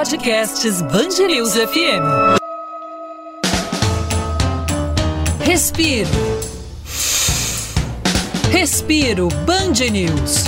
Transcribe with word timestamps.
Podcasts 0.00 0.80
Bangerils 0.80 1.52
FM. 1.54 2.40
Respiro. 5.44 6.08
Respiro 8.50 9.28
Band 9.44 9.90
News. 9.92 10.44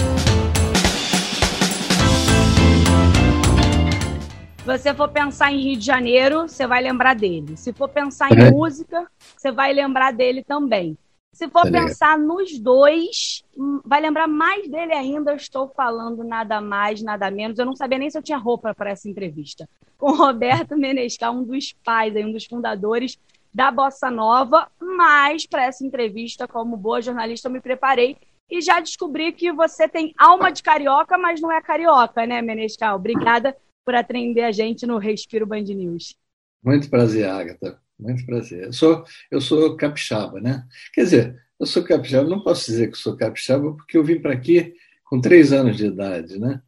Se 4.56 4.64
você 4.64 4.94
for 4.94 5.08
pensar 5.10 5.52
em 5.52 5.60
Rio 5.60 5.76
de 5.76 5.84
Janeiro, 5.84 6.48
você 6.48 6.66
vai 6.66 6.82
lembrar 6.82 7.14
dele. 7.14 7.54
Se 7.58 7.74
for 7.74 7.90
pensar 7.90 8.32
em 8.32 8.44
uhum. 8.44 8.52
música, 8.52 9.06
você 9.36 9.52
vai 9.52 9.74
lembrar 9.74 10.14
dele 10.14 10.42
também. 10.42 10.96
Se 11.34 11.48
for 11.48 11.70
pensar 11.70 12.18
nos 12.18 12.58
dois, 12.58 13.42
hum, 13.56 13.80
vai 13.84 14.00
lembrar 14.00 14.28
mais 14.28 14.68
dele 14.68 14.92
ainda. 14.92 15.32
Eu 15.32 15.36
estou 15.36 15.68
falando 15.68 16.22
nada 16.22 16.60
mais, 16.60 17.02
nada 17.02 17.30
menos. 17.30 17.58
Eu 17.58 17.64
não 17.64 17.74
sabia 17.74 17.98
nem 17.98 18.10
se 18.10 18.18
eu 18.18 18.22
tinha 18.22 18.36
roupa 18.36 18.74
para 18.74 18.90
essa 18.90 19.08
entrevista. 19.08 19.68
Com 19.96 20.12
Roberto 20.12 20.76
Menescal, 20.76 21.34
um 21.34 21.42
dos 21.42 21.72
pais, 21.84 22.14
um 22.16 22.32
dos 22.32 22.44
fundadores 22.44 23.18
da 23.52 23.70
Bossa 23.70 24.10
Nova. 24.10 24.70
Mas 24.78 25.46
para 25.46 25.64
essa 25.64 25.84
entrevista, 25.84 26.46
como 26.46 26.76
boa 26.76 27.00
jornalista, 27.00 27.48
eu 27.48 27.52
me 27.52 27.60
preparei 27.60 28.16
e 28.50 28.60
já 28.60 28.78
descobri 28.78 29.32
que 29.32 29.50
você 29.50 29.88
tem 29.88 30.12
alma 30.18 30.52
de 30.52 30.62
carioca, 30.62 31.16
mas 31.16 31.40
não 31.40 31.50
é 31.50 31.62
carioca, 31.62 32.26
né, 32.26 32.42
Menescal? 32.42 32.96
Obrigada 32.96 33.56
por 33.84 33.94
atender 33.94 34.42
a 34.42 34.52
gente 34.52 34.86
no 34.86 34.98
Respiro 34.98 35.46
Band 35.46 35.62
News. 35.62 36.14
Muito 36.62 36.90
prazer, 36.90 37.28
Agatha. 37.28 37.81
Muito 38.02 38.26
prazer. 38.26 38.64
Eu 38.64 38.72
sou, 38.72 39.04
eu 39.30 39.40
sou 39.40 39.76
capixaba, 39.76 40.40
né? 40.40 40.66
Quer 40.92 41.04
dizer, 41.04 41.42
eu 41.58 41.66
sou 41.66 41.84
capixaba, 41.84 42.28
não 42.28 42.42
posso 42.42 42.66
dizer 42.66 42.90
que 42.90 42.98
sou 42.98 43.16
capixaba 43.16 43.72
porque 43.72 43.96
eu 43.96 44.04
vim 44.04 44.20
para 44.20 44.32
aqui 44.32 44.74
com 45.04 45.20
três 45.20 45.52
anos 45.52 45.76
de 45.76 45.86
idade, 45.86 46.38
né? 46.38 46.60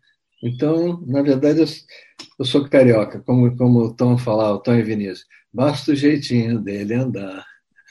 Então, 0.43 1.03
na 1.07 1.23
verdade, 1.23 1.61
eu, 1.61 1.67
eu 2.39 2.45
sou 2.45 2.69
carioca, 2.69 3.21
como, 3.21 3.57
como 3.57 3.81
o 3.81 3.95
Tom 3.95 4.17
falava, 4.17 4.57
o 4.57 4.61
Tom 4.61 4.75
e 4.75 4.83
Vinícius. 4.83 5.27
Basta 5.53 5.93
o 5.93 5.97
jeitinho 5.97 6.61
dele 6.61 6.95
andar. 6.95 7.45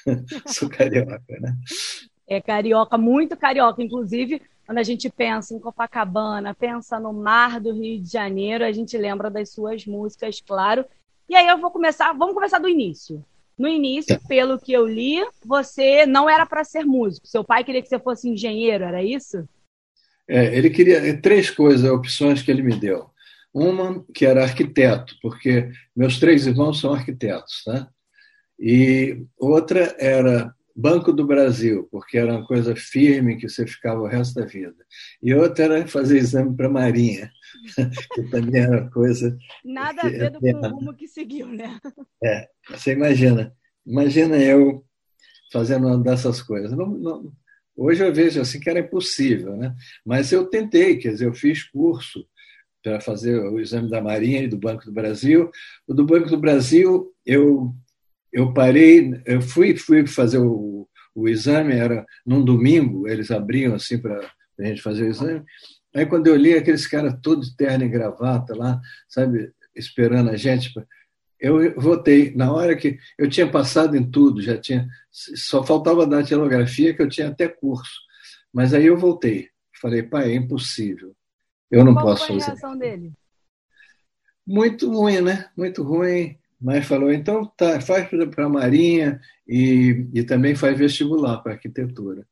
sou 0.47 0.69
carioca, 0.69 1.39
né? 1.39 1.55
É 2.27 2.39
carioca, 2.39 2.97
muito 2.97 3.35
carioca. 3.35 3.81
Inclusive, 3.81 4.41
quando 4.65 4.77
a 4.77 4.83
gente 4.83 5.09
pensa 5.09 5.53
em 5.53 5.59
Copacabana, 5.59 6.53
pensa 6.53 6.99
no 6.99 7.11
mar 7.11 7.59
do 7.59 7.73
Rio 7.73 8.01
de 8.01 8.09
Janeiro, 8.09 8.63
a 8.63 8.71
gente 8.71 8.97
lembra 8.97 9.29
das 9.29 9.49
suas 9.49 9.85
músicas, 9.85 10.39
claro. 10.39 10.85
E 11.27 11.35
aí 11.35 11.47
eu 11.47 11.57
vou 11.57 11.71
começar, 11.71 12.13
vamos 12.13 12.33
começar 12.33 12.59
do 12.59 12.69
início. 12.69 13.23
No 13.57 13.67
início, 13.67 14.19
pelo 14.27 14.59
que 14.59 14.73
eu 14.73 14.87
li, 14.87 15.23
você 15.45 16.05
não 16.05 16.29
era 16.29 16.45
para 16.45 16.63
ser 16.63 16.85
músico. 16.85 17.27
Seu 17.27 17.43
pai 17.43 17.63
queria 17.63 17.81
que 17.81 17.87
você 17.87 17.99
fosse 17.99 18.29
engenheiro, 18.29 18.83
era 18.83 19.03
isso? 19.03 19.47
É, 20.27 20.55
ele 20.55 20.69
queria 20.69 21.19
três 21.21 21.49
coisas, 21.49 21.89
opções 21.89 22.41
que 22.41 22.49
ele 22.49 22.63
me 22.63 22.75
deu. 22.75 23.09
Uma 23.53 24.03
que 24.13 24.25
era 24.25 24.43
arquiteto, 24.43 25.15
porque 25.21 25.69
meus 25.95 26.19
três 26.19 26.47
irmãos 26.47 26.79
são 26.79 26.93
arquitetos, 26.93 27.61
né? 27.67 27.87
E 28.59 29.23
outra 29.37 29.95
era 29.99 30.53
Banco 30.75 31.13
do 31.13 31.25
Brasil, 31.25 31.87
porque 31.91 32.17
era 32.17 32.33
uma 32.33 32.45
coisa 32.45 32.75
firme 32.75 33.37
que 33.37 33.47
você 33.47 33.67
ficava 33.67 34.01
o 34.01 34.07
resto 34.07 34.35
da 34.35 34.45
vida. 34.45 34.75
E 35.21 35.33
outra 35.33 35.65
era 35.65 35.87
fazer 35.87 36.17
exame 36.17 36.55
para 36.55 36.65
a 36.65 36.71
Marinha, 36.71 37.31
que 38.15 38.23
também 38.23 38.61
era 38.61 38.89
coisa. 38.89 39.37
Nada 39.63 40.01
a 40.01 40.09
ver 40.09 40.31
com 40.39 40.57
o 40.57 40.69
rumo 40.69 40.95
que 40.95 41.07
seguiu, 41.07 41.47
né? 41.47 41.79
É, 42.23 42.47
você 42.69 42.93
imagina. 42.93 43.53
Imagina 43.85 44.37
eu 44.37 44.83
fazendo 45.51 45.87
uma 45.87 45.97
dessas 45.97 46.41
coisas. 46.41 46.71
Não, 46.71 46.87
não, 46.87 47.31
hoje 47.75 48.03
eu 48.03 48.11
vejo 48.11 48.41
assim 48.41 48.59
que 48.59 48.69
era 48.69 48.79
impossível, 48.79 49.55
né? 49.55 49.75
Mas 50.03 50.31
eu 50.31 50.47
tentei, 50.47 50.97
quer 50.97 51.09
dizer, 51.09 51.27
eu 51.27 51.33
fiz 51.33 51.63
curso 51.63 52.27
para 52.81 52.99
fazer 52.99 53.39
o 53.39 53.59
exame 53.59 53.89
da 53.89 54.01
Marinha 54.01 54.41
e 54.41 54.47
do 54.47 54.57
Banco 54.57 54.85
do 54.85 54.91
Brasil. 54.91 55.51
O 55.87 55.93
do 55.93 56.03
Banco 56.03 56.29
do 56.29 56.37
Brasil, 56.37 57.13
eu 57.25 57.73
eu 58.33 58.51
parei, 58.51 59.21
eu 59.25 59.41
fui, 59.41 59.77
fui 59.77 60.07
fazer 60.07 60.39
o, 60.39 60.89
o 61.13 61.29
exame, 61.29 61.73
era 61.75 62.03
num 62.25 62.43
domingo, 62.43 63.07
eles 63.07 63.29
abriam 63.29 63.75
assim 63.75 63.99
para 63.99 64.19
a 64.59 64.63
gente 64.65 64.81
fazer 64.81 65.03
o 65.03 65.09
exame. 65.09 65.45
Aí 65.95 66.05
quando 66.07 66.25
eu 66.25 66.35
li 66.35 66.55
aqueles 66.55 66.87
caras 66.87 67.15
todos 67.21 67.55
terno 67.55 67.85
e 67.85 67.89
gravata 67.89 68.55
lá, 68.55 68.81
sabe, 69.07 69.53
esperando 69.75 70.31
a 70.31 70.35
gente, 70.35 70.73
eu 71.39 71.79
votei. 71.79 72.33
Na 72.35 72.51
hora 72.51 72.75
que 72.75 72.97
eu 73.19 73.29
tinha 73.29 73.47
passado 73.47 73.95
em 73.95 74.09
tudo, 74.09 74.41
já 74.41 74.57
tinha, 74.57 74.87
só 75.11 75.63
faltava 75.63 76.07
dar 76.07 76.17
datilografia, 76.17 76.95
que 76.95 77.01
eu 77.03 77.09
tinha 77.09 77.27
até 77.27 77.47
curso. 77.47 78.01
Mas 78.51 78.73
aí 78.73 78.87
eu 78.87 78.97
voltei. 78.97 79.49
Falei, 79.79 80.01
pai, 80.01 80.31
é 80.31 80.35
impossível. 80.35 81.15
Eu 81.69 81.85
não 81.85 81.93
Qual 81.93 82.05
posso 82.05 82.27
foi 82.27 82.39
fazer. 82.39 82.51
a 82.51 82.53
reação 82.53 82.77
dele? 82.77 83.11
Muito 84.45 84.91
ruim, 84.91 85.21
né? 85.21 85.49
Muito 85.55 85.83
ruim 85.83 86.37
mas 86.63 86.85
falou, 86.85 87.11
então 87.11 87.45
tá, 87.57 87.81
faz 87.81 88.07
para 88.07 88.45
a 88.45 88.49
Marinha 88.49 89.19
e, 89.45 90.07
e 90.13 90.23
também 90.23 90.55
faz 90.55 90.77
vestibular 90.77 91.39
para 91.39 91.53
arquitetura. 91.53 92.25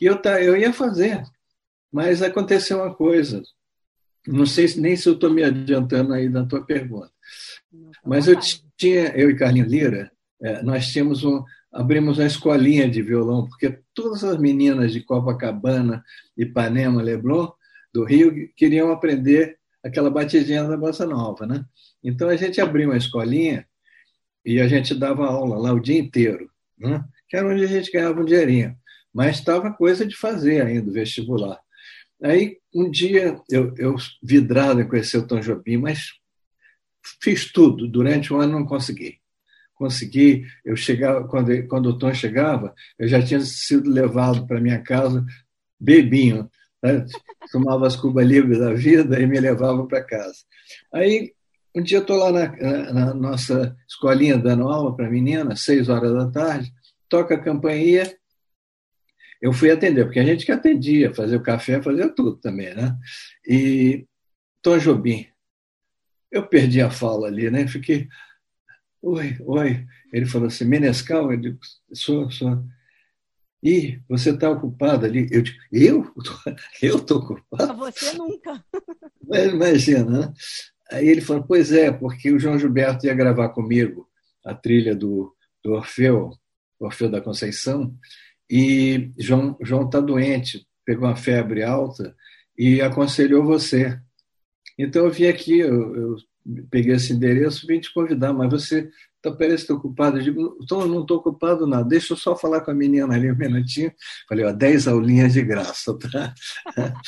E 0.00 0.04
eu, 0.06 0.20
tá, 0.20 0.42
eu 0.42 0.56
ia 0.56 0.72
fazer, 0.72 1.22
mas 1.92 2.20
aconteceu 2.20 2.78
uma 2.78 2.92
coisa. 2.92 3.40
Não 4.26 4.44
sei 4.44 4.66
nem 4.78 4.96
se 4.96 5.08
eu 5.08 5.12
estou 5.12 5.30
me 5.30 5.44
adiantando 5.44 6.12
aí 6.12 6.28
na 6.28 6.44
tua 6.44 6.64
pergunta. 6.64 7.12
Mas 8.04 8.26
eu 8.26 8.36
tinha, 8.76 9.12
eu 9.16 9.30
e 9.30 9.36
Carlinhos 9.36 9.70
Lira, 9.70 10.10
é, 10.42 10.60
nós 10.62 10.88
tínhamos 10.88 11.22
um, 11.22 11.44
abrimos 11.72 12.18
uma 12.18 12.26
escolinha 12.26 12.90
de 12.90 13.00
violão, 13.00 13.46
porque 13.46 13.78
todas 13.94 14.24
as 14.24 14.38
meninas 14.38 14.92
de 14.92 15.02
Copacabana, 15.02 16.02
Ipanema, 16.36 17.00
Leblon, 17.00 17.48
do 17.94 18.04
Rio, 18.04 18.32
queriam 18.56 18.90
aprender 18.90 19.57
aquela 19.88 20.10
batidinha 20.10 20.64
da 20.64 20.76
bossa 20.76 21.06
nova, 21.06 21.46
né? 21.46 21.64
Então 22.02 22.28
a 22.28 22.36
gente 22.36 22.60
abriu 22.60 22.88
uma 22.88 22.96
escolinha 22.96 23.66
e 24.44 24.60
a 24.60 24.68
gente 24.68 24.94
dava 24.94 25.26
aula 25.26 25.58
lá 25.58 25.72
o 25.72 25.80
dia 25.80 25.98
inteiro, 25.98 26.50
né? 26.78 27.04
que 27.28 27.36
era 27.36 27.46
onde 27.46 27.62
a 27.64 27.66
gente 27.66 27.92
ganhava 27.92 28.20
um 28.20 28.24
dinheirinho. 28.24 28.76
Mas 29.12 29.38
estava 29.38 29.72
coisa 29.72 30.06
de 30.06 30.16
fazer 30.16 30.62
ainda 30.62 30.90
vestibular. 30.90 31.60
Aí 32.22 32.58
um 32.74 32.90
dia 32.90 33.40
eu, 33.50 33.74
eu 33.76 33.96
vidrado 34.22 34.80
em 34.80 34.88
conhecer 34.88 35.18
o 35.18 35.26
Tom 35.26 35.40
Jobim, 35.40 35.76
mas 35.76 36.12
fiz 37.22 37.52
tudo. 37.52 37.86
Durante 37.86 38.32
um 38.32 38.40
ano 38.40 38.58
não 38.58 38.66
consegui. 38.66 39.18
Consegui, 39.74 40.44
eu 40.64 40.74
chegava, 40.76 41.26
quando, 41.28 41.66
quando 41.68 41.86
o 41.90 41.98
Tom 41.98 42.12
chegava, 42.12 42.74
eu 42.98 43.06
já 43.06 43.22
tinha 43.22 43.40
sido 43.40 43.88
levado 43.88 44.46
para 44.46 44.60
minha 44.60 44.82
casa 44.82 45.24
bebinho. 45.78 46.50
Tomava 47.52 47.86
as 47.86 47.96
Cuba 47.96 48.22
Livre 48.22 48.58
da 48.58 48.72
vida 48.72 49.20
e 49.20 49.26
me 49.26 49.40
levava 49.40 49.86
para 49.86 50.04
casa. 50.04 50.38
Aí 50.92 51.32
um 51.74 51.82
dia 51.82 51.98
estou 51.98 52.16
lá 52.16 52.32
na, 52.32 52.92
na, 52.92 53.14
nossa 53.14 53.76
escolinha 53.86 54.36
dando 54.36 54.68
aula 54.68 54.96
para 54.96 55.10
meninas, 55.10 55.60
seis 55.60 55.88
horas 55.88 56.12
da 56.12 56.30
tarde, 56.30 56.72
toca 57.08 57.34
a 57.34 57.40
campainha, 57.40 58.10
eu 59.40 59.52
fui 59.52 59.70
atender, 59.70 60.04
porque 60.04 60.18
a 60.18 60.24
gente 60.24 60.44
que 60.44 60.50
atendia, 60.50 61.14
fazia 61.14 61.38
o 61.38 61.42
café, 61.42 61.80
fazia 61.80 62.08
tudo 62.08 62.36
também, 62.36 62.74
né? 62.74 62.96
E 63.46 64.06
Tom 64.60 64.78
Jobim, 64.78 65.26
eu 66.30 66.46
perdi 66.46 66.80
a 66.80 66.90
fala 66.90 67.28
ali, 67.28 67.48
né? 67.50 67.66
Fiquei, 67.68 68.08
oi, 69.00 69.36
oi. 69.40 69.86
Ele 70.12 70.26
falou 70.26 70.48
assim, 70.48 70.64
Menescal? 70.64 71.32
Eu 71.32 71.40
digo, 71.40 71.58
sou, 71.92 72.30
sou. 72.30 72.64
E 73.62 74.00
você 74.08 74.30
está 74.30 74.48
ocupado 74.50 75.04
ali? 75.04 75.28
Eu 75.30 75.42
digo, 75.42 75.58
eu? 75.72 76.14
Eu 76.80 76.96
estou 76.96 77.18
ocupado? 77.18 77.76
Você 77.76 78.12
nunca. 78.16 78.64
Imagina, 79.52 80.04
né? 80.04 80.32
Aí 80.90 81.08
ele 81.08 81.20
falou: 81.20 81.42
Pois 81.42 81.72
é, 81.72 81.90
porque 81.90 82.30
o 82.30 82.38
João 82.38 82.58
Gilberto 82.58 83.06
ia 83.06 83.14
gravar 83.14 83.50
comigo 83.50 84.08
a 84.44 84.54
trilha 84.54 84.94
do, 84.94 85.34
do 85.62 85.72
Orfeu, 85.72 86.30
Orfeu 86.78 87.10
da 87.10 87.20
Conceição, 87.20 87.94
e 88.48 89.12
João 89.18 89.56
está 89.84 90.00
doente, 90.00 90.66
pegou 90.84 91.06
uma 91.06 91.16
febre 91.16 91.62
alta 91.62 92.16
e 92.56 92.80
aconselhou 92.80 93.44
você. 93.44 94.00
Então 94.78 95.04
eu 95.04 95.10
vim 95.10 95.26
aqui, 95.26 95.58
eu, 95.58 95.96
eu 95.96 96.16
peguei 96.70 96.94
esse 96.94 97.12
endereço, 97.12 97.66
vim 97.66 97.80
te 97.80 97.92
convidar, 97.92 98.32
mas 98.32 98.50
você 98.50 98.90
tá, 99.22 99.32
parece 99.32 99.62
estar 99.62 99.74
ocupado. 99.74 100.18
Eu 100.18 100.22
digo, 100.22 100.58
Tom, 100.66 100.86
não 100.86 101.02
estou 101.02 101.18
ocupado 101.18 101.66
nada, 101.66 101.88
deixa 101.88 102.12
eu 102.12 102.16
só 102.16 102.36
falar 102.36 102.60
com 102.60 102.70
a 102.70 102.74
menina 102.74 103.12
ali 103.14 103.30
um 103.30 103.36
minutinho. 103.36 103.92
Falei, 104.28 104.44
ó, 104.44 104.52
10 104.52 104.88
aulinhas 104.88 105.32
de 105.32 105.42
graça, 105.42 105.96
tá? 105.98 106.34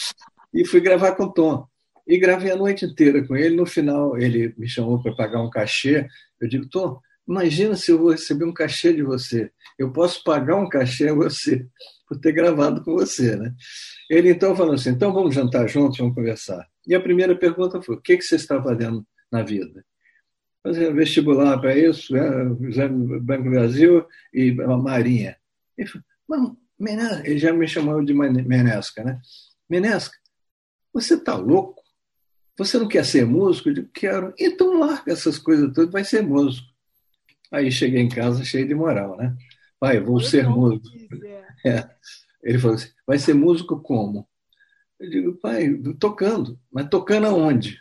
e 0.52 0.64
fui 0.66 0.80
gravar 0.80 1.12
com 1.12 1.24
o 1.24 1.32
Tom. 1.32 1.66
E 2.06 2.18
gravei 2.18 2.50
a 2.50 2.56
noite 2.56 2.84
inteira 2.84 3.24
com 3.26 3.36
ele. 3.36 3.54
No 3.56 3.66
final, 3.66 4.18
ele 4.18 4.54
me 4.58 4.68
chamou 4.68 5.00
para 5.02 5.14
pagar 5.14 5.42
um 5.42 5.50
cachê. 5.50 6.08
Eu 6.40 6.48
digo, 6.48 6.68
Tom, 6.68 7.00
imagina 7.28 7.76
se 7.76 7.92
eu 7.92 7.98
vou 7.98 8.10
receber 8.10 8.44
um 8.44 8.52
cachê 8.52 8.92
de 8.92 9.02
você. 9.02 9.50
Eu 9.78 9.92
posso 9.92 10.24
pagar 10.24 10.56
um 10.56 10.68
cachê 10.68 11.08
a 11.08 11.14
você 11.14 11.66
por 12.08 12.18
ter 12.18 12.32
gravado 12.32 12.82
com 12.82 12.92
você, 12.94 13.36
né? 13.36 13.54
Ele 14.10 14.30
então 14.30 14.56
falou 14.56 14.74
assim, 14.74 14.90
então 14.90 15.12
vamos 15.12 15.32
jantar 15.32 15.68
juntos, 15.68 15.98
vamos 15.98 16.14
conversar. 16.14 16.66
E 16.84 16.92
a 16.92 17.00
primeira 17.00 17.36
pergunta 17.36 17.80
foi, 17.80 17.94
o 17.94 18.00
que, 18.00 18.16
que 18.16 18.24
você 18.24 18.34
está 18.34 18.60
fazendo 18.60 19.06
na 19.30 19.44
vida? 19.44 19.84
Fazer 20.62 20.92
vestibular 20.92 21.58
para 21.58 21.76
isso, 21.76 22.14
é, 22.16 22.44
Banco 23.20 23.44
do 23.44 23.50
Brasil 23.50 24.06
e 24.32 24.56
a 24.60 24.76
Marinha. 24.76 25.36
Ele 25.76 25.88
falou, 25.88 26.56
ele 27.24 27.38
já 27.38 27.52
me 27.52 27.66
chamou 27.66 28.04
de 28.04 28.12
Menesca, 28.12 29.02
né? 29.02 29.20
Menesca, 29.68 30.16
você 30.92 31.14
está 31.14 31.34
louco? 31.34 31.80
você 32.64 32.78
não 32.78 32.86
quer 32.86 33.04
ser 33.06 33.24
músico? 33.24 33.70
Eu 33.70 33.74
digo, 33.74 33.88
quero. 33.92 34.34
Então 34.38 34.78
larga 34.78 35.12
essas 35.12 35.38
coisas 35.38 35.72
todas, 35.72 35.90
vai 35.90 36.04
ser 36.04 36.22
músico. 36.22 36.66
Aí 37.50 37.72
cheguei 37.72 38.00
em 38.00 38.08
casa 38.08 38.44
cheio 38.44 38.68
de 38.68 38.74
moral, 38.74 39.16
né? 39.16 39.34
Pai, 39.78 39.98
vou 39.98 40.20
ser 40.20 40.48
músico. 40.48 40.88
É. 41.62 41.86
Ele 42.42 42.58
falou 42.58 42.76
assim, 42.76 42.88
vai 43.06 43.18
ser 43.18 43.34
músico 43.34 43.78
como? 43.82 44.26
Eu 44.98 45.10
digo, 45.10 45.34
pai, 45.34 45.74
tocando. 45.98 46.58
Mas 46.72 46.88
tocando 46.88 47.26
aonde? 47.26 47.78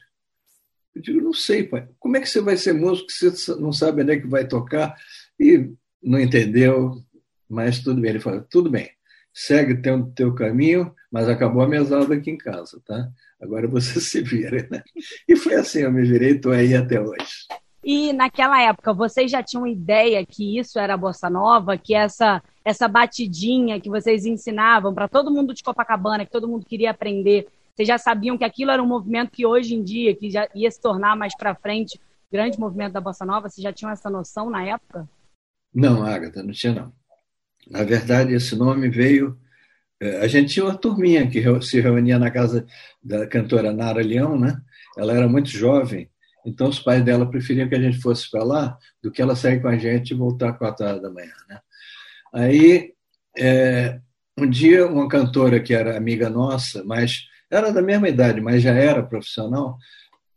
Eu 0.99 1.03
digo, 1.03 1.21
não 1.21 1.33
sei, 1.33 1.63
pai. 1.63 1.87
Como 1.97 2.17
é 2.17 2.19
que 2.19 2.27
você 2.27 2.41
vai 2.41 2.57
ser 2.57 2.73
músico 2.73 3.09
se 3.09 3.29
você 3.29 3.55
não 3.55 3.71
sabe 3.71 4.01
onde 4.01 4.11
é 4.11 4.19
que 4.19 4.27
vai 4.27 4.45
tocar? 4.45 4.95
E 5.39 5.71
não 6.03 6.19
entendeu, 6.19 7.01
mas 7.49 7.79
tudo 7.79 8.01
bem. 8.01 8.11
Ele 8.11 8.19
falou, 8.19 8.45
tudo 8.49 8.69
bem, 8.69 8.89
segue 9.33 9.73
o 9.73 9.81
teu, 9.81 10.11
teu 10.13 10.35
caminho, 10.35 10.93
mas 11.09 11.29
acabou 11.29 11.61
a 11.61 11.67
mesada 11.67 12.13
aqui 12.13 12.31
em 12.31 12.37
casa, 12.37 12.81
tá? 12.85 13.09
Agora 13.41 13.65
você 13.65 13.99
se 14.01 14.21
vira, 14.21 14.67
né? 14.69 14.83
E 15.25 15.37
foi 15.37 15.55
assim, 15.55 15.79
eu 15.79 15.91
me 15.91 16.03
virei 16.03 16.31
estou 16.31 16.51
aí 16.51 16.75
até 16.75 16.99
hoje. 16.99 17.47
E 17.81 18.11
naquela 18.11 18.61
época, 18.61 18.93
vocês 18.93 19.31
já 19.31 19.41
tinham 19.41 19.65
ideia 19.65 20.25
que 20.25 20.59
isso 20.59 20.77
era 20.77 20.97
bossa 20.97 21.29
nova, 21.29 21.77
que 21.77 21.95
essa 21.95 22.43
essa 22.65 22.87
batidinha 22.87 23.79
que 23.79 23.89
vocês 23.89 24.25
ensinavam 24.25 24.93
para 24.93 25.07
todo 25.07 25.31
mundo 25.31 25.53
de 25.53 25.63
Copacabana, 25.63 26.25
que 26.25 26.31
todo 26.31 26.47
mundo 26.47 26.65
queria 26.65 26.91
aprender, 26.91 27.47
vocês 27.79 27.87
já 27.87 27.97
sabiam 27.97 28.37
que 28.37 28.43
aquilo 28.43 28.71
era 28.71 28.83
um 28.83 28.85
movimento 28.85 29.31
que 29.31 29.45
hoje 29.45 29.73
em 29.73 29.81
dia, 29.81 30.13
que 30.13 30.29
já 30.29 30.49
ia 30.53 30.69
se 30.69 30.81
tornar 30.81 31.15
mais 31.15 31.33
para 31.33 31.55
frente, 31.55 31.97
grande 32.29 32.59
movimento 32.59 32.91
da 32.91 32.99
bossa 32.99 33.25
nova, 33.25 33.47
vocês 33.47 33.63
já 33.63 33.71
tinham 33.71 33.89
essa 33.89 34.09
noção 34.09 34.49
na 34.49 34.65
época? 34.65 35.07
Não, 35.73 36.05
Agatha, 36.05 36.43
não 36.43 36.51
tinha 36.51 36.73
não. 36.73 36.93
Na 37.71 37.85
verdade, 37.85 38.33
esse 38.33 38.53
nome 38.53 38.89
veio 38.89 39.39
é, 39.97 40.17
a 40.17 40.27
gente 40.27 40.53
tinha 40.53 40.65
uma 40.65 40.77
turminha 40.77 41.25
que 41.29 41.41
se 41.61 41.79
reunia 41.79 42.19
na 42.19 42.29
casa 42.29 42.65
da 43.01 43.25
cantora 43.25 43.71
Nara 43.71 44.01
Leão, 44.01 44.37
né? 44.37 44.61
Ela 44.97 45.13
era 45.13 45.29
muito 45.29 45.47
jovem, 45.47 46.09
então 46.45 46.67
os 46.67 46.79
pais 46.79 47.01
dela 47.01 47.29
preferiam 47.29 47.69
que 47.69 47.75
a 47.75 47.81
gente 47.81 48.01
fosse 48.01 48.29
para 48.29 48.43
lá 48.43 48.77
do 49.01 49.09
que 49.09 49.21
ela 49.21 49.37
sair 49.37 49.61
com 49.61 49.69
a 49.69 49.77
gente 49.77 50.11
e 50.11 50.17
voltar 50.17 50.51
quatro 50.51 50.85
horas 50.85 51.01
da 51.01 51.09
manhã, 51.09 51.31
né? 51.47 51.61
Aí, 52.33 52.93
é, 53.37 54.01
um 54.37 54.49
dia, 54.49 54.85
uma 54.85 55.07
cantora 55.07 55.61
que 55.61 55.73
era 55.73 55.95
amiga 55.95 56.29
nossa, 56.29 56.83
mas 56.83 57.28
era 57.49 57.71
da 57.71 57.81
mesma 57.81 58.07
idade, 58.07 58.41
mas 58.41 58.61
já 58.61 58.73
era 58.73 59.03
profissional, 59.03 59.77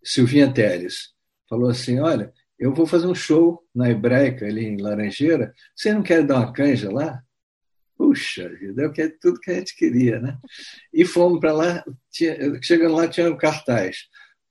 Silvinha 0.02 0.52
Teles, 0.52 1.12
falou 1.48 1.70
assim: 1.70 2.00
Olha, 2.00 2.32
eu 2.58 2.72
vou 2.72 2.86
fazer 2.86 3.06
um 3.06 3.14
show 3.14 3.62
na 3.74 3.90
Hebraica, 3.90 4.46
ali 4.46 4.64
em 4.66 4.80
Laranjeira, 4.80 5.52
você 5.74 5.92
não 5.92 6.02
quer 6.02 6.24
dar 6.24 6.36
uma 6.36 6.52
canja 6.52 6.90
lá? 6.90 7.22
Puxa 7.96 8.48
vida, 8.48 8.92
é 8.96 9.08
tudo 9.20 9.40
que 9.40 9.50
a 9.50 9.54
gente 9.54 9.76
queria, 9.76 10.18
né? 10.20 10.38
E 10.92 11.04
fomos 11.04 11.40
para 11.40 11.52
lá, 11.52 11.84
tinha, 12.10 12.36
chegando 12.62 12.96
lá 12.96 13.06
tinha 13.06 13.30
um 13.30 13.36
cartaz. 13.36 14.08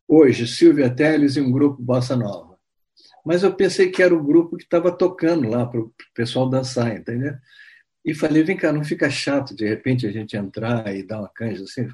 Hoje, 0.07 0.47
Silvia 0.47 0.89
Teles 0.89 1.35
e 1.35 1.41
um 1.41 1.51
grupo 1.51 1.81
Bossa 1.81 2.15
Nova. 2.15 2.57
Mas 3.25 3.43
eu 3.43 3.53
pensei 3.53 3.89
que 3.91 4.01
era 4.01 4.13
o 4.13 4.23
grupo 4.23 4.57
que 4.57 4.63
estava 4.63 4.91
tocando 4.91 5.47
lá 5.47 5.65
para 5.65 5.79
o 5.79 5.93
pessoal 6.13 6.49
dançar, 6.49 6.95
entendeu? 6.95 7.33
E 8.03 8.13
falei, 8.13 8.43
vem 8.43 8.57
cá, 8.57 8.73
não 8.73 8.83
fica 8.83 9.09
chato 9.09 9.55
de 9.55 9.67
repente 9.67 10.07
a 10.07 10.11
gente 10.11 10.35
entrar 10.35 10.93
e 10.95 11.03
dar 11.03 11.19
uma 11.19 11.29
canja 11.29 11.63
assim? 11.63 11.87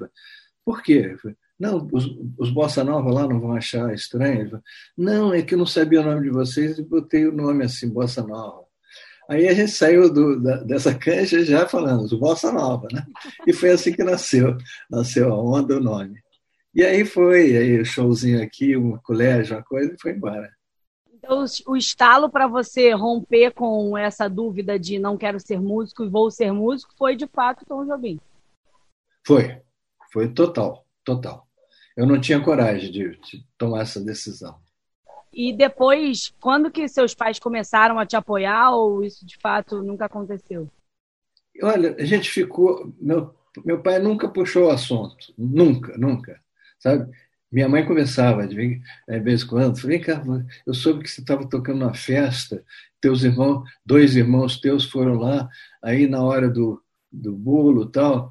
Por 0.68 0.82
quê? 0.82 1.16
Não, 1.58 1.88
os, 1.90 2.04
os 2.36 2.50
Bossa 2.50 2.84
Nova 2.84 3.10
lá 3.10 3.26
não 3.26 3.40
vão 3.40 3.54
achar 3.54 3.94
estranho. 3.94 4.62
Não, 4.94 5.32
é 5.32 5.40
que 5.40 5.54
eu 5.54 5.58
não 5.58 5.64
sabia 5.64 6.02
o 6.02 6.04
nome 6.04 6.24
de 6.24 6.28
vocês 6.28 6.78
e 6.78 6.82
botei 6.82 7.26
o 7.26 7.32
nome 7.32 7.64
assim, 7.64 7.88
Bossa 7.88 8.22
Nova. 8.22 8.66
Aí 9.30 9.48
a 9.48 9.54
gente 9.54 9.70
saiu 9.70 10.12
do, 10.12 10.38
da, 10.38 10.58
dessa 10.64 10.94
canja 10.94 11.42
já 11.42 11.66
falando, 11.66 12.02
os 12.02 12.12
Bossa 12.12 12.52
Nova, 12.52 12.86
né? 12.92 13.02
E 13.46 13.54
foi 13.54 13.70
assim 13.70 13.94
que 13.94 14.04
nasceu, 14.04 14.58
nasceu 14.90 15.32
a 15.32 15.42
onda, 15.42 15.78
o 15.78 15.80
nome. 15.80 16.20
E 16.74 16.84
aí 16.84 17.02
foi, 17.02 17.56
aí 17.56 17.80
o 17.80 17.84
showzinho 17.86 18.42
aqui, 18.42 18.76
um 18.76 18.98
colégio, 18.98 19.56
uma 19.56 19.62
coisa, 19.62 19.94
e 19.94 19.98
foi 19.98 20.12
embora. 20.12 20.50
Então, 21.14 21.46
o 21.66 21.76
estalo 21.78 22.28
para 22.28 22.46
você 22.46 22.92
romper 22.92 23.52
com 23.54 23.96
essa 23.96 24.28
dúvida 24.28 24.78
de 24.78 24.98
não 24.98 25.16
quero 25.16 25.40
ser 25.40 25.58
músico 25.58 26.04
e 26.04 26.10
vou 26.10 26.30
ser 26.30 26.52
músico 26.52 26.92
foi, 26.98 27.16
de 27.16 27.26
fato, 27.26 27.64
Tom 27.64 27.86
Jobim. 27.86 28.20
Foi, 29.26 29.62
foi 30.18 30.28
total, 30.30 30.84
total. 31.04 31.46
Eu 31.96 32.04
não 32.04 32.20
tinha 32.20 32.40
coragem 32.40 32.90
de, 32.90 33.10
de 33.20 33.46
tomar 33.56 33.82
essa 33.82 34.00
decisão. 34.00 34.58
E 35.32 35.52
depois, 35.52 36.34
quando 36.40 36.72
que 36.72 36.88
seus 36.88 37.14
pais 37.14 37.38
começaram 37.38 38.00
a 38.00 38.04
te 38.04 38.16
apoiar 38.16 38.72
ou 38.72 39.04
isso 39.04 39.24
de 39.24 39.36
fato 39.40 39.80
nunca 39.80 40.06
aconteceu? 40.06 40.68
Olha, 41.62 41.94
a 41.96 42.04
gente 42.04 42.28
ficou. 42.30 42.92
Meu, 43.00 43.32
meu 43.64 43.80
pai 43.80 44.00
nunca 44.00 44.28
puxou 44.28 44.66
o 44.66 44.70
assunto, 44.70 45.32
nunca, 45.38 45.96
nunca, 45.96 46.40
sabe? 46.80 47.08
Minha 47.50 47.68
mãe 47.68 47.86
começava 47.86 48.46
de 48.46 48.82
vez 49.22 49.42
em 49.42 49.46
quando, 49.46 49.76
vem 49.76 50.00
cá, 50.00 50.20
eu 50.66 50.74
soube 50.74 51.04
que 51.04 51.10
você 51.10 51.20
estava 51.20 51.48
tocando 51.48 51.78
na 51.78 51.94
festa, 51.94 52.64
teus 53.00 53.22
irmãos, 53.22 53.62
dois 53.86 54.16
irmãos 54.16 54.60
teus 54.60 54.84
foram 54.84 55.14
lá, 55.14 55.48
aí 55.80 56.08
na 56.08 56.22
hora 56.22 56.50
do, 56.50 56.82
do 57.10 57.34
bolo 57.34 57.86
tal, 57.86 58.30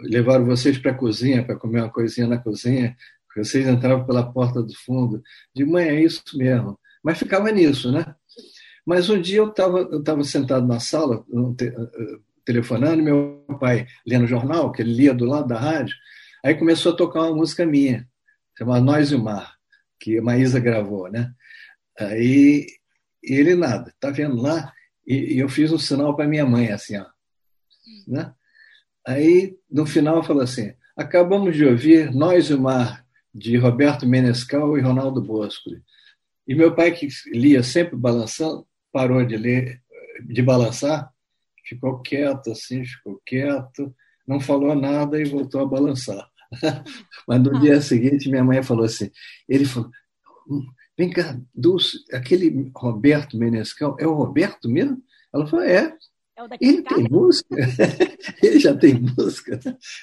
levaram 0.00 0.44
vocês 0.44 0.78
para 0.78 0.92
a 0.92 0.96
cozinha 0.96 1.44
para 1.44 1.56
comer 1.56 1.80
uma 1.80 1.90
coisinha 1.90 2.26
na 2.26 2.38
cozinha. 2.38 2.96
Vocês 3.36 3.66
entravam 3.66 4.06
pela 4.06 4.32
porta 4.32 4.62
do 4.62 4.74
fundo. 4.84 5.22
De 5.54 5.64
manhã 5.64 5.92
é 5.92 6.02
isso 6.02 6.22
mesmo. 6.34 6.78
Mas 7.02 7.18
ficava 7.18 7.50
nisso, 7.50 7.90
né? 7.90 8.14
Mas 8.86 9.10
um 9.10 9.20
dia 9.20 9.38
eu 9.38 9.48
estava 9.48 9.78
eu 9.78 10.02
tava 10.02 10.22
sentado 10.24 10.66
na 10.66 10.78
sala, 10.78 11.24
telefonando, 12.44 13.02
meu 13.02 13.44
pai 13.58 13.86
lendo 14.06 14.26
jornal, 14.26 14.70
que 14.70 14.82
ele 14.82 14.94
lia 14.94 15.14
do 15.14 15.24
lado 15.24 15.48
da 15.48 15.58
rádio, 15.58 15.94
aí 16.44 16.54
começou 16.54 16.92
a 16.92 16.96
tocar 16.96 17.22
uma 17.22 17.36
música 17.36 17.64
minha, 17.64 18.06
chamada 18.56 18.84
Nós 18.84 19.10
e 19.10 19.14
o 19.14 19.22
Mar, 19.22 19.54
que 19.98 20.18
a 20.18 20.22
Maísa 20.22 20.60
gravou, 20.60 21.10
né? 21.10 21.32
Aí 21.98 22.66
ele 23.22 23.54
nada, 23.54 23.92
tá 23.98 24.10
vendo 24.10 24.36
lá? 24.36 24.72
E, 25.06 25.34
e 25.34 25.38
eu 25.38 25.48
fiz 25.48 25.72
um 25.72 25.78
sinal 25.78 26.14
para 26.14 26.28
minha 26.28 26.44
mãe, 26.44 26.70
assim, 26.70 26.98
ó. 26.98 27.06
Né? 28.06 28.32
Aí, 29.06 29.56
no 29.70 29.86
final, 29.86 30.22
falou 30.22 30.42
assim: 30.42 30.72
acabamos 30.96 31.54
de 31.56 31.64
ouvir 31.64 32.14
Nós 32.14 32.50
e 32.50 32.54
o 32.54 32.60
Mar, 32.60 33.04
de 33.34 33.56
Roberto 33.56 34.06
Menescal 34.06 34.78
e 34.78 34.80
Ronaldo 34.80 35.20
Bosco. 35.20 35.70
E 36.46 36.54
meu 36.54 36.74
pai, 36.74 36.92
que 36.92 37.08
lia 37.26 37.62
sempre 37.62 37.96
balançando, 37.96 38.66
parou 38.92 39.24
de 39.24 39.36
ler, 39.36 39.82
de 40.26 40.42
balançar, 40.42 41.10
ficou 41.66 42.00
quieto 42.00 42.50
assim, 42.50 42.84
ficou 42.84 43.20
quieto, 43.26 43.94
não 44.26 44.38
falou 44.38 44.74
nada 44.74 45.20
e 45.20 45.24
voltou 45.24 45.62
a 45.62 45.66
balançar. 45.66 46.28
Mas 47.26 47.42
no 47.42 47.58
dia 47.60 47.80
seguinte, 47.80 48.28
minha 48.28 48.44
mãe 48.44 48.62
falou 48.62 48.84
assim: 48.84 49.10
ele 49.48 49.64
falou, 49.64 49.90
vem 50.96 51.10
cá, 51.10 51.38
Dulce, 51.54 51.98
aquele 52.12 52.70
Roberto 52.74 53.36
Menescal, 53.36 53.96
é 53.98 54.06
o 54.06 54.14
Roberto 54.14 54.68
mesmo? 54.68 55.02
Ela 55.32 55.46
falou: 55.46 55.64
é. 55.64 55.96
É 56.36 56.42
ele 56.60 56.82
tem 56.82 57.08
música? 57.08 57.56
ele 58.42 58.58
já 58.58 58.76
tem 58.76 58.94
música. 58.94 59.60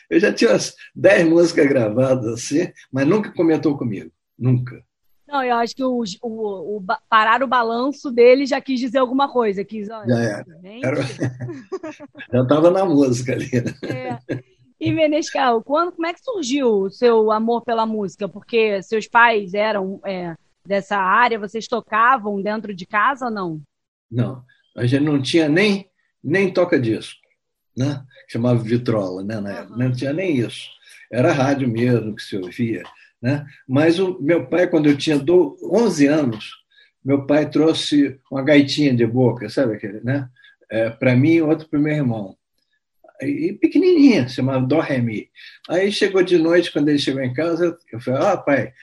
Eu 0.10 0.20
já 0.20 0.32
tinha 0.32 0.52
umas 0.52 0.74
10 0.96 1.28
músicas 1.28 1.68
gravadas 1.68 2.26
assim, 2.34 2.72
mas 2.92 3.06
nunca 3.06 3.34
comentou 3.34 3.78
comigo. 3.78 4.12
Nunca. 4.40 4.82
Não, 5.28 5.44
eu 5.44 5.56
acho 5.56 5.76
que 5.76 5.84
o, 5.84 6.04
o, 6.22 6.78
o 6.78 6.84
parar 7.10 7.44
o 7.44 7.48
balanço 7.48 8.12
dele 8.12 8.46
já 8.46 8.60
quis 8.62 8.80
dizer 8.80 9.00
alguma 9.00 9.32
coisa. 9.32 9.64
Quis, 9.64 9.90
olha, 9.90 10.08
já 10.08 10.20
era. 10.20 10.46
era... 10.84 11.02
já 12.32 12.42
estava 12.42 12.72
na 12.72 12.86
música 12.86 13.34
ali. 13.34 13.50
Né? 13.52 14.20
É. 14.30 14.44
E 14.80 14.92
Menescal, 14.92 15.62
quando, 15.64 15.92
como 15.92 16.08
é 16.08 16.14
que 16.14 16.24
surgiu 16.24 16.84
o 16.84 16.90
seu 16.90 17.32
amor 17.32 17.62
pela 17.64 17.86
música? 17.86 18.28
Porque 18.28 18.82
seus 18.82 19.08
pais 19.08 19.54
eram 19.54 20.02
é, 20.04 20.36
dessa 20.66 20.98
área, 20.98 21.38
vocês 21.38 21.68
tocavam 21.68 22.42
dentro 22.42 22.74
de 22.74 22.86
casa 22.86 23.26
ou 23.26 23.32
não? 23.32 23.62
Não, 24.10 24.44
a 24.76 24.86
gente 24.86 25.04
não 25.04 25.22
tinha 25.22 25.48
nem 25.48 25.91
nem 26.24 26.52
toca 26.52 26.80
disco, 26.80 27.20
né? 27.76 28.04
chamava 28.28 28.60
vitrola, 28.60 29.24
né? 29.24 29.40
Na 29.40 29.52
época. 29.52 29.78
Não 29.78 29.92
tinha 29.92 30.14
nem 30.14 30.38
isso. 30.38 30.70
Era 31.12 31.34
rádio 31.34 31.68
mesmo 31.68 32.16
que 32.16 32.24
se 32.24 32.38
ouvia. 32.38 32.84
Né? 33.22 33.46
Mas 33.68 34.00
o 34.00 34.20
meu 34.22 34.48
pai, 34.48 34.68
quando 34.68 34.88
eu 34.88 34.98
tinha 34.98 35.18
11 35.18 36.08
anos, 36.08 36.52
meu 37.04 37.26
pai 37.26 37.50
trouxe 37.50 38.20
uma 38.32 38.42
gaitinha 38.42 38.96
de 38.96 39.06
boca, 39.06 39.50
sabe 39.50 39.76
aquele, 39.76 40.02
né? 40.02 40.30
É, 40.70 40.90
para 40.90 41.16
mim 41.16 41.34
e 41.34 41.42
outro 41.42 41.68
para 41.68 41.80
meu 41.80 41.94
irmão. 41.94 42.38
E 43.22 43.54
pequenininha, 43.54 44.28
chamava 44.28 44.66
Dó 44.66 44.80
Ré 44.80 44.98
Mi. 45.00 45.30
Aí 45.70 45.92
chegou 45.92 46.24
de 46.24 46.38
noite, 46.40 46.72
quando 46.72 46.90
ele 46.90 46.98
chegou 46.98 47.22
em 47.22 47.34
casa, 47.34 47.78
eu 47.92 48.00
falei, 48.00 48.22
ah, 48.24 48.38
pai, 48.38 48.74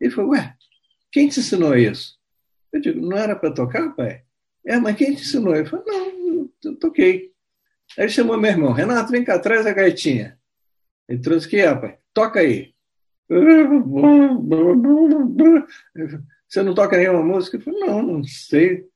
ele 0.00 0.10
falou, 0.12 0.30
ué, 0.30 0.54
quem 1.10 1.28
te 1.28 1.40
ensinou 1.40 1.76
isso? 1.76 2.17
Eu 2.72 2.80
digo, 2.80 3.00
não 3.00 3.16
era 3.16 3.34
para 3.34 3.52
tocar, 3.52 3.94
pai? 3.94 4.22
É, 4.64 4.76
mas 4.78 4.96
quem 4.96 5.14
te 5.14 5.22
ensinou? 5.22 5.54
Ele 5.54 5.68
falou, 5.68 5.84
não, 5.86 6.50
eu 6.64 6.76
toquei. 6.76 7.32
Aí 7.96 8.04
ele 8.04 8.12
chamou 8.12 8.38
meu 8.38 8.50
irmão, 8.50 8.72
Renato, 8.72 9.10
vem 9.10 9.24
cá, 9.24 9.38
traz 9.38 9.66
a 9.66 9.72
gaitinha. 9.72 10.38
Ele 11.08 11.20
trouxe 11.20 11.46
o 11.46 11.50
que 11.50 11.56
é, 11.56 11.74
pai? 11.74 11.98
Toca 12.12 12.40
aí. 12.40 12.74
Você 16.48 16.62
não 16.62 16.74
toca 16.74 16.96
nenhuma 16.96 17.22
música? 17.22 17.56
Eu 17.56 17.60
falei, 17.62 17.80
não, 17.80 18.02
não 18.02 18.24
sei. 18.24 18.86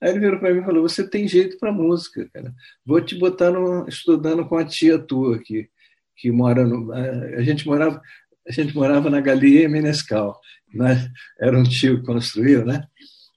Aí 0.00 0.10
ele 0.10 0.20
virou 0.20 0.38
para 0.38 0.52
mim 0.52 0.60
e 0.60 0.64
falou: 0.64 0.82
Você 0.82 1.08
tem 1.08 1.26
jeito 1.26 1.58
para 1.58 1.72
música, 1.72 2.28
cara. 2.32 2.54
Vou 2.84 3.00
te 3.00 3.16
botar 3.16 3.50
no, 3.50 3.88
estudando 3.88 4.46
com 4.46 4.56
a 4.56 4.64
tia 4.64 4.98
tua 4.98 5.36
aqui, 5.36 5.68
que 6.16 6.30
mora 6.30 6.64
no, 6.64 6.92
a 6.92 7.42
gente 7.42 7.66
morava 7.66 8.00
a 8.46 8.52
gente 8.52 8.74
morava 8.74 9.10
na 9.10 9.20
Galeria 9.20 9.68
Menescal, 9.68 10.40
né? 10.72 11.10
Era 11.40 11.58
um 11.58 11.62
tio 11.62 12.00
que 12.00 12.06
construiu, 12.06 12.64
né? 12.64 12.84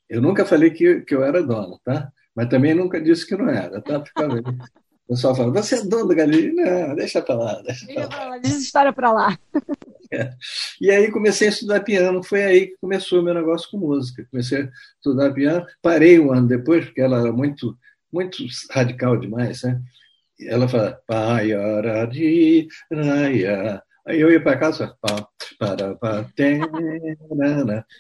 Eu 0.10 0.22
nunca 0.22 0.46
falei 0.46 0.72
que, 0.72 1.02
que 1.02 1.16
eu 1.16 1.24
era 1.24 1.42
dono, 1.42 1.80
tá? 1.84 2.12
Mas 2.36 2.50
também 2.50 2.74
nunca 2.74 3.02
disse 3.02 3.26
que 3.26 3.36
não 3.36 3.50
era, 3.50 3.82
tá? 3.82 4.04
O 5.08 5.14
pessoal 5.14 5.36
fala, 5.36 5.52
você 5.52 5.76
é 5.76 5.84
dono 5.84 6.08
da 6.08 6.16
galeria? 6.16 6.54
Não, 6.54 6.96
deixa 6.96 7.22
para 7.22 7.36
lá, 7.36 7.62
deixa 7.64 7.86
para 7.86 8.30
lá. 8.30 8.38
Deixa 8.38 8.56
essa 8.56 8.64
história 8.64 8.94
para 8.94 9.12
lá. 9.12 9.38
É. 10.14 10.30
E 10.82 10.92
aí 10.92 11.10
comecei 11.10 11.48
a 11.48 11.52
estudar 11.52 11.80
piano, 11.86 12.22
foi 12.22 12.44
aí 12.44 12.68
que 12.68 12.76
começou 12.82 13.22
o 13.22 13.24
meu 13.24 13.34
negócio 13.34 13.72
com 13.72 13.78
música. 13.78 14.28
Comecei 14.30 14.64
a 14.64 14.70
estudar 14.98 15.34
piano, 15.34 15.66
parei 15.82 16.20
um 16.20 16.34
ano 16.34 16.50
depois, 16.50 16.84
porque 16.84 17.00
ela 17.00 17.22
era 17.22 17.32
muito, 17.32 17.78
muito 18.12 18.44
radical 18.72 19.16
demais, 19.16 19.64
né? 19.64 19.82
ela 20.48 20.68
fala, 20.68 21.00
paiaradi, 21.08 22.68
raia. 22.92 23.82
Aí 24.06 24.20
eu 24.20 24.32
ia 24.32 24.42
para 24.42 24.58
casa, 24.58 24.96
pá, 25.00 25.28
para, 25.60 25.96
pá, 25.96 26.26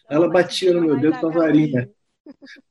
ela 0.09 0.29
batia 0.29 0.73
no 0.73 0.81
meu 0.81 0.99
dedo 0.99 1.19
com 1.19 1.27
a 1.27 1.31
varinha. 1.31 1.89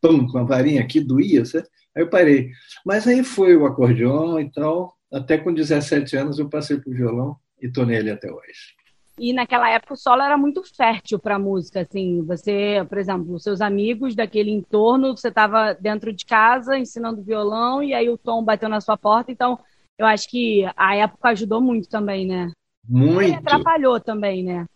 Pum, 0.00 0.26
com 0.26 0.38
a 0.38 0.44
varinha 0.44 0.86
que 0.86 1.00
doía, 1.00 1.44
certo? 1.44 1.70
Aí 1.96 2.02
eu 2.02 2.10
parei. 2.10 2.50
Mas 2.84 3.06
aí 3.06 3.22
foi 3.22 3.56
o 3.56 3.66
acordeon 3.66 4.40
e 4.40 4.50
tal. 4.50 4.96
Até 5.12 5.38
com 5.38 5.52
17 5.52 6.16
anos 6.16 6.38
eu 6.38 6.48
passei 6.48 6.78
para 6.78 6.90
o 6.90 6.94
violão 6.94 7.36
e 7.60 7.66
estou 7.66 7.84
nele 7.84 8.10
até 8.10 8.30
hoje. 8.30 8.74
E 9.18 9.32
naquela 9.32 9.68
época 9.68 9.94
o 9.94 9.96
solo 9.96 10.22
era 10.22 10.38
muito 10.38 10.62
fértil 10.74 11.18
para 11.18 11.38
música, 11.38 11.82
assim. 11.82 12.24
Você, 12.24 12.84
por 12.88 12.96
exemplo, 12.96 13.34
os 13.34 13.42
seus 13.42 13.60
amigos 13.60 14.14
daquele 14.14 14.50
entorno, 14.50 15.16
você 15.16 15.28
estava 15.28 15.74
dentro 15.74 16.12
de 16.12 16.24
casa 16.24 16.78
ensinando 16.78 17.22
violão 17.22 17.82
e 17.82 17.92
aí 17.92 18.08
o 18.08 18.16
Tom 18.16 18.42
bateu 18.42 18.68
na 18.68 18.80
sua 18.80 18.96
porta. 18.96 19.30
Então, 19.30 19.58
eu 19.98 20.06
acho 20.06 20.28
que 20.28 20.64
a 20.74 20.96
época 20.96 21.28
ajudou 21.28 21.60
muito 21.60 21.88
também, 21.88 22.26
né? 22.26 22.50
Muito. 22.90 23.30
E 23.30 23.34
atrapalhou 23.34 24.00
também, 24.00 24.42
né? 24.42 24.66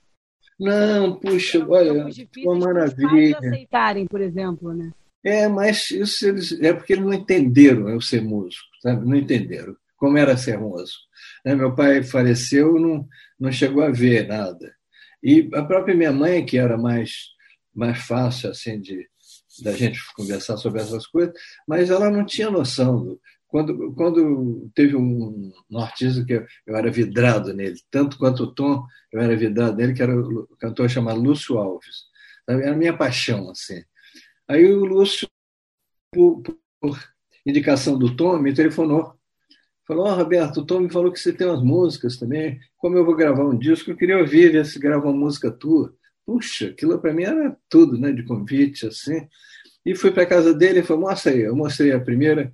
Não, 0.58 1.18
puxa, 1.18 1.66
olha, 1.68 2.06
uma 2.44 2.58
maravilha. 2.58 3.38
aceitarem, 3.38 4.06
por 4.06 4.20
exemplo, 4.20 4.72
né? 4.72 4.92
É, 5.24 5.48
mas 5.48 5.90
isso 5.90 6.28
eles, 6.28 6.52
é 6.60 6.72
porque 6.72 6.92
eles 6.92 7.04
não 7.04 7.12
entenderam 7.12 7.88
eu 7.88 8.00
ser 8.00 8.22
músico, 8.22 8.68
sabe? 8.80 9.04
Não 9.04 9.16
entenderam 9.16 9.74
como 9.96 10.16
era 10.16 10.36
ser 10.36 10.58
músico. 10.58 11.00
Né? 11.44 11.54
Meu 11.54 11.74
pai 11.74 12.02
faleceu, 12.02 12.78
não, 12.78 13.08
não 13.40 13.50
chegou 13.50 13.82
a 13.82 13.90
ver 13.90 14.28
nada. 14.28 14.72
E 15.22 15.48
a 15.54 15.64
própria 15.64 15.94
minha 15.96 16.12
mãe, 16.12 16.44
que 16.44 16.58
era 16.58 16.76
mais, 16.76 17.30
mais 17.74 17.98
fácil 17.98 18.50
assim 18.50 18.80
de 18.80 19.08
da 19.62 19.72
gente 19.72 20.00
conversar 20.14 20.56
sobre 20.56 20.82
essas 20.82 21.06
coisas, 21.06 21.32
mas 21.66 21.88
ela 21.88 22.10
não 22.10 22.26
tinha 22.26 22.50
noção. 22.50 23.04
Do, 23.04 23.20
quando, 23.54 23.94
quando 23.94 24.68
teve 24.74 24.96
um, 24.96 25.52
um 25.70 25.78
artista 25.78 26.24
que 26.24 26.32
eu, 26.32 26.44
eu, 26.66 26.76
era 26.76 26.90
vidrado 26.90 27.54
nele, 27.54 27.76
tanto 27.88 28.18
quanto 28.18 28.42
o 28.42 28.52
Tom, 28.52 28.84
eu 29.12 29.20
era 29.20 29.36
vidrado 29.36 29.76
nele, 29.76 29.94
que 29.94 30.02
era 30.02 30.12
o 30.12 30.48
cantor 30.58 30.90
chamado 30.90 31.20
Lúcio 31.20 31.56
Alves. 31.56 32.06
Era 32.48 32.72
a 32.72 32.76
minha 32.76 32.96
paixão, 32.96 33.48
assim. 33.50 33.80
Aí 34.48 34.66
o 34.66 34.84
Lúcio, 34.84 35.28
por, 36.12 36.42
por 36.80 36.98
indicação 37.46 37.96
do 37.96 38.16
Tom, 38.16 38.38
me 38.38 38.52
telefonou 38.52 39.16
Falou, 39.86 40.06
oh, 40.06 40.14
Roberto, 40.14 40.60
o 40.62 40.66
Tom 40.66 40.80
me 40.80 40.90
falou 40.90 41.12
que 41.12 41.20
você 41.20 41.32
tem 41.32 41.46
umas 41.46 41.62
músicas 41.62 42.16
também. 42.16 42.58
Como 42.78 42.96
eu 42.96 43.04
vou 43.04 43.14
gravar 43.14 43.44
um 43.44 43.56
disco, 43.56 43.90
eu 43.90 43.96
queria 43.96 44.18
ouvir, 44.18 44.50
ver 44.50 44.66
se 44.66 44.80
grava 44.80 45.04
uma 45.04 45.12
música 45.12 45.48
tua. 45.48 45.94
Puxa, 46.26 46.70
aquilo 46.70 46.98
para 46.98 47.12
mim 47.12 47.22
era 47.22 47.56
tudo, 47.68 47.96
né? 47.96 48.10
De 48.10 48.24
convite, 48.24 48.86
assim. 48.86 49.28
E 49.86 49.94
fui 49.94 50.10
para 50.10 50.26
casa 50.26 50.54
dele 50.54 50.80
e 50.80 50.82
falou, 50.82 51.02
mostra 51.02 51.30
aí. 51.30 51.42
Eu 51.42 51.54
mostrei 51.54 51.92
a 51.92 52.00
primeira, 52.00 52.52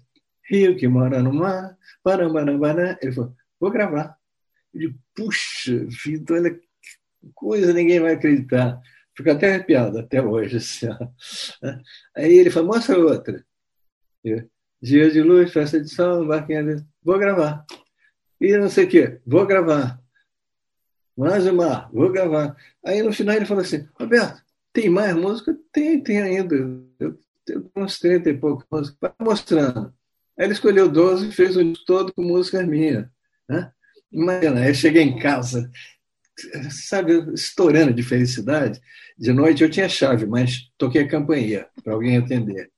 Rio 0.50 0.76
que 0.76 0.88
mora 0.88 1.23
no 1.23 1.33
mar, 1.33 1.76
Parambarambara. 2.02 2.99
Ele 3.00 3.12
falou, 3.12 3.35
vou 3.59 3.71
gravar. 3.71 4.16
Eu 4.75 4.80
disse, 4.80 4.99
puxa, 5.14 5.87
filho, 5.90 6.25
olha 6.30 6.50
que 6.54 6.69
coisa, 7.35 7.73
ninguém 7.73 8.00
vai 8.00 8.14
acreditar. 8.14 8.80
Fico 9.16 9.30
até 9.30 9.50
arrepiado 9.50 9.99
até 9.99 10.23
hoje. 10.23 10.57
Assim, 10.57 10.88
Aí 12.16 12.38
ele 12.38 12.50
falou, 12.50 12.75
mostra 12.75 12.99
outra. 12.99 13.45
Eu, 14.25 14.49
Dia 14.83 15.11
de 15.11 15.23
luz, 15.23 15.52
festa 15.52 15.78
de 15.78 15.90
sol, 15.90 16.26
barquinha 16.26 16.64
de... 16.64 16.83
Vou 17.02 17.19
gravar. 17.19 17.66
E 18.40 18.57
não 18.57 18.71
sei 18.71 18.87
o 18.87 18.88
quê, 18.88 19.21
vou 19.26 19.47
gravar. 19.47 20.00
Mais 21.14 21.47
uma, 21.47 21.90
vou 21.92 22.11
gravar. 22.11 22.57
Aí 22.83 23.02
no 23.02 23.12
final 23.12 23.37
ele 23.37 23.45
falou 23.45 23.62
assim, 23.62 23.87
Roberto, 23.99 24.42
tem 24.73 24.88
mais 24.88 25.14
música? 25.14 25.54
Tem, 25.71 26.02
tem 26.02 26.23
ainda. 26.23 26.54
Eu 26.99 27.19
tenho 27.45 27.71
uns 27.76 27.99
30 27.99 28.30
e 28.30 28.38
poucos 28.38 28.64
músicas. 28.71 28.99
Vai 28.99 29.12
mostrando. 29.21 29.95
Aí 30.40 30.47
ele 30.47 30.54
escolheu 30.54 30.88
12 30.88 31.28
e 31.28 31.32
fez 31.32 31.54
disco 31.54 31.75
todo 31.85 32.14
com 32.14 32.23
músicas 32.23 32.66
minhas. 32.66 33.06
Né? 33.47 33.70
Imagina, 34.11 34.66
eu 34.66 34.73
cheguei 34.73 35.02
em 35.02 35.18
casa, 35.18 35.70
sabe, 36.70 37.12
estourando 37.35 37.92
de 37.92 38.02
felicidade. 38.02 38.80
De 39.18 39.35
noite 39.35 39.62
eu 39.62 39.68
tinha 39.68 39.87
chave, 39.87 40.25
mas 40.25 40.70
toquei 40.78 41.02
a 41.02 41.09
campainha 41.09 41.68
para 41.85 41.92
alguém 41.92 42.16
atender. 42.16 42.73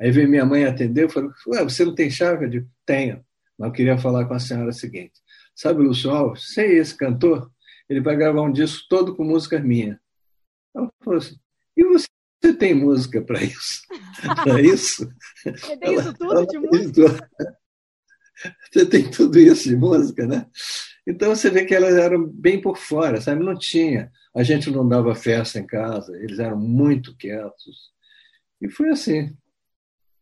Aí 0.00 0.10
veio 0.10 0.28
minha 0.28 0.44
mãe 0.44 0.64
atender 0.64 1.06
e 1.06 1.08
falou: 1.08 1.32
Ué, 1.46 1.62
você 1.62 1.84
não 1.84 1.94
tem 1.94 2.10
chave? 2.10 2.46
Eu 2.46 2.50
digo: 2.50 2.70
Tenho. 2.84 3.24
Mas 3.56 3.68
eu 3.68 3.72
queria 3.72 3.96
falar 3.96 4.24
com 4.24 4.34
a 4.34 4.40
senhora 4.40 4.70
o 4.70 4.72
seguinte: 4.72 5.12
Sabe 5.54 5.80
o 5.80 5.84
Lúcio 5.84 6.10
Alves? 6.10 6.52
Sei 6.54 6.76
esse 6.76 6.96
cantor? 6.96 7.52
Ele 7.88 8.00
vai 8.00 8.16
gravar 8.16 8.42
um 8.42 8.50
disco 8.50 8.84
todo 8.88 9.14
com 9.14 9.22
músicas 9.22 9.62
minhas. 9.62 9.96
Ela 10.74 10.90
falou 11.04 11.18
assim: 11.20 11.36
E 11.76 11.84
você 11.84 12.08
tem 12.40 12.74
música 12.74 13.22
para 13.22 13.42
isso? 13.42 13.82
para 14.44 14.60
isso? 14.60 15.12
Você 15.44 15.76
tem 15.76 15.94
isso 15.94 16.14
tudo 16.14 16.46
de 16.46 16.58
música? 16.58 17.30
Você 18.70 18.86
tem 18.86 19.10
tudo 19.10 19.38
isso 19.38 19.68
de 19.68 19.76
música, 19.76 20.26
né? 20.26 20.46
Então 21.06 21.34
você 21.34 21.50
vê 21.50 21.64
que 21.64 21.74
elas 21.74 21.94
eram 21.94 22.26
bem 22.26 22.60
por 22.60 22.76
fora, 22.76 23.20
sabe? 23.20 23.44
Não 23.44 23.56
tinha. 23.56 24.10
A 24.34 24.42
gente 24.42 24.70
não 24.70 24.88
dava 24.88 25.14
festa 25.14 25.58
em 25.58 25.66
casa, 25.66 26.16
eles 26.16 26.38
eram 26.38 26.58
muito 26.58 27.16
quietos. 27.16 27.90
E 28.60 28.70
foi 28.70 28.90
assim. 28.90 29.36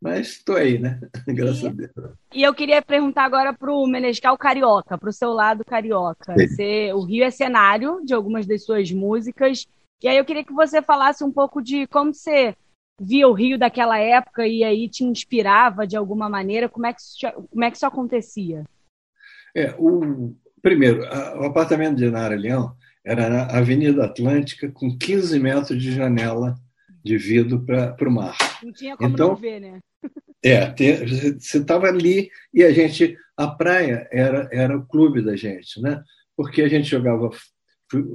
Mas 0.00 0.28
estou 0.28 0.56
aí, 0.56 0.78
né? 0.78 1.00
Graças 1.26 1.62
e, 1.62 1.66
a 1.66 1.70
Deus. 1.70 1.90
E 2.32 2.42
eu 2.42 2.54
queria 2.54 2.80
perguntar 2.80 3.24
agora 3.24 3.52
para 3.52 3.72
o 3.72 3.86
Menescal 3.86 4.38
Carioca, 4.38 4.96
para 4.96 5.10
o 5.10 5.12
seu 5.12 5.32
lado 5.32 5.64
carioca. 5.64 6.34
Você, 6.34 6.92
o 6.92 7.02
Rio 7.02 7.24
é 7.24 7.30
cenário 7.30 8.00
de 8.04 8.14
algumas 8.14 8.46
das 8.46 8.64
suas 8.64 8.92
músicas. 8.92 9.66
E 10.02 10.08
aí 10.08 10.16
eu 10.16 10.24
queria 10.24 10.44
que 10.44 10.52
você 10.52 10.80
falasse 10.80 11.24
um 11.24 11.32
pouco 11.32 11.60
de 11.60 11.86
como 11.88 12.14
você 12.14 12.54
via 13.00 13.28
o 13.28 13.32
Rio 13.32 13.58
daquela 13.58 13.98
época 13.98 14.46
e 14.46 14.62
aí 14.64 14.88
te 14.88 15.04
inspirava 15.04 15.86
de 15.86 15.96
alguma 15.96 16.28
maneira. 16.28 16.68
Como 16.68 16.86
é 16.86 16.92
que 16.92 17.00
isso, 17.00 17.16
como 17.50 17.64
é 17.64 17.70
que 17.70 17.76
isso 17.76 17.86
acontecia? 17.86 18.64
É, 19.56 19.74
o, 19.78 20.34
primeiro, 20.62 21.04
a, 21.06 21.40
o 21.40 21.44
apartamento 21.44 21.96
de 21.96 22.10
Nara 22.10 22.36
Leão 22.36 22.76
era 23.04 23.28
na 23.28 23.58
Avenida 23.58 24.04
Atlântica, 24.04 24.70
com 24.70 24.96
15 24.96 25.38
metros 25.40 25.80
de 25.80 25.92
janela 25.92 26.54
de 27.04 27.16
vidro 27.16 27.64
para 27.64 28.08
o 28.08 28.12
mar. 28.12 28.36
Não 28.62 28.72
tinha 28.72 28.96
como 28.96 29.14
então, 29.14 29.28
não 29.28 29.36
ver, 29.36 29.60
né? 29.60 29.78
É, 30.44 30.70
você 30.70 31.58
estava 31.58 31.88
ali 31.88 32.30
e 32.54 32.62
a 32.62 32.70
gente, 32.70 33.16
a 33.36 33.48
praia 33.48 34.06
era, 34.12 34.48
era 34.52 34.76
o 34.76 34.86
clube 34.86 35.22
da 35.22 35.34
gente, 35.34 35.80
né? 35.80 36.02
Porque 36.36 36.62
a 36.62 36.68
gente 36.68 36.88
jogava 36.88 37.30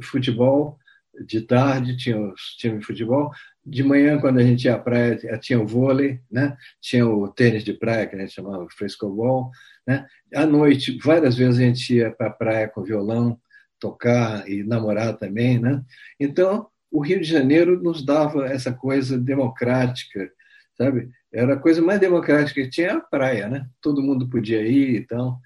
futebol 0.01 0.77
de 1.25 1.41
tarde, 1.41 1.97
tinha 1.97 2.19
os 2.19 2.55
times 2.57 2.79
de 2.79 2.85
futebol, 2.85 3.31
de 3.65 3.83
manhã, 3.83 4.19
quando 4.19 4.39
a 4.39 4.43
gente 4.43 4.65
ia 4.65 4.75
à 4.75 4.79
praia, 4.79 5.17
tinha 5.39 5.59
o 5.59 5.67
vôlei, 5.67 6.19
né? 6.29 6.57
tinha 6.81 7.07
o 7.07 7.27
tênis 7.27 7.63
de 7.63 7.73
praia, 7.73 8.05
que 8.07 8.15
a 8.15 8.19
gente 8.19 8.33
chamava 8.33 8.67
frescobol. 8.69 9.51
Né? 9.87 10.05
À 10.33 10.45
noite, 10.45 10.97
várias 11.03 11.37
vezes 11.37 11.59
a 11.59 11.63
gente 11.63 11.95
ia 11.95 12.11
para 12.11 12.27
a 12.27 12.33
praia 12.33 12.67
com 12.67 12.83
violão, 12.83 13.39
tocar 13.79 14.49
e 14.49 14.63
namorar 14.63 15.17
também. 15.17 15.59
Né? 15.59 15.81
Então, 16.19 16.67
o 16.91 17.01
Rio 17.01 17.19
de 17.19 17.27
Janeiro 17.27 17.81
nos 17.81 18.05
dava 18.05 18.45
essa 18.47 18.71
coisa 18.71 19.17
democrática, 19.17 20.31
sabe? 20.77 21.09
Era 21.31 21.55
a 21.55 21.59
coisa 21.59 21.81
mais 21.81 21.99
democrática 21.99 22.61
que 22.61 22.69
tinha 22.69 22.93
a 22.93 23.01
praia, 23.01 23.49
né? 23.49 23.65
Todo 23.81 24.03
mundo 24.03 24.29
podia 24.29 24.61
ir 24.61 24.97
e 24.97 25.07
tal. 25.07 25.39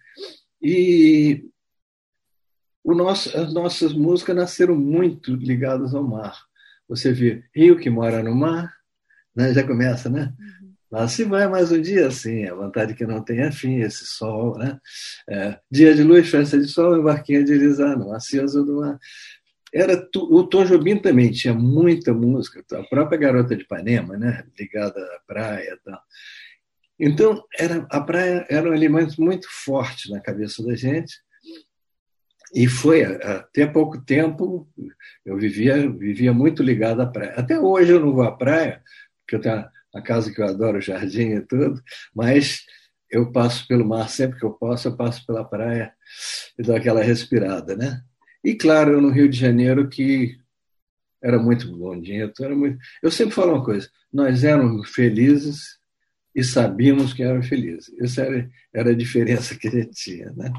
E 0.61 1.45
o 1.45 1.49
nosso, 2.95 3.35
as 3.37 3.53
nossas 3.53 3.93
músicas 3.93 4.35
nasceram 4.35 4.75
muito 4.75 5.35
ligadas 5.35 5.93
ao 5.93 6.03
mar. 6.03 6.37
Você 6.87 7.11
vê 7.11 7.43
Rio 7.53 7.77
que 7.77 7.89
mora 7.89 8.23
no 8.23 8.35
mar, 8.35 8.73
né? 9.35 9.53
já 9.53 9.63
começa, 9.65 10.09
né? 10.09 10.33
Uhum. 10.39 10.73
Lá 10.89 11.07
se 11.07 11.25
vai 11.25 11.47
mais 11.49 11.71
um 11.71 11.81
dia 11.81 12.07
assim, 12.07 12.45
a 12.45 12.55
vontade 12.55 12.93
que 12.93 13.05
não 13.05 13.21
tenha 13.21 13.51
fim, 13.51 13.81
esse 13.81 14.05
sol, 14.05 14.57
né? 14.57 14.79
É, 15.29 15.59
dia 15.69 15.93
de 15.93 16.01
luz, 16.01 16.29
festa 16.29 16.57
de 16.57 16.67
sol, 16.67 17.03
barquinha 17.03 17.43
de 17.43 17.53
Lisano, 17.53 18.13
aceso 18.13 18.63
do 18.63 18.77
mar 18.77 18.97
era 19.73 19.97
tu, 19.97 20.23
o 20.33 20.47
Tom 20.47 20.65
Jobim 20.65 20.97
também 20.97 21.31
tinha 21.31 21.53
muita 21.53 22.13
música, 22.13 22.63
a 22.71 22.83
própria 22.83 23.17
Garota 23.17 23.55
de 23.55 23.63
Ipanema, 23.63 24.17
né, 24.17 24.43
ligada 24.57 24.99
à 24.99 25.19
praia 25.27 25.73
e 25.73 25.77
tal. 25.77 26.01
Então, 26.99 27.43
era, 27.57 27.85
a 27.91 28.01
praia 28.01 28.45
era 28.49 28.69
um 28.69 28.73
elemento 28.73 29.21
muito 29.21 29.47
forte 29.49 30.09
na 30.09 30.19
cabeça 30.19 30.63
da 30.63 30.75
gente. 30.75 31.13
E 32.53 32.67
foi 32.67 33.03
até 33.03 33.65
pouco 33.67 33.99
tempo 34.01 34.67
eu 35.25 35.37
vivia 35.37 35.89
vivia 35.89 36.33
muito 36.33 36.63
ligado 36.63 37.01
à 37.01 37.05
praia. 37.05 37.33
Até 37.35 37.59
hoje 37.59 37.91
eu 37.91 37.99
não 37.99 38.13
vou 38.13 38.23
à 38.23 38.31
praia, 38.31 38.81
porque 39.21 39.35
eu 39.35 39.41
tenho 39.41 39.65
a 39.93 40.01
casa 40.01 40.31
que 40.31 40.41
eu 40.41 40.45
adoro, 40.45 40.77
o 40.77 40.81
jardim 40.81 41.31
e 41.31 41.41
tudo, 41.41 41.81
mas 42.13 42.65
eu 43.09 43.31
passo 43.31 43.67
pelo 43.67 43.87
mar 43.87 44.09
sempre 44.09 44.39
que 44.39 44.45
eu 44.45 44.51
posso, 44.51 44.87
eu 44.87 44.95
passo 44.95 45.25
pela 45.25 45.43
praia 45.43 45.93
e 46.57 46.63
dou 46.63 46.75
aquela 46.75 47.01
respirada, 47.01 47.75
né? 47.75 48.01
E 48.43 48.55
claro, 48.55 49.01
no 49.01 49.09
Rio 49.09 49.29
de 49.29 49.37
Janeiro 49.37 49.89
que 49.89 50.37
era 51.21 51.39
muito 51.39 51.69
bonito, 51.75 52.43
era 52.43 52.55
muito. 52.55 52.77
Eu 53.01 53.11
sempre 53.11 53.33
falo 53.33 53.53
uma 53.53 53.63
coisa: 53.63 53.89
nós 54.11 54.43
éramos 54.43 54.89
felizes 54.89 55.77
e 56.35 56.43
sabíamos 56.43 57.13
que 57.13 57.23
éramos 57.23 57.47
felizes. 57.47 57.91
Essa 57.99 58.21
era, 58.21 58.49
era 58.73 58.91
a 58.91 58.95
diferença 58.95 59.55
que 59.57 59.67
a 59.67 59.71
gente 59.71 59.91
tinha, 59.91 60.31
né? 60.33 60.51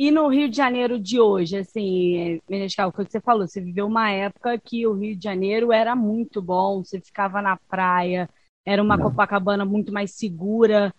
E 0.00 0.10
no 0.10 0.28
Rio 0.28 0.48
de 0.48 0.56
Janeiro 0.56 0.98
de 0.98 1.20
hoje, 1.20 1.58
assim, 1.58 2.40
Menescal, 2.48 2.88
o 2.88 2.92
que 2.92 3.04
você 3.04 3.20
falou, 3.20 3.46
você 3.46 3.60
viveu 3.60 3.86
uma 3.86 4.10
época 4.10 4.58
que 4.58 4.86
o 4.86 4.94
Rio 4.94 5.14
de 5.14 5.22
Janeiro 5.22 5.74
era 5.74 5.94
muito 5.94 6.40
bom, 6.40 6.82
você 6.82 6.98
ficava 6.98 7.42
na 7.42 7.58
praia, 7.68 8.26
era 8.66 8.82
uma 8.82 8.96
Não. 8.96 9.10
Copacabana 9.10 9.62
muito 9.62 9.92
mais 9.92 10.12
segura. 10.12 10.90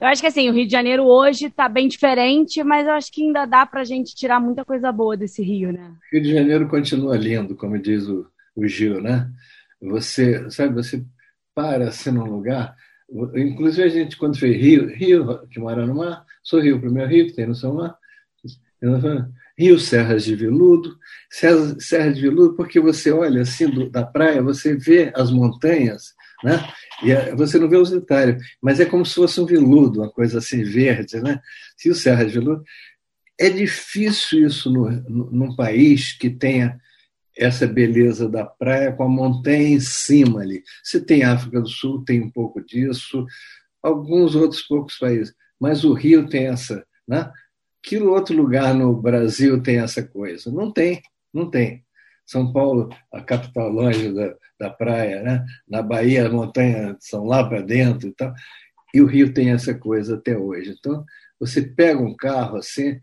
Eu 0.00 0.08
acho 0.08 0.20
que 0.20 0.26
assim, 0.26 0.50
o 0.50 0.52
Rio 0.52 0.66
de 0.66 0.72
Janeiro 0.72 1.04
hoje 1.04 1.46
está 1.46 1.68
bem 1.68 1.86
diferente, 1.86 2.60
mas 2.64 2.88
eu 2.88 2.94
acho 2.94 3.12
que 3.12 3.22
ainda 3.22 3.46
dá 3.46 3.64
para 3.64 3.82
a 3.82 3.84
gente 3.84 4.16
tirar 4.16 4.40
muita 4.40 4.64
coisa 4.64 4.90
boa 4.90 5.16
desse 5.16 5.40
Rio, 5.40 5.72
né? 5.72 5.94
Rio 6.12 6.22
de 6.24 6.32
Janeiro 6.32 6.68
continua 6.68 7.16
lindo, 7.16 7.54
como 7.54 7.78
diz 7.78 8.08
o, 8.08 8.26
o 8.56 8.66
Gil, 8.66 9.00
né? 9.00 9.30
Você, 9.80 10.50
sabe, 10.50 10.74
você 10.74 11.04
para 11.54 11.86
assim 11.86 12.10
num 12.10 12.24
lugar. 12.24 12.74
Inclusive 13.36 13.84
a 13.84 13.88
gente, 13.88 14.16
quando 14.16 14.36
fez 14.36 14.60
Rio, 14.60 14.88
Rio 14.88 15.46
que 15.46 15.60
mora 15.60 15.86
no 15.86 15.94
mar, 15.94 16.26
sou 16.42 16.60
Rio, 16.60 16.78
o 16.78 16.80
primeiro 16.80 17.08
Rio 17.08 17.26
que 17.26 17.32
tem 17.34 17.46
no 17.46 17.54
São 17.54 17.74
Mar, 17.74 17.96
Rio 19.56 19.78
Serras 19.78 20.24
de 20.24 20.34
Veludo, 20.34 20.96
Serras 21.30 22.14
de 22.14 22.22
Veludo, 22.22 22.54
porque 22.54 22.80
você 22.80 23.12
olha 23.12 23.42
assim 23.42 23.68
do, 23.68 23.88
da 23.88 24.04
praia, 24.04 24.42
você 24.42 24.76
vê 24.76 25.12
as 25.14 25.30
montanhas, 25.30 26.12
né? 26.42 26.66
E 27.02 27.34
você 27.36 27.58
não 27.58 27.68
vê 27.68 27.76
os 27.76 27.90
detalhes, 27.90 28.42
mas 28.60 28.80
é 28.80 28.84
como 28.84 29.06
se 29.06 29.14
fosse 29.14 29.40
um 29.40 29.46
veludo, 29.46 30.00
uma 30.00 30.10
coisa 30.10 30.38
assim 30.38 30.62
verde, 30.64 31.20
né? 31.20 31.40
Rio 31.82 31.94
Serras 31.94 32.32
de 32.32 32.38
Veludo. 32.38 32.64
É 33.38 33.48
difícil 33.48 34.46
isso 34.46 34.70
no, 34.70 34.90
no, 34.90 35.30
num 35.30 35.56
país 35.56 36.12
que 36.12 36.30
tenha 36.30 36.78
essa 37.36 37.66
beleza 37.66 38.28
da 38.28 38.44
praia 38.44 38.92
com 38.92 39.04
a 39.04 39.08
montanha 39.08 39.68
em 39.68 39.80
cima 39.80 40.40
ali. 40.40 40.62
Você 40.82 41.00
tem 41.00 41.24
África 41.24 41.60
do 41.60 41.68
Sul, 41.68 42.04
tem 42.04 42.22
um 42.22 42.30
pouco 42.30 42.64
disso, 42.64 43.26
alguns 43.82 44.34
outros 44.34 44.62
poucos 44.62 44.96
países, 44.98 45.34
mas 45.60 45.84
o 45.84 45.92
Rio 45.92 46.28
tem 46.28 46.46
essa, 46.46 46.84
né? 47.06 47.30
Que 47.84 47.98
outro 47.98 48.34
lugar 48.34 48.74
no 48.74 48.96
Brasil 48.96 49.62
tem 49.62 49.78
essa 49.78 50.02
coisa? 50.02 50.50
Não 50.50 50.72
tem, 50.72 51.02
não 51.32 51.50
tem. 51.50 51.84
São 52.24 52.50
Paulo, 52.50 52.88
a 53.12 53.20
capital 53.20 53.68
longe 53.68 54.10
da, 54.10 54.34
da 54.58 54.70
praia, 54.70 55.22
né? 55.22 55.44
na 55.68 55.82
Bahia 55.82 56.26
as 56.26 56.32
montanhas 56.32 56.96
são 57.00 57.26
lá 57.26 57.46
para 57.46 57.60
dentro 57.60 58.08
e 58.08 58.12
tal. 58.14 58.32
E 58.94 59.02
o 59.02 59.06
Rio 59.06 59.34
tem 59.34 59.50
essa 59.50 59.74
coisa 59.74 60.14
até 60.14 60.34
hoje. 60.34 60.74
Então, 60.78 61.04
você 61.38 61.60
pega 61.60 62.00
um 62.00 62.16
carro 62.16 62.56
assim, 62.56 62.98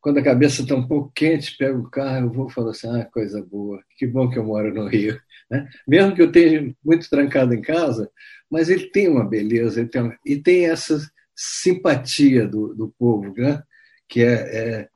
quando 0.00 0.18
a 0.18 0.24
cabeça 0.24 0.62
está 0.62 0.74
um 0.74 0.88
pouco 0.88 1.12
quente, 1.14 1.56
pega 1.56 1.78
o 1.78 1.88
carro, 1.88 2.26
eu 2.26 2.32
vou 2.32 2.48
falar 2.48 2.72
assim, 2.72 2.88
ah, 2.88 3.04
coisa 3.04 3.40
boa, 3.40 3.80
que 3.96 4.04
bom 4.04 4.28
que 4.28 4.38
eu 4.38 4.44
moro 4.44 4.74
no 4.74 4.88
Rio. 4.88 5.20
Né? 5.48 5.68
Mesmo 5.86 6.16
que 6.16 6.22
eu 6.22 6.26
esteja 6.26 6.74
muito 6.84 7.08
trancado 7.08 7.54
em 7.54 7.62
casa, 7.62 8.10
mas 8.50 8.68
ele 8.68 8.90
tem 8.90 9.06
uma 9.08 9.24
beleza, 9.24 9.78
ele 9.78 9.88
tem 9.88 10.02
uma... 10.02 10.18
e 10.26 10.36
tem 10.36 10.66
essa 10.66 10.98
simpatia 11.36 12.48
do, 12.48 12.74
do 12.74 12.92
povo, 12.98 13.32
né? 13.36 13.62
Que 14.08 14.22
é, 14.22 14.32
é, 14.32 14.88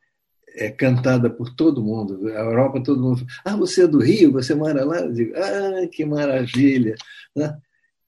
é, 0.56 0.70
cantada 0.70 1.28
por 1.28 1.54
todo 1.54 1.82
mundo. 1.82 2.28
A 2.28 2.40
Europa, 2.40 2.82
todo 2.82 3.02
mundo. 3.02 3.26
Ah, 3.44 3.56
você 3.56 3.84
é 3.84 3.86
do 3.86 4.00
Rio? 4.00 4.32
Você 4.32 4.54
mora 4.54 4.84
lá? 4.84 5.00
Eu 5.00 5.12
digo, 5.12 5.34
ah, 5.36 5.86
que 5.88 6.04
maravilha! 6.04 6.94
Né? 7.36 7.56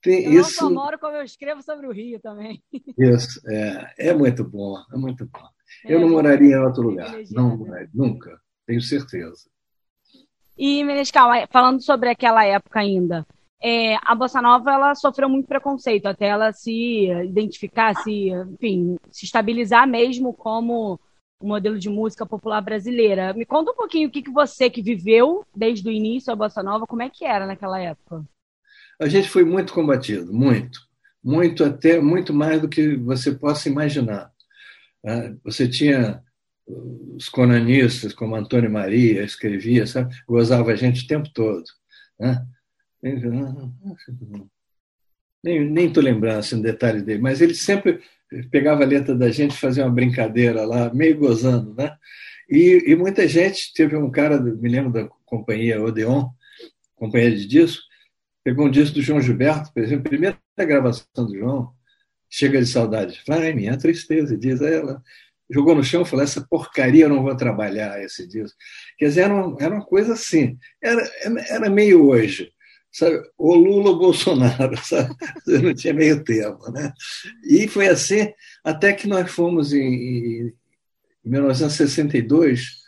Tem 0.03 0.25
eu 0.25 0.43
isso... 0.43 0.63
não 0.63 0.69
só 0.69 0.71
moro 0.71 0.99
como 0.99 1.17
eu 1.17 1.25
escrevo 1.25 1.63
sobre 1.63 1.87
o 1.87 1.93
Rio 1.93 2.21
também. 2.21 2.63
Isso, 2.99 3.41
é, 3.49 4.11
é 4.11 4.15
muito 4.15 4.45
bom, 4.45 4.77
é 4.93 4.97
muito 4.97 5.25
bom. 5.27 5.49
Eu 5.85 5.99
é, 5.99 6.01
não 6.03 6.11
moraria 6.11 6.57
em 6.57 6.61
outro 6.61 6.83
lugar, 6.83 7.15
não, 7.31 7.57
nunca, 7.93 8.39
tenho 8.67 8.83
certeza. 8.83 9.49
E, 10.57 10.85
Menescal, 10.85 11.31
falando 11.51 11.83
sobre 11.83 12.11
aquela 12.11 12.45
época 12.45 12.81
ainda, 12.81 13.27
é, 13.67 13.97
a 14.03 14.15
bossa 14.15 14.43
nova 14.43 14.71
ela 14.71 14.95
sofreu 14.95 15.27
muito 15.27 15.49
preconceito 15.49 16.05
até 16.05 16.27
ela 16.27 16.53
se 16.53 17.07
identificar, 17.25 17.95
se, 17.95 18.29
enfim, 18.29 18.99
se 19.11 19.25
estabilizar 19.25 19.89
mesmo 19.89 20.35
como 20.35 21.01
um 21.41 21.49
modelo 21.49 21.79
de 21.79 21.89
música 21.89 22.27
popular 22.27 22.61
brasileira. 22.61 23.33
Me 23.33 23.47
conta 23.47 23.71
um 23.71 23.75
pouquinho 23.75 24.09
o 24.09 24.13
que, 24.13 24.21
que 24.21 24.31
você 24.31 24.69
que 24.69 24.83
viveu 24.83 25.47
desde 25.57 25.89
o 25.89 25.91
início 25.91 26.31
a 26.31 26.37
bossa 26.37 26.63
nova, 26.63 26.87
como 26.87 27.01
é 27.01 27.09
que 27.09 27.25
era 27.25 27.47
naquela 27.47 27.81
época? 27.81 28.23
A 29.01 29.09
gente 29.09 29.31
foi 29.31 29.45
muito 29.45 29.73
combatido, 29.73 30.31
muito, 30.31 30.79
muito 31.23 31.65
até 31.65 31.99
muito 31.99 32.35
mais 32.35 32.61
do 32.61 32.69
que 32.69 32.97
você 32.97 33.35
possa 33.35 33.71
imaginar. 33.71 34.31
Ah, 35.03 35.33
você 35.43 35.67
tinha 35.67 36.23
os 36.67 37.31
conanistas, 37.31 38.13
como 38.13 38.37
Antônio 38.37 38.71
Maria, 38.71 39.25
escrevia, 39.25 39.87
sabe? 39.87 40.15
gozava 40.29 40.73
a 40.73 40.77
gente 40.77 41.05
o 41.05 41.09
tempo 41.09 41.31
todo. 41.33 41.65
Né? 42.21 42.47
Nem 45.43 45.87
estou 45.87 46.03
lembrando 46.03 46.39
assim, 46.39 46.57
um 46.57 46.63
detalhe 46.63 47.03
dele, 47.03 47.21
mas 47.21 47.43
ele 47.43 47.55
sempre 47.55 48.01
pegava 48.51 48.83
a 48.83 48.87
letra 48.87 49.15
da 49.15 49.31
gente, 49.31 49.55
fazia 49.55 49.85
uma 49.85 49.93
brincadeira 49.93 50.65
lá, 50.65 50.93
meio 50.93 51.19
gozando, 51.19 51.75
né? 51.75 51.95
E, 52.49 52.85
e 52.87 52.97
muita 52.97 53.29
gente, 53.29 53.73
teve 53.75 53.95
um 53.95 54.11
cara, 54.11 54.41
me 54.41 54.69
lembro 54.69 54.91
da 54.91 55.07
companhia 55.27 55.83
Odeon, 55.83 56.31
companhia 56.97 57.31
de 57.31 57.47
disco, 57.47 57.83
pegou 58.43 58.67
um 58.67 58.71
disco 58.71 58.95
do 58.95 59.03
João 59.03 59.21
Gilberto, 59.21 59.73
por 59.73 59.83
exemplo, 59.83 60.09
primeira 60.09 60.39
gravação 60.57 61.07
do 61.15 61.37
João, 61.37 61.73
chega 62.31 62.59
de 62.59 62.67
saudade, 62.67 63.21
vai 63.27 63.53
minha 63.53 63.77
tristeza, 63.77 64.37
diz 64.37 64.63
ela, 64.63 65.03
jogou 65.51 65.75
no 65.75 65.85
chão 65.85 66.07
falou, 66.07 66.25
essa 66.25 66.47
porcaria 66.49 67.05
eu 67.05 67.09
não 67.11 67.23
vou 67.23 67.37
trabalhar 67.37 68.03
esse 68.03 68.27
disco. 68.27 68.57
Quer 68.99 69.07
dizer, 69.07 69.21
era 69.23 69.35
uma, 69.35 69.57
era 69.61 69.75
uma 69.75 69.85
coisa 69.85 70.15
assim, 70.15 70.59
era, 70.83 71.07
era 71.51 71.69
meio 71.69 72.07
hoje 72.07 72.54
sabe? 72.95 73.21
O 73.37 73.55
Lula 73.55 73.91
ou 73.91 73.99
Bolsonaro, 73.99 74.77
sabe? 74.83 75.15
Não 75.47 75.75
tinha 75.75 75.93
meio 75.93 76.23
termo, 76.23 76.71
né? 76.71 76.93
E 77.45 77.67
foi 77.67 77.89
assim 77.89 78.33
até 78.63 78.93
que 78.93 79.09
nós 79.09 79.31
fomos 79.31 79.73
em, 79.73 79.83
em 79.85 80.55
1962, 81.25 82.79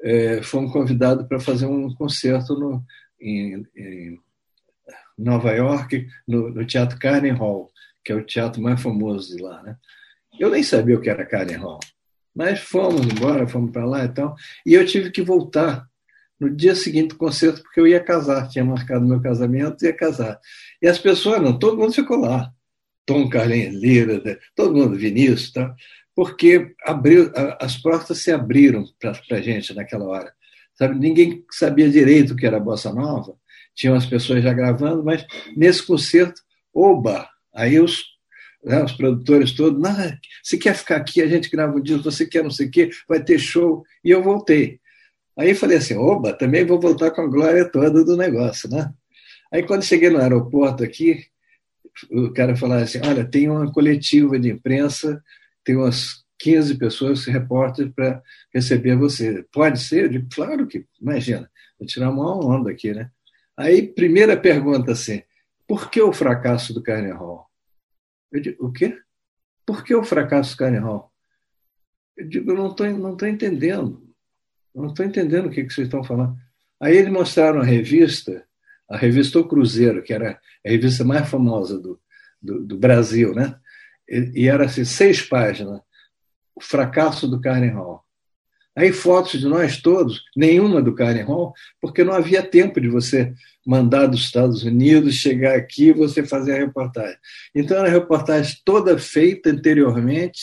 é, 0.00 0.42
fomos 0.42 0.72
convidados 0.72 1.26
para 1.26 1.40
fazer 1.40 1.66
um 1.66 1.92
concerto 1.94 2.54
no, 2.54 2.84
em, 3.20 3.66
em 3.76 4.18
Nova 5.18 5.52
York, 5.52 6.06
no, 6.26 6.50
no, 6.50 6.64
Teatro 6.64 6.98
Carnegie 6.98 7.36
Hall, 7.36 7.70
que 8.04 8.12
é 8.12 8.14
o 8.14 8.24
teatro 8.24 8.62
mais 8.62 8.80
famoso 8.80 9.36
de 9.36 9.42
lá, 9.42 9.62
né? 9.62 9.76
Eu 10.38 10.50
nem 10.50 10.62
sabia 10.62 10.96
o 10.96 11.00
que 11.00 11.10
era 11.10 11.26
Carnegie 11.26 11.58
Hall, 11.58 11.80
mas 12.34 12.60
fomos 12.60 13.06
embora, 13.06 13.46
fomos 13.46 13.72
para 13.72 13.84
lá 13.84 14.04
e 14.04 14.08
tal, 14.08 14.34
e 14.64 14.74
eu 14.74 14.86
tive 14.86 15.10
que 15.10 15.22
voltar 15.22 15.86
no 16.42 16.50
dia 16.50 16.74
seguinte 16.74 17.10
do 17.10 17.16
concerto, 17.16 17.62
porque 17.62 17.78
eu 17.78 17.86
ia 17.86 18.00
casar, 18.00 18.48
tinha 18.48 18.64
marcado 18.64 19.06
meu 19.06 19.22
casamento 19.22 19.84
ia 19.84 19.92
casar. 19.92 20.40
E 20.82 20.88
as 20.88 20.98
pessoas, 20.98 21.40
não, 21.40 21.56
todo 21.56 21.78
mundo 21.78 21.92
ficou 21.92 22.16
lá. 22.16 22.52
Tom 23.06 23.28
Carlinhos 23.28 23.80
Lira, 23.80 24.20
todo 24.56 24.74
mundo, 24.74 24.98
Vinícius, 24.98 25.52
tá? 25.52 25.72
porque 26.16 26.74
abriu, 26.84 27.30
as 27.60 27.76
portas 27.76 28.18
se 28.18 28.32
abriram 28.32 28.84
para 28.98 29.12
a 29.30 29.40
gente 29.40 29.72
naquela 29.72 30.04
hora. 30.04 30.32
Sabe? 30.74 30.98
Ninguém 30.98 31.44
sabia 31.50 31.88
direito 31.88 32.32
o 32.32 32.36
que 32.36 32.46
era 32.46 32.58
Bossa 32.58 32.92
Nova, 32.92 33.36
tinham 33.72 33.94
as 33.94 34.04
pessoas 34.04 34.42
já 34.42 34.52
gravando, 34.52 35.04
mas 35.04 35.24
nesse 35.56 35.86
concerto, 35.86 36.42
oba! 36.74 37.28
Aí 37.54 37.78
os, 37.78 38.02
né, 38.64 38.82
os 38.82 38.92
produtores 38.92 39.52
todos, 39.52 39.80
não, 39.80 39.94
você 40.42 40.58
quer 40.58 40.74
ficar 40.74 40.96
aqui, 40.96 41.22
a 41.22 41.28
gente 41.28 41.48
grava 41.48 41.76
um 41.76 41.80
disco, 41.80 42.02
você 42.02 42.26
quer 42.26 42.42
não 42.42 42.50
sei 42.50 42.66
o 42.66 42.70
quê, 42.70 42.90
vai 43.08 43.22
ter 43.22 43.38
show. 43.38 43.84
E 44.04 44.10
eu 44.10 44.22
voltei. 44.22 44.81
Aí 45.38 45.54
falei 45.54 45.78
assim, 45.78 45.96
oba, 45.96 46.32
também 46.32 46.64
vou 46.64 46.80
voltar 46.80 47.10
com 47.10 47.22
a 47.22 47.26
glória 47.26 47.68
toda 47.70 48.04
do 48.04 48.16
negócio, 48.16 48.68
né? 48.68 48.92
Aí 49.52 49.62
quando 49.62 49.84
cheguei 49.84 50.10
no 50.10 50.18
aeroporto 50.18 50.84
aqui, 50.84 51.24
o 52.10 52.32
cara 52.32 52.56
falou 52.56 52.76
assim, 52.76 53.00
olha, 53.04 53.24
tem 53.24 53.48
uma 53.48 53.70
coletiva 53.70 54.38
de 54.38 54.50
imprensa, 54.50 55.22
tem 55.64 55.76
umas 55.76 56.22
15 56.38 56.76
pessoas, 56.76 57.24
repórteres, 57.24 57.92
para 57.94 58.22
receber 58.52 58.96
você. 58.96 59.44
Pode 59.52 59.80
ser? 59.80 60.04
Eu 60.04 60.08
digo, 60.08 60.28
claro 60.32 60.66
que, 60.66 60.86
imagina, 61.00 61.50
vou 61.78 61.86
tirar 61.86 62.10
uma 62.10 62.36
onda 62.44 62.70
aqui, 62.70 62.92
né? 62.92 63.10
Aí, 63.56 63.86
primeira 63.86 64.36
pergunta 64.36 64.92
assim, 64.92 65.22
por 65.68 65.90
que 65.90 66.00
o 66.02 66.12
fracasso 66.12 66.74
do 66.74 66.82
Carnegie 66.82 67.16
Hall? 67.16 67.46
Eu 68.30 68.40
digo, 68.40 68.66
o 68.66 68.72
quê? 68.72 68.98
Por 69.64 69.84
que 69.84 69.94
o 69.94 70.02
fracasso 70.02 70.54
do 70.54 70.58
Carnegie 70.58 70.84
Hall? 70.84 71.12
Eu 72.16 72.28
digo, 72.28 72.50
eu 72.50 72.56
não 72.56 72.70
estou 72.70 72.86
não 72.90 73.16
tô 73.16 73.26
entendendo. 73.26 74.11
Não 74.74 74.86
estou 74.88 75.04
entendendo 75.04 75.46
o 75.46 75.50
que, 75.50 75.64
que 75.64 75.72
vocês 75.72 75.86
estão 75.86 76.02
falando. 76.02 76.36
Aí 76.80 76.96
eles 76.96 77.12
mostraram 77.12 77.60
a 77.60 77.64
revista, 77.64 78.44
a 78.88 78.96
revista 78.96 79.38
O 79.38 79.46
Cruzeiro, 79.46 80.02
que 80.02 80.12
era 80.12 80.40
a 80.66 80.70
revista 80.70 81.04
mais 81.04 81.28
famosa 81.28 81.78
do, 81.78 82.00
do, 82.40 82.64
do 82.64 82.78
Brasil, 82.78 83.34
né? 83.34 83.54
E, 84.08 84.42
e, 84.42 84.48
era 84.48 84.64
assim, 84.64 84.84
seis 84.84 85.22
páginas. 85.22 85.80
O 86.54 86.62
fracasso 86.62 87.28
do 87.28 87.40
Carnegie 87.40 87.74
Hall. 87.74 88.04
Aí 88.74 88.90
fotos 88.90 89.38
de 89.38 89.46
nós 89.46 89.82
todos, 89.82 90.22
nenhuma 90.34 90.80
do 90.80 90.94
Karen 90.94 91.24
Hall, 91.24 91.52
porque 91.80 92.02
não 92.02 92.14
havia 92.14 92.42
tempo 92.42 92.80
de 92.80 92.88
você 92.88 93.34
mandar 93.66 94.06
dos 94.06 94.20
Estados 94.20 94.64
Unidos, 94.64 95.14
chegar 95.14 95.56
aqui 95.56 95.88
e 95.88 95.92
você 95.92 96.24
fazer 96.24 96.54
a 96.54 96.58
reportagem. 96.58 97.16
Então, 97.54 97.76
era 97.76 97.90
reportagem 97.90 98.56
toda 98.64 98.98
feita 98.98 99.50
anteriormente 99.50 100.40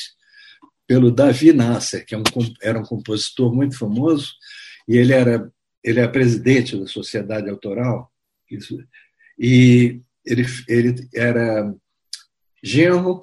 pelo 0.89 1.11
Davi 1.11 1.53
Nasser, 1.53 2.03
que 2.03 2.15
é 2.15 2.21
era 2.63 2.79
um 2.79 2.83
compositor 2.83 3.53
muito 3.53 3.77
famoso, 3.77 4.33
e 4.87 4.97
ele 4.97 5.13
era, 5.13 5.53
ele 5.83 5.99
é 5.99 6.07
presidente 6.07 6.75
da 6.75 6.87
Sociedade 6.87 7.47
Autoral, 7.47 8.11
e 9.37 10.01
ele, 10.25 10.45
ele 10.67 11.07
era 11.13 11.71
genro 12.63 13.21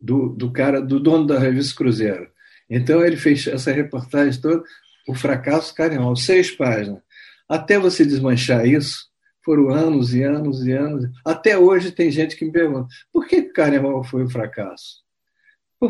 do, 0.00 0.30
do 0.30 0.50
cara, 0.50 0.82
do 0.82 0.98
dono 0.98 1.24
da 1.24 1.38
revista 1.38 1.76
Cruzeiro. 1.76 2.28
Então 2.68 3.04
ele 3.04 3.16
fez 3.16 3.46
essa 3.46 3.70
reportagem 3.70 4.40
toda, 4.40 4.64
o 5.06 5.14
fracasso 5.14 5.72
carioca, 5.72 6.20
seis 6.20 6.50
páginas. 6.50 7.00
Até 7.48 7.78
você 7.78 8.04
desmanchar 8.04 8.66
isso, 8.66 9.08
foram 9.44 9.70
anos 9.70 10.14
e 10.14 10.24
anos 10.24 10.66
e 10.66 10.72
anos. 10.72 11.08
Até 11.24 11.56
hoje 11.56 11.92
tem 11.92 12.10
gente 12.10 12.34
que 12.34 12.44
me 12.44 12.50
pergunta: 12.50 12.88
por 13.12 13.24
que 13.28 13.38
o 13.38 13.52
Carnaval 13.52 14.02
foi 14.02 14.24
um 14.24 14.28
fracasso? 14.28 15.04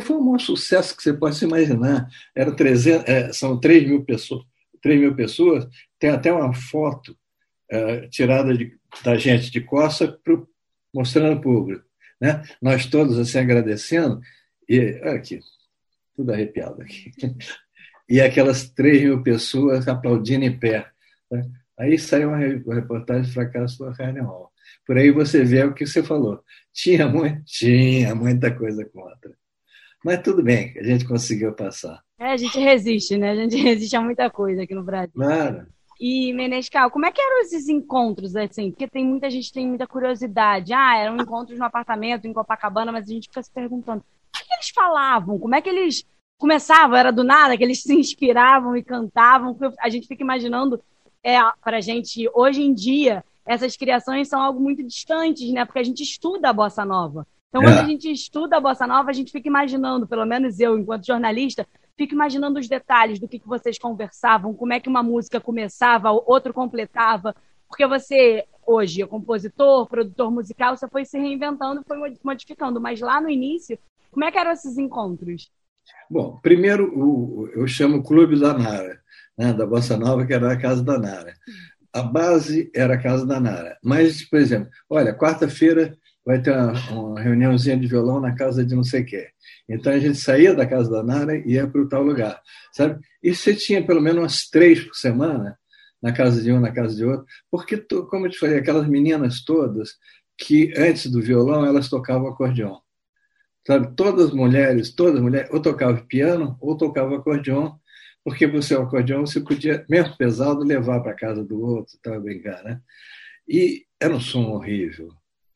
Foi 0.01 0.17
o 0.17 0.21
maior 0.21 0.41
sucesso 0.41 0.97
que 0.97 1.03
você 1.03 1.13
pode 1.13 1.37
se 1.37 1.45
imaginar. 1.45 2.09
Era 2.35 2.55
300, 2.55 3.09
é, 3.09 3.33
são 3.33 3.59
3 3.59 3.89
mil 3.89 4.05
pessoas. 4.05 4.45
3 4.83 5.01
mil 5.01 5.15
pessoas. 5.15 5.67
Tem 5.99 6.11
até 6.11 6.33
uma 6.33 6.53
foto 6.53 7.17
é, 7.71 8.09
tirada 8.09 8.57
de, 8.57 8.77
da 9.03 9.17
gente 9.17 9.51
de 9.51 9.61
costa 9.61 10.09
pro, 10.25 10.49
mostrando 10.93 11.39
o 11.39 11.41
público. 11.41 11.85
Né? 12.21 12.43
Nós 12.61 12.87
todos 12.87 13.19
assim 13.19 13.39
agradecendo. 13.39 14.21
E 14.69 14.79
aqui, 15.05 15.41
tudo 16.17 16.33
arrepiado 16.33 16.83
aqui. 16.83 17.13
E 18.07 18.21
aquelas 18.21 18.69
3 18.69 19.03
mil 19.03 19.23
pessoas 19.23 19.89
aplaudindo 19.89 20.45
em 20.45 20.59
pé. 20.59 20.87
Né? 21.31 21.51
Aí 21.79 21.99
saiu 21.99 22.29
uma 22.29 22.75
reportagem 22.75 23.33
fracasso 23.33 23.83
do 23.83 23.97
Carnaval. 23.97 24.53
Por 24.87 24.99
aí 24.99 25.11
você 25.11 25.43
vê 25.43 25.65
o 25.65 25.73
que 25.73 25.87
você 25.87 26.03
falou. 26.03 26.43
Tinha, 26.71 27.09
muito, 27.09 27.43
tinha 27.45 28.15
muita 28.15 28.55
coisa 28.55 28.85
contra. 28.85 29.35
Mas 30.05 30.21
tudo 30.23 30.43
bem, 30.43 30.75
a 30.79 30.83
gente 30.83 31.07
conseguiu 31.07 31.55
passar. 31.55 32.03
É, 32.19 32.33
a 32.33 32.37
gente 32.37 32.59
resiste, 32.59 33.17
né? 33.17 33.31
A 33.31 33.37
gente 33.37 33.57
resiste 33.63 33.97
a 33.97 34.01
muita 34.03 34.29
coisa 34.29 34.63
aqui 34.63 34.75
no 34.75 34.83
Brasil. 34.83 35.15
Claro. 35.15 35.67
E, 35.99 36.33
Menescal, 36.35 36.91
como 36.91 37.07
é 37.07 37.13
que 37.13 37.23
eram 37.23 37.41
esses 37.41 37.69
encontros, 37.69 38.37
assim? 38.37 38.71
Porque 38.71 38.87
tem 38.87 39.05
muita 39.05 39.31
gente 39.31 39.51
tem 39.51 39.67
muita 39.67 39.87
curiosidade. 39.87 40.75
Ah, 40.75 40.99
eram 40.99 41.17
encontros 41.17 41.59
no 41.59 41.65
apartamento, 41.65 42.27
em 42.27 42.33
Copacabana, 42.33 42.93
mas 42.93 43.09
a 43.09 43.13
gente 43.13 43.29
fica 43.29 43.43
se 43.43 43.51
perguntando, 43.51 44.01
o 44.03 44.39
que 44.39 44.53
eles 44.53 44.69
falavam? 44.75 45.39
Como 45.39 45.55
é 45.55 45.63
que 45.63 45.71
eles 45.71 46.05
começavam? 46.37 46.97
Era 46.97 47.11
do 47.11 47.25
nada 47.25 47.57
que 47.57 47.65
eles 47.65 47.81
se 47.83 47.95
inspiravam 47.95 48.77
e 48.77 48.83
cantavam? 48.83 49.57
A 49.81 49.89
gente 49.89 50.07
fica 50.07 50.23
imaginando 50.23 50.83
é, 51.23 51.39
para 51.63 51.79
a 51.79 51.81
gente, 51.81 52.29
hoje 52.35 52.63
em 52.63 52.75
dia, 52.75 53.25
essas 53.47 53.75
criações 53.75 54.29
são 54.29 54.43
algo 54.43 54.61
muito 54.61 54.83
distantes, 54.83 55.51
né? 55.51 55.65
Porque 55.65 55.79
a 55.79 55.85
gente 55.85 56.03
estuda 56.03 56.51
a 56.51 56.53
bossa 56.53 56.85
nova. 56.85 57.27
Então, 57.55 57.63
quando 57.63 57.79
é. 57.79 57.83
a 57.83 57.87
gente 57.87 58.11
estuda 58.11 58.57
a 58.57 58.61
bossa 58.61 58.85
nova, 58.85 59.11
a 59.11 59.13
gente 59.13 59.31
fica 59.31 59.47
imaginando, 59.47 60.09
pelo 60.09 60.27
menos 60.27 60.59
eu, 60.59 60.77
enquanto 60.77 61.07
jornalista, 61.07 61.65
fico 61.97 62.13
imaginando 62.13 62.59
os 62.59 62.67
detalhes 62.67 63.21
do 63.21 63.29
que, 63.29 63.39
que 63.39 63.47
vocês 63.47 63.79
conversavam, 63.79 64.53
como 64.53 64.73
é 64.73 64.81
que 64.81 64.89
uma 64.89 65.05
música 65.05 65.41
começava, 65.41 66.11
outro 66.11 66.53
completava. 66.53 67.33
Porque 67.69 67.87
você, 67.87 68.45
hoje, 68.67 69.03
é 69.03 69.07
compositor, 69.07 69.87
produtor 69.87 70.33
musical, 70.33 70.77
você 70.77 70.89
foi 70.89 71.05
se 71.05 71.17
reinventando, 71.17 71.85
foi 71.87 71.97
modificando. 72.25 72.81
Mas 72.81 72.99
lá 72.99 73.21
no 73.21 73.31
início, 73.31 73.79
como 74.11 74.25
é 74.25 74.33
que 74.33 74.39
eram 74.39 74.51
esses 74.51 74.77
encontros? 74.77 75.49
Bom, 76.11 76.41
primeiro 76.43 76.93
o, 76.93 77.49
eu 77.55 77.69
chamo 77.69 78.03
Clube 78.03 78.41
da 78.41 78.53
Nara 78.53 79.01
né, 79.39 79.53
da 79.53 79.65
Bossa 79.65 79.97
Nova, 79.97 80.27
que 80.27 80.35
era 80.35 80.53
a 80.53 80.61
Casa 80.61 80.83
da 80.83 80.99
Nara. 80.99 81.35
A 81.93 82.03
base 82.03 82.69
era 82.75 82.95
a 82.95 83.01
Casa 83.01 83.25
da 83.25 83.39
Nara. 83.39 83.79
Mas, 83.81 84.29
por 84.29 84.41
exemplo, 84.41 84.69
olha, 84.91 85.17
quarta-feira 85.17 85.97
vai 86.25 86.41
ter 86.41 86.53
uma, 86.53 86.73
uma, 86.91 87.21
reuniãozinha 87.21 87.77
de 87.77 87.87
violão 87.87 88.21
na 88.21 88.35
casa 88.35 88.65
de 88.65 88.75
não 88.75 88.85
sei 88.85 89.05
quem. 89.05 89.27
Então 89.69 89.93
a 89.93 89.99
gente 89.99 90.19
saía 90.19 90.55
da 90.55 90.67
casa 90.67 90.91
da 90.91 91.03
Nara 91.03 91.37
e 91.37 91.53
ia 91.53 91.67
para 91.67 91.81
o 91.81 91.89
tal 91.89 92.03
lugar, 92.03 92.41
sabe? 92.73 93.01
E 93.23 93.35
você 93.35 93.55
tinha 93.55 93.85
pelo 93.85 94.01
menos 94.01 94.21
umas 94.21 94.49
três 94.49 94.81
por 94.83 94.95
semana 94.95 95.59
na 96.03 96.13
casa 96.13 96.43
de 96.43 96.53
um, 96.53 96.61
na 96.61 96.73
casa 96.73 96.95
de 96.95 97.05
outro, 97.05 97.25
porque, 97.51 97.79
como 98.11 98.27
eu 98.27 98.31
te 98.31 98.39
falei, 98.39 98.59
aquelas 98.59 98.87
meninas 98.87 99.43
todas 99.43 99.93
que 100.37 100.73
antes 100.77 101.11
do 101.11 101.23
violão 101.23 101.65
elas 101.65 101.89
tocavam 101.89 102.29
acordeon. 102.29 102.77
Sabe? 103.67 103.95
Todas 103.97 104.27
as 104.27 104.33
mulheres, 104.33 104.95
todas 104.95 105.17
as 105.17 105.23
mulheres, 105.23 105.51
ou 105.51 105.63
tocavam 105.63 106.05
piano 106.07 106.59
ou 106.61 106.77
tocavam 106.77 107.17
acordeon 107.17 107.73
porque 108.25 108.47
você, 108.47 108.75
o 108.75 108.83
acordeão, 108.83 109.27
você 109.27 109.39
podia, 109.39 109.85
mesmo 109.89 110.17
pesado, 110.17 110.65
levar 110.65 111.01
para 111.01 111.15
casa 111.15 111.45
do 111.45 111.61
outro, 111.61 111.99
tá, 112.03 112.19
brincar, 112.19 112.65
né? 112.65 112.81
E 113.47 113.85
era 114.01 114.15
um 114.15 114.21
som 114.21 114.45
horrível, 114.53 115.11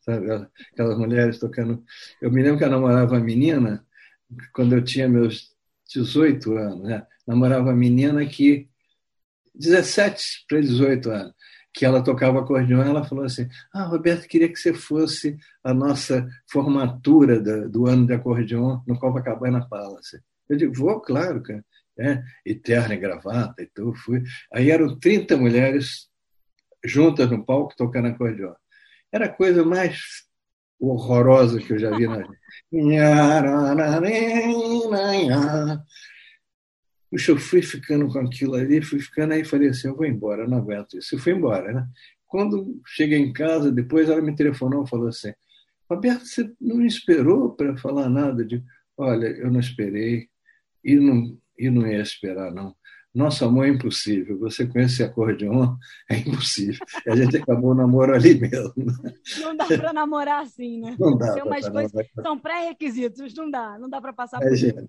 sabe? 0.09 0.49
Aquelas 0.73 0.99
mulheres 0.99 1.39
tocando. 1.39 1.85
Eu 2.21 2.31
me 2.31 2.43
lembro 2.43 2.59
que 2.59 2.65
eu 2.65 2.71
namorava 2.71 3.15
uma 3.15 3.21
menina, 3.21 3.85
quando 4.53 4.75
eu 4.75 4.83
tinha 4.83 5.09
meus 5.09 5.55
18 5.93 6.57
anos, 6.57 6.89
né? 6.89 7.07
namorava 7.27 7.65
uma 7.65 7.75
menina 7.75 8.25
que, 8.27 8.69
17 9.55 10.45
para 10.49 10.61
18 10.61 11.11
anos, 11.11 11.35
que 11.75 11.85
ela 11.85 12.03
tocava 12.03 12.41
acordeão, 12.41 12.83
ela 12.83 13.05
falou 13.05 13.25
assim: 13.25 13.49
Ah, 13.73 13.85
Roberto, 13.85 14.27
queria 14.27 14.49
que 14.49 14.59
você 14.59 14.73
fosse 14.73 15.37
a 15.63 15.75
nossa 15.75 16.27
formatura 16.51 17.41
do, 17.41 17.69
do 17.69 17.87
ano 17.87 18.07
de 18.07 18.15
acordeão 18.15 18.83
no 18.87 18.99
Copacabana 18.99 19.67
Palace. 19.69 20.21
Eu 20.49 20.57
digo, 20.57 20.75
vou, 20.75 21.01
claro, 21.01 21.43
cara 21.43 21.63
né? 21.99 22.25
e 22.47 22.55
terno 22.55 22.95
e 22.95 22.97
gravata, 22.97 23.61
então 23.61 23.93
fui. 23.93 24.23
Aí 24.53 24.71
eram 24.71 24.97
30 24.99 25.37
mulheres 25.37 26.09
juntas 26.85 27.29
no 27.29 27.45
palco 27.45 27.75
tocando 27.77 28.07
acordeon. 28.07 28.55
Era 29.13 29.27
a 29.27 29.33
coisa 29.33 29.65
mais 29.65 29.99
horrorosa 30.79 31.59
que 31.59 31.73
eu 31.73 31.79
já 31.79 31.97
vi 31.97 32.07
na. 32.07 32.25
Puxa, 37.11 37.33
eu 37.33 37.39
fui 37.39 37.63
ficando 37.63 38.07
com 38.13 38.19
aquilo 38.19 38.55
ali, 38.55 38.83
fui 38.83 39.01
ficando, 39.01 39.33
aí 39.33 39.45
falei 39.45 39.71
assim, 39.71 39.89
eu 39.89 39.97
vou 39.97 40.05
embora, 40.05 40.43
eu 40.43 40.49
não 40.49 40.59
aguento 40.59 40.99
isso. 40.99 41.15
Eu 41.15 41.19
fui 41.19 41.33
embora, 41.33 41.73
né? 41.73 41.87
Quando 42.27 42.81
cheguei 42.87 43.19
em 43.19 43.33
casa, 43.33 43.73
depois 43.73 44.11
ela 44.11 44.21
me 44.21 44.37
telefonou 44.37 44.85
e 44.85 44.89
falou 44.89 45.09
assim, 45.09 45.33
Roberto, 45.91 46.27
você 46.27 46.53
não 46.61 46.85
esperou 46.85 47.55
para 47.55 47.77
falar 47.79 48.11
nada? 48.11 48.45
de 48.45 48.63
olha, 48.97 49.29
eu 49.29 49.51
não 49.51 49.61
esperei 49.61 50.29
e 50.85 50.97
não, 50.97 51.39
e 51.59 51.71
não 51.71 51.87
ia 51.87 52.03
esperar, 52.03 52.53
não. 52.53 52.77
Nosso 53.19 53.45
amor 53.45 53.67
é 53.67 53.71
impossível. 53.71 54.39
Você 54.39 54.65
conhece 54.65 55.03
acordeon? 55.03 55.75
É 56.09 56.19
impossível. 56.19 56.79
A 57.05 57.17
gente 57.17 57.37
acabou 57.37 57.73
o 57.73 57.75
namoro 57.75 58.15
ali 58.15 58.39
mesmo. 58.39 58.73
Não 59.41 59.57
dá 59.57 59.67
para 59.67 59.93
namorar 59.93 60.43
assim, 60.43 60.81
né? 60.81 60.95
Não 60.97 61.19
dá. 61.19 61.45
umas 61.45 61.69
coisas, 61.69 62.07
são 62.23 62.39
pré-requisitos, 62.39 63.35
não 63.35 63.51
dá, 63.51 63.77
não 63.77 63.91
dá 63.91 64.01
para 64.01 64.13
passar 64.13 64.41
é, 64.41 64.47
por 64.47 64.55
isso. 64.55 64.89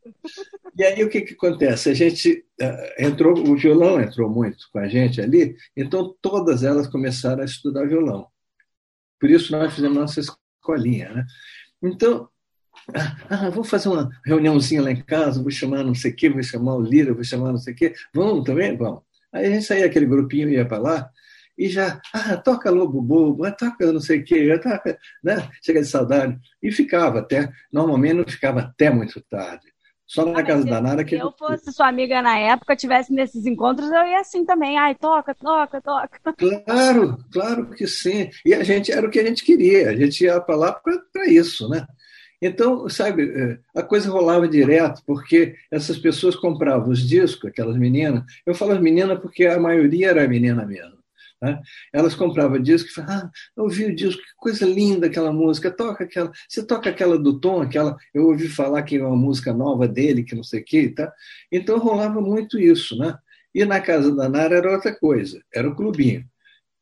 E 0.78 0.84
aí 0.84 1.04
o 1.04 1.10
que, 1.10 1.22
que 1.22 1.34
acontece? 1.34 1.90
A 1.90 1.94
gente 1.96 2.46
uh, 2.62 3.04
entrou, 3.04 3.36
o 3.36 3.58
violão 3.58 4.00
entrou 4.00 4.30
muito 4.30 4.70
com 4.72 4.78
a 4.78 4.88
gente 4.88 5.20
ali, 5.20 5.56
então 5.76 6.16
todas 6.22 6.64
elas 6.64 6.88
começaram 6.88 7.42
a 7.42 7.46
estudar 7.46 7.88
violão. 7.88 8.28
Por 9.20 9.32
isso 9.32 9.52
nós 9.52 9.74
fizemos 9.74 9.98
nossa 9.98 10.20
escolinha, 10.20 11.10
né? 11.10 11.26
Então, 11.82 12.30
ah, 13.30 13.50
vou 13.50 13.64
fazer 13.64 13.90
uma 13.90 14.10
reuniãozinha 14.26 14.82
lá 14.82 14.92
em 14.92 15.02
casa, 15.02 15.42
vou 15.42 15.52
chamar 15.52 15.84
não 15.84 15.96
sei 15.96 16.12
o 16.12 16.16
quê, 16.16 16.30
vou 16.30 16.44
chamar 16.44 16.76
o 16.76 16.82
Lira, 16.82 17.14
vou 17.14 17.24
chamar 17.24 17.52
não 17.52 17.58
sei 17.58 17.74
o 17.74 17.76
quê. 17.76 17.94
Vamos 18.14 18.44
também? 18.44 18.76
Vamos. 18.76 19.02
Aí 19.32 19.46
a 19.46 19.50
gente 19.50 19.66
saía 19.66 19.86
aquele 19.86 20.06
grupinho, 20.06 20.50
ia 20.50 20.66
para 20.66 20.80
lá, 20.80 21.10
e 21.58 21.68
já, 21.68 22.02
ah, 22.14 22.38
toca 22.38 22.72
Lobo 22.72 23.02
Bobo, 23.02 23.44
ah, 23.44 23.52
toca 23.52 23.92
não 23.92 24.00
sei 24.00 24.20
o 24.20 24.24
quê, 24.24 24.58
toca, 24.60 24.98
né? 25.22 25.50
chega 25.62 25.82
de 25.82 25.88
saudade. 25.88 26.40
E 26.64 26.72
ficava 26.72 27.20
até, 27.20 27.52
normalmente 27.72 28.14
não 28.14 28.24
ficava 28.24 28.62
até 28.62 28.90
muito 28.90 29.22
tarde. 29.22 29.68
Só 30.10 30.26
na 30.26 30.40
ah, 30.40 30.44
casa 30.44 30.66
da 30.66 30.82
Nara 30.82 31.04
que. 31.04 31.16
Se 31.16 31.22
eu 31.22 31.32
fosse 31.38 31.72
sua 31.72 31.88
amiga 31.88 32.20
na 32.22 32.36
época, 32.40 32.76
tivesse 32.76 33.14
nesses 33.14 33.46
encontros, 33.46 33.92
eu 33.92 34.08
ia 34.08 34.22
assim 34.22 34.44
também. 34.44 34.76
Ai, 34.76 34.96
toca, 34.96 35.36
toca, 35.36 35.80
toca. 35.82 36.34
Claro, 36.66 37.18
claro 37.32 37.70
que 37.70 37.86
sim. 37.86 38.30
E 38.44 38.54
a 38.56 38.64
gente 38.64 38.92
era 38.92 39.06
o 39.06 39.12
que 39.12 39.20
a 39.20 39.26
gente 39.26 39.44
queria. 39.44 39.90
A 39.90 39.96
gente 39.96 40.24
ia 40.24 40.42
para 40.42 40.56
lá 40.56 40.74
para 40.74 41.28
isso, 41.28 41.70
né? 41.70 41.86
Então, 42.42 42.88
sabe, 42.88 43.30
é, 43.30 43.60
a 43.76 43.84
coisa 43.84 44.10
rolava 44.10 44.48
direto, 44.48 45.02
porque 45.06 45.56
essas 45.70 45.98
pessoas 45.98 46.36
compravam 46.36 46.90
os 46.90 47.08
discos, 47.08 47.50
aquelas 47.50 47.78
meninas, 47.78 48.24
eu 48.46 48.56
falo 48.56 48.72
as 48.72 48.82
meninas 48.82 49.20
porque 49.20 49.46
a 49.46 49.60
maioria 49.60 50.10
era 50.10 50.28
menina 50.28 50.66
mesmo. 50.66 51.00
Né? 51.42 51.62
Elas 51.94 52.16
compravam 52.16 52.62
disco 52.62 52.90
e 52.90 52.94
falavam, 52.94 53.28
ah, 53.28 53.32
eu 53.56 53.64
ouvi 53.64 53.86
o 53.86 53.96
disco, 53.96 54.22
que 54.22 54.36
coisa 54.38 54.66
linda 54.66 55.08
aquela 55.08 55.32
música, 55.32 55.72
toca 55.72 56.04
aquela, 56.04 56.32
você 56.48 56.66
toca 56.66 56.90
aquela 56.90 57.18
do 57.18 57.40
Tom, 57.40 57.62
aquela, 57.62 57.98
eu 58.14 58.28
ouvi 58.28 58.48
falar 58.48 58.84
que 58.84 58.98
é 58.98 59.06
uma 59.06 59.16
música 59.16 59.54
nova 59.54 59.88
dele, 59.88 60.24
que 60.24 60.36
não 60.36 60.44
sei 60.44 60.62
o 60.62 60.66
quê, 60.66 60.90
tá? 60.90 61.12
Então 61.52 61.80
rolava 61.80 62.22
muito 62.22 62.60
isso, 62.60 62.98
né? 62.98 63.18
E 63.54 63.66
na 63.66 63.80
casa 63.82 64.14
da 64.16 64.30
Nara 64.30 64.58
era 64.58 64.72
outra 64.72 64.94
coisa, 64.94 65.42
era 65.54 65.68
o 65.68 65.76
clubinho. 65.76 66.26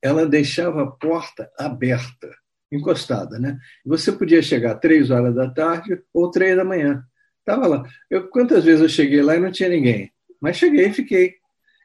Ela 0.02 0.26
deixava 0.26 0.84
a 0.84 0.88
porta 0.88 1.50
aberta 1.58 2.36
encostada, 2.72 3.40
né? 3.40 3.58
Você 3.86 4.12
podia 4.12 4.42
chegar 4.42 4.76
três 4.76 5.10
horas 5.10 5.34
da 5.34 5.50
tarde 5.50 6.02
ou 6.14 6.30
três 6.30 6.56
da 6.56 6.64
manhã. 6.64 7.04
Estava 7.40 7.68
lá. 7.68 7.84
Eu, 8.10 8.28
quantas 8.28 8.64
vezes 8.64 8.82
eu 8.82 8.90
cheguei 8.90 9.22
lá 9.22 9.36
e 9.36 9.40
não 9.40 9.52
tinha 9.52 9.70
ninguém? 9.70 10.12
Mas 10.42 10.58
cheguei 10.58 10.88
e 10.88 10.94
fiquei. 10.94 11.36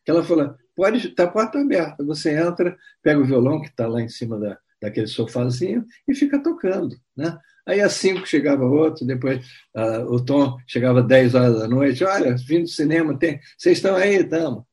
Ela 0.07 0.25
falou: 0.25 0.55
pode 0.75 1.09
tá 1.11 1.27
porta 1.27 1.61
aberta. 1.61 2.05
Você 2.05 2.37
entra, 2.37 2.77
pega 3.03 3.21
o 3.21 3.25
violão 3.25 3.61
que 3.61 3.69
está 3.69 3.87
lá 3.87 4.03
em 4.03 4.09
cima 4.09 4.39
da, 4.39 4.59
daquele 4.81 5.07
sofazinho 5.07 5.87
e 6.09 6.15
fica 6.15 6.43
tocando. 6.43 6.97
Né? 7.17 7.39
Aí 7.67 7.81
às 7.81 7.93
cinco 7.93 8.27
chegava 8.27 8.65
outro, 8.65 9.07
depois 9.07 9.45
uh, 9.77 10.05
o 10.13 10.25
Tom 10.25 10.57
chegava 10.67 11.01
às 11.01 11.07
10 11.07 11.35
horas 11.35 11.59
da 11.61 11.69
noite. 11.69 12.05
Olha, 12.05 12.35
vindo 12.37 12.65
do 12.65 12.69
cinema, 12.69 13.17
tem... 13.17 13.41
vocês 13.57 13.79
estão 13.79 13.95
aí? 13.95 14.17
Estamos. 14.17 14.65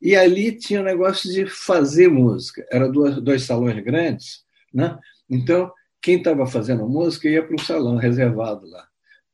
E 0.00 0.16
ali 0.16 0.58
tinha 0.58 0.80
o 0.80 0.82
um 0.82 0.86
negócio 0.86 1.32
de 1.32 1.46
fazer 1.46 2.08
música. 2.08 2.66
Era 2.72 2.88
dois, 2.88 3.22
dois 3.22 3.42
salões 3.44 3.82
grandes, 3.84 4.44
né? 4.74 4.98
Então, 5.32 5.72
quem 6.02 6.18
estava 6.18 6.46
fazendo 6.46 6.86
música 6.86 7.26
ia 7.26 7.42
para 7.42 7.54
um 7.54 7.58
salão 7.58 7.96
reservado 7.96 8.66
lá. 8.66 8.86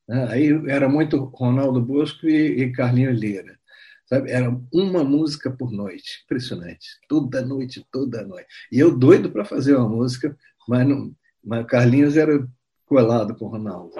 Né? 0.08 0.28
Aí 0.30 0.62
era 0.68 0.88
muito 0.88 1.24
Ronaldo 1.34 1.82
Bosco 1.82 2.28
e, 2.28 2.70
Carlinhos 2.70 3.18
Lira. 3.18 3.58
Sabe? 4.06 4.30
Era 4.30 4.48
uma 4.72 5.02
música 5.02 5.50
por 5.50 5.72
noite. 5.72 6.22
Impressionante. 6.24 6.86
Toda 7.08 7.42
noite, 7.42 7.84
toda 7.90 8.24
noite. 8.24 8.46
E 8.70 8.78
eu 8.78 8.96
doido 8.96 9.30
para 9.30 9.44
fazer 9.44 9.74
uma 9.74 9.88
música, 9.88 10.36
mas, 10.68 10.86
não, 10.86 11.12
mas 11.44 11.66
Carlinhos 11.66 12.16
era 12.16 12.48
colado 12.86 13.34
com 13.34 13.46
o 13.46 13.48
Ronaldo. 13.48 13.94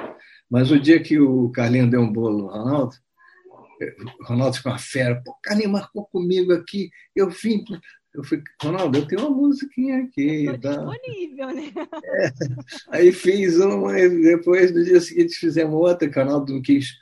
Mas 0.49 0.71
o 0.71 0.79
dia 0.79 1.03
que 1.03 1.19
o 1.19 1.51
Carlinhos 1.51 1.91
deu 1.91 2.01
um 2.01 2.13
bolo 2.13 2.39
no 2.39 2.47
Ronaldo, 2.47 2.95
o 4.21 4.25
Ronaldo 4.25 4.57
ficou 4.57 4.73
uma 4.73 4.79
fera. 4.79 5.21
Pô, 5.25 5.37
Carlinhos 5.43 5.73
marcou 5.73 6.07
comigo 6.07 6.53
aqui. 6.53 6.91
Eu 7.15 7.29
vim. 7.29 7.65
Eu 8.14 8.25
falei, 8.25 8.44
Ronaldo, 8.62 8.99
eu 8.99 9.07
tenho 9.07 9.21
uma 9.21 9.31
musiquinha 9.31 10.03
aqui. 10.03 10.47
Tá? 10.61 10.77
disponível, 10.77 11.47
né? 11.49 11.73
É. 12.05 12.31
Aí 12.90 13.12
fiz 13.12 13.59
uma, 13.59 13.99
e 13.99 14.09
depois, 14.23 14.73
no 14.73 14.83
dia 14.85 15.01
seguinte, 15.01 15.35
fizemos 15.35 15.75
outra, 15.75 16.09
que 16.09 16.18
o 16.18 16.23
Ronaldo 16.23 16.53
não 16.53 16.62
quis 16.62 16.97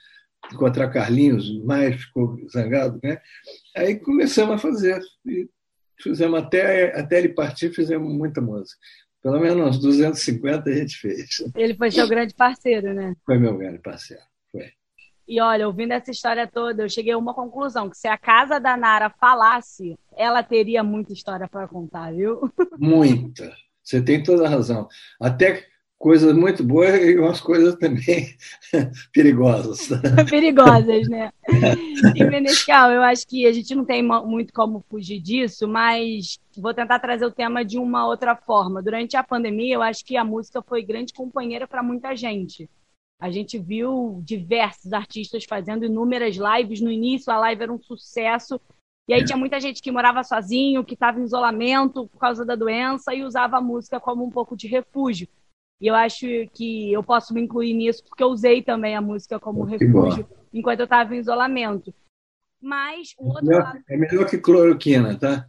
encontrar 0.53 0.91
Carlinhos, 0.91 1.63
mais 1.65 2.01
ficou 2.01 2.39
zangado, 2.51 3.01
né? 3.03 3.21
Aí 3.77 3.97
começamos 3.97 4.57
a 4.57 4.59
fazer. 4.59 5.01
E 5.27 5.49
fizemos 6.01 6.39
até, 6.39 6.99
até 6.99 7.19
ele 7.19 7.31
partir, 7.31 7.73
fizemos 7.73 8.13
muita 8.13 8.41
música. 8.41 8.79
Pelo 9.23 9.41
menos 9.41 9.77
uns 9.77 9.79
250 9.81 10.71
a 10.71 10.75
gente 10.75 10.99
fez. 10.99 11.43
Ele 11.55 11.75
foi 11.75 11.91
seu 11.91 12.07
grande 12.07 12.35
parceiro, 12.35 12.95
né? 12.95 13.15
Foi 13.25 13.39
meu 13.39 13.57
grande 13.57 13.79
parceiro. 13.79 14.23
E 15.29 15.41
olha, 15.41 15.67
ouvindo 15.67 15.93
essa 15.93 16.11
história 16.11 16.47
toda, 16.47 16.85
eu 16.85 16.89
cheguei 16.89 17.13
a 17.13 17.19
uma 17.19 17.35
conclusão: 17.35 17.91
que 17.91 17.99
se 17.99 18.07
a 18.07 18.17
casa 18.17 18.61
da 18.61 18.77
Nara 18.77 19.11
falasse, 19.11 19.99
ela 20.17 20.43
teria 20.43 20.85
muita 20.85 21.13
história 21.13 21.49
para 21.49 21.67
contar, 21.67 22.13
viu? 22.13 22.51
Muita. 22.79 23.53
Você 23.83 24.03
tem 24.03 24.23
toda 24.23 24.47
a 24.47 24.49
razão. 24.49 24.89
Até 25.21 25.65
coisas 25.99 26.35
muito 26.35 26.63
boas 26.63 26.95
e 27.03 27.17
umas 27.19 27.41
coisas 27.41 27.75
também 27.77 28.35
perigosas. 29.13 29.89
perigosas, 30.29 31.09
né? 31.09 31.31
E 32.15 32.25
Menescal, 32.25 32.91
eu 32.91 33.03
acho 33.03 33.27
que 33.27 33.47
a 33.47 33.53
gente 33.53 33.75
não 33.75 33.85
tem 33.85 34.03
muito 34.03 34.53
como 34.53 34.85
fugir 34.89 35.21
disso, 35.21 35.67
mas 35.67 36.39
vou 36.57 36.75
tentar 36.75 36.99
trazer 36.99 37.25
o 37.25 37.31
tema 37.31 37.65
de 37.65 37.79
uma 37.79 38.07
outra 38.07 38.37
forma. 38.37 38.83
Durante 38.83 39.17
a 39.17 39.23
pandemia, 39.23 39.75
eu 39.75 39.83
acho 39.83 40.05
que 40.05 40.17
a 40.17 40.25
música 40.25 40.63
foi 40.63 40.83
grande 40.83 41.13
companheira 41.13 41.67
para 41.67 41.83
muita 41.83 42.15
gente. 42.15 42.69
A 43.21 43.31
gente 43.31 43.59
viu 43.59 44.21
diversos 44.23 44.93
artistas 44.93 45.45
fazendo 45.45 45.85
inúmeras 45.85 46.37
lives. 46.37 46.81
No 46.81 46.91
início, 46.91 47.33
a 47.33 47.39
live 47.39 47.63
era 47.63 47.73
um 47.73 47.81
sucesso. 47.81 48.61
E 49.09 49.15
aí 49.15 49.21
é. 49.21 49.25
tinha 49.25 49.39
muita 49.39 49.61
gente 49.61 49.81
que 49.81 49.91
morava 49.91 50.23
sozinho, 50.23 50.85
que 50.85 50.95
estava 50.95 51.21
em 51.21 51.25
isolamento 51.25 52.09
por 52.09 52.19
causa 52.19 52.45
da 52.45 52.55
doença 52.55 53.15
e 53.15 53.23
usava 53.23 53.59
a 53.59 53.61
música 53.61 54.01
como 54.01 54.25
um 54.25 54.31
pouco 54.31 54.57
de 54.57 54.67
refúgio. 54.67 55.29
E 55.81 55.87
eu 55.87 55.95
acho 55.95 56.27
que 56.55 56.93
eu 56.93 57.03
posso 57.03 57.33
me 57.35 57.41
incluir 57.43 57.75
nisso, 57.75 58.03
porque 58.09 58.23
eu 58.23 58.29
usei 58.29 58.63
também 58.63 58.97
a 58.97 59.01
música 59.01 59.39
como 59.39 59.65
refúgio 59.65 60.27
enquanto 60.53 60.81
eu 60.81 60.85
estava 60.85 61.15
em 61.15 61.19
isolamento. 61.19 61.95
Mas 62.61 63.15
o 63.19 63.29
outro 63.29 63.47
melhor, 63.47 63.63
lado... 63.63 63.85
É 63.89 63.97
melhor 63.97 64.27
que 64.27 64.39
cloroquina, 64.39 65.19
tá? 65.19 65.47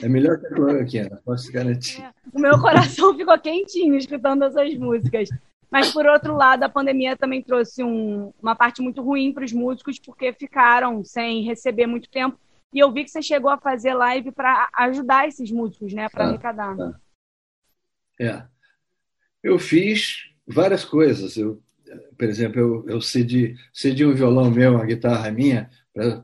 É 0.00 0.08
melhor 0.08 0.38
que 0.38 0.48
cloroquina, 0.48 1.20
posso 1.24 1.52
garantir. 1.52 2.02
É. 2.02 2.14
O 2.32 2.40
meu 2.40 2.60
coração 2.60 3.16
ficou 3.16 3.38
quentinho 3.38 3.94
escutando 3.96 4.42
essas 4.44 4.74
músicas. 4.74 5.28
Mas, 5.74 5.92
por 5.92 6.06
outro 6.06 6.36
lado, 6.36 6.62
a 6.62 6.68
pandemia 6.68 7.16
também 7.16 7.42
trouxe 7.42 7.82
um, 7.82 8.32
uma 8.40 8.54
parte 8.54 8.80
muito 8.80 9.02
ruim 9.02 9.32
para 9.32 9.44
os 9.44 9.52
músicos, 9.52 9.98
porque 9.98 10.32
ficaram 10.32 11.02
sem 11.02 11.42
receber 11.42 11.88
muito 11.88 12.08
tempo. 12.08 12.38
E 12.72 12.78
eu 12.78 12.92
vi 12.92 13.02
que 13.02 13.10
você 13.10 13.20
chegou 13.20 13.50
a 13.50 13.58
fazer 13.58 13.92
live 13.92 14.30
para 14.30 14.68
ajudar 14.76 15.26
esses 15.26 15.50
músicos, 15.50 15.92
né? 15.92 16.08
Para 16.08 16.26
ah, 16.26 16.28
arrecadar. 16.28 16.76
Ah. 16.80 16.94
É. 18.20 18.44
Eu 19.42 19.58
fiz 19.58 20.30
várias 20.46 20.84
coisas. 20.84 21.36
Eu, 21.36 21.60
por 22.16 22.28
exemplo, 22.28 22.60
eu, 22.60 22.84
eu 22.86 23.00
cedi, 23.00 23.56
cedi 23.72 24.06
um 24.06 24.14
violão 24.14 24.52
meu, 24.52 24.74
uma 24.74 24.86
guitarra 24.86 25.28
minha, 25.32 25.68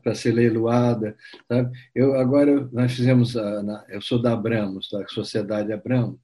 para 0.01 0.15
ser 0.15 0.31
leiloada. 0.31 1.17
Sabe? 1.49 1.77
Eu, 1.93 2.15
agora, 2.15 2.69
nós 2.71 2.93
fizemos, 2.93 3.35
a, 3.35 3.61
na, 3.61 3.85
eu 3.89 4.01
sou 4.01 4.21
da 4.21 4.31
Abramos, 4.31 4.87
da 4.89 5.05
Sociedade 5.09 5.73
Abramos, 5.73 6.17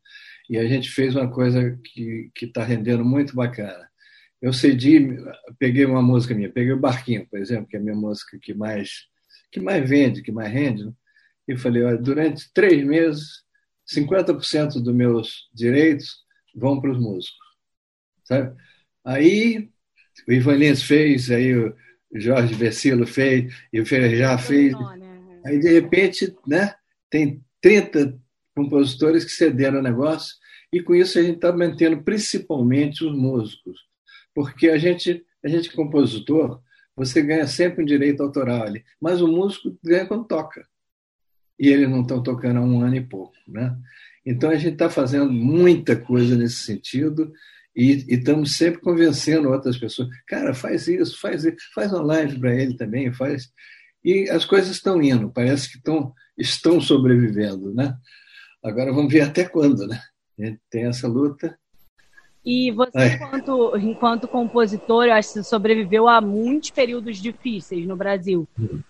e 0.49 0.57
a 0.57 0.67
gente 0.67 0.89
fez 0.89 1.15
uma 1.15 1.29
coisa 1.29 1.77
que 1.83 2.31
está 2.41 2.63
rendendo 2.63 3.03
muito 3.03 3.35
bacana. 3.35 3.87
Eu 4.41 4.53
cedi, 4.53 5.17
peguei 5.57 5.85
uma 5.85 6.01
música 6.01 6.35
minha, 6.35 6.51
peguei 6.51 6.71
o 6.71 6.79
Barquinho, 6.79 7.27
por 7.27 7.39
exemplo, 7.39 7.67
que 7.67 7.75
é 7.75 7.79
a 7.79 7.83
minha 7.83 7.95
música 7.95 8.37
que 8.41 8.53
mais, 8.53 9.07
que 9.51 9.59
mais 9.59 9.87
vende, 9.89 10.21
que 10.21 10.31
mais 10.31 10.51
rende, 10.51 10.85
né? 10.85 10.93
e 11.47 11.57
falei, 11.57 11.83
olha, 11.83 11.97
durante 11.97 12.51
três 12.53 12.85
meses, 12.85 13.43
50% 13.89 14.81
dos 14.81 14.93
meus 14.93 15.49
direitos 15.53 16.17
vão 16.53 16.79
para 16.79 16.91
os 16.91 16.99
músicos. 16.99 17.37
Sabe? 18.25 18.55
Aí 19.03 19.69
o 20.27 20.31
Ivan 20.31 20.55
Lins 20.55 20.83
fez, 20.83 21.31
aí 21.31 21.55
o 21.55 21.75
Jorge 22.13 22.53
Versilo 22.53 23.07
fez, 23.07 23.53
e 23.71 23.79
o 23.79 23.85
Ferrejar 23.85 24.41
fez. 24.41 24.73
Né? 24.73 25.41
Aí, 25.45 25.59
de 25.59 25.71
repente, 25.71 26.35
né, 26.45 26.75
tem 27.09 27.43
30 27.61 28.19
compositores 28.57 29.23
que 29.23 29.31
cederam 29.31 29.79
o 29.79 29.83
negócio, 29.83 30.35
e 30.73 30.81
com 30.81 30.95
isso 30.95 31.19
a 31.19 31.21
gente 31.21 31.35
está 31.35 31.55
mantendo 31.55 32.03
principalmente 32.03 33.05
os 33.05 33.15
músicos. 33.15 33.79
Porque 34.33 34.69
a 34.69 34.77
gente, 34.77 35.23
a 35.45 35.47
gente 35.47 35.71
compositor, 35.71 36.59
você 36.95 37.21
ganha 37.21 37.45
sempre 37.45 37.83
um 37.83 37.85
direito 37.85 38.23
autoral 38.23 38.63
ali, 38.63 38.83
mas 38.99 39.21
o 39.21 39.27
músico 39.27 39.77
ganha 39.83 40.07
quando 40.07 40.25
toca. 40.25 40.67
E 41.59 41.69
eles 41.69 41.87
não 41.87 42.01
estão 42.01 42.21
tocando 42.21 42.57
há 42.57 42.61
um 42.61 42.81
ano 42.81 42.95
e 42.95 43.01
pouco. 43.01 43.35
Né? 43.47 43.77
Então, 44.25 44.49
a 44.49 44.55
gente 44.55 44.73
está 44.73 44.89
fazendo 44.89 45.31
muita 45.31 45.95
coisa 45.95 46.35
nesse 46.35 46.63
sentido 46.63 47.31
e, 47.75 48.05
e, 48.07 48.15
estamos 48.15 48.57
sempre 48.57 48.81
convencendo 48.81 49.49
outras 49.49 49.77
pessoas. 49.77 50.09
Cara, 50.27 50.53
faz 50.53 50.87
isso, 50.87 51.19
faz 51.19 51.45
isso, 51.45 51.57
faz 51.73 51.93
uma 51.93 52.01
live 52.01 52.39
para 52.39 52.55
ele 52.55 52.75
também, 52.75 53.13
faz. 53.13 53.51
E 54.03 54.29
as 54.29 54.45
coisas 54.45 54.71
estão 54.71 55.01
indo, 55.01 55.31
parece 55.31 55.69
que 55.69 55.77
estão, 55.77 56.13
estão 56.37 56.81
sobrevivendo. 56.81 57.73
Né? 57.73 57.95
Agora 58.63 58.93
vamos 58.93 59.11
ver 59.11 59.21
até 59.21 59.47
quando. 59.47 59.87
Né? 59.87 59.99
A 60.39 60.45
gente 60.45 60.59
tem 60.69 60.85
essa 60.85 61.07
luta. 61.07 61.57
E 62.45 62.71
você, 62.71 63.15
enquanto, 63.15 63.77
enquanto 63.77 64.27
compositor, 64.27 65.05
eu 65.05 65.13
acho 65.13 65.33
que 65.33 65.43
sobreviveu 65.43 66.07
a 66.07 66.21
muitos 66.21 66.69
períodos 66.69 67.17
difíceis 67.17 67.85
no 67.85 67.95
Brasil. 67.95 68.47
Uhum. 68.57 68.81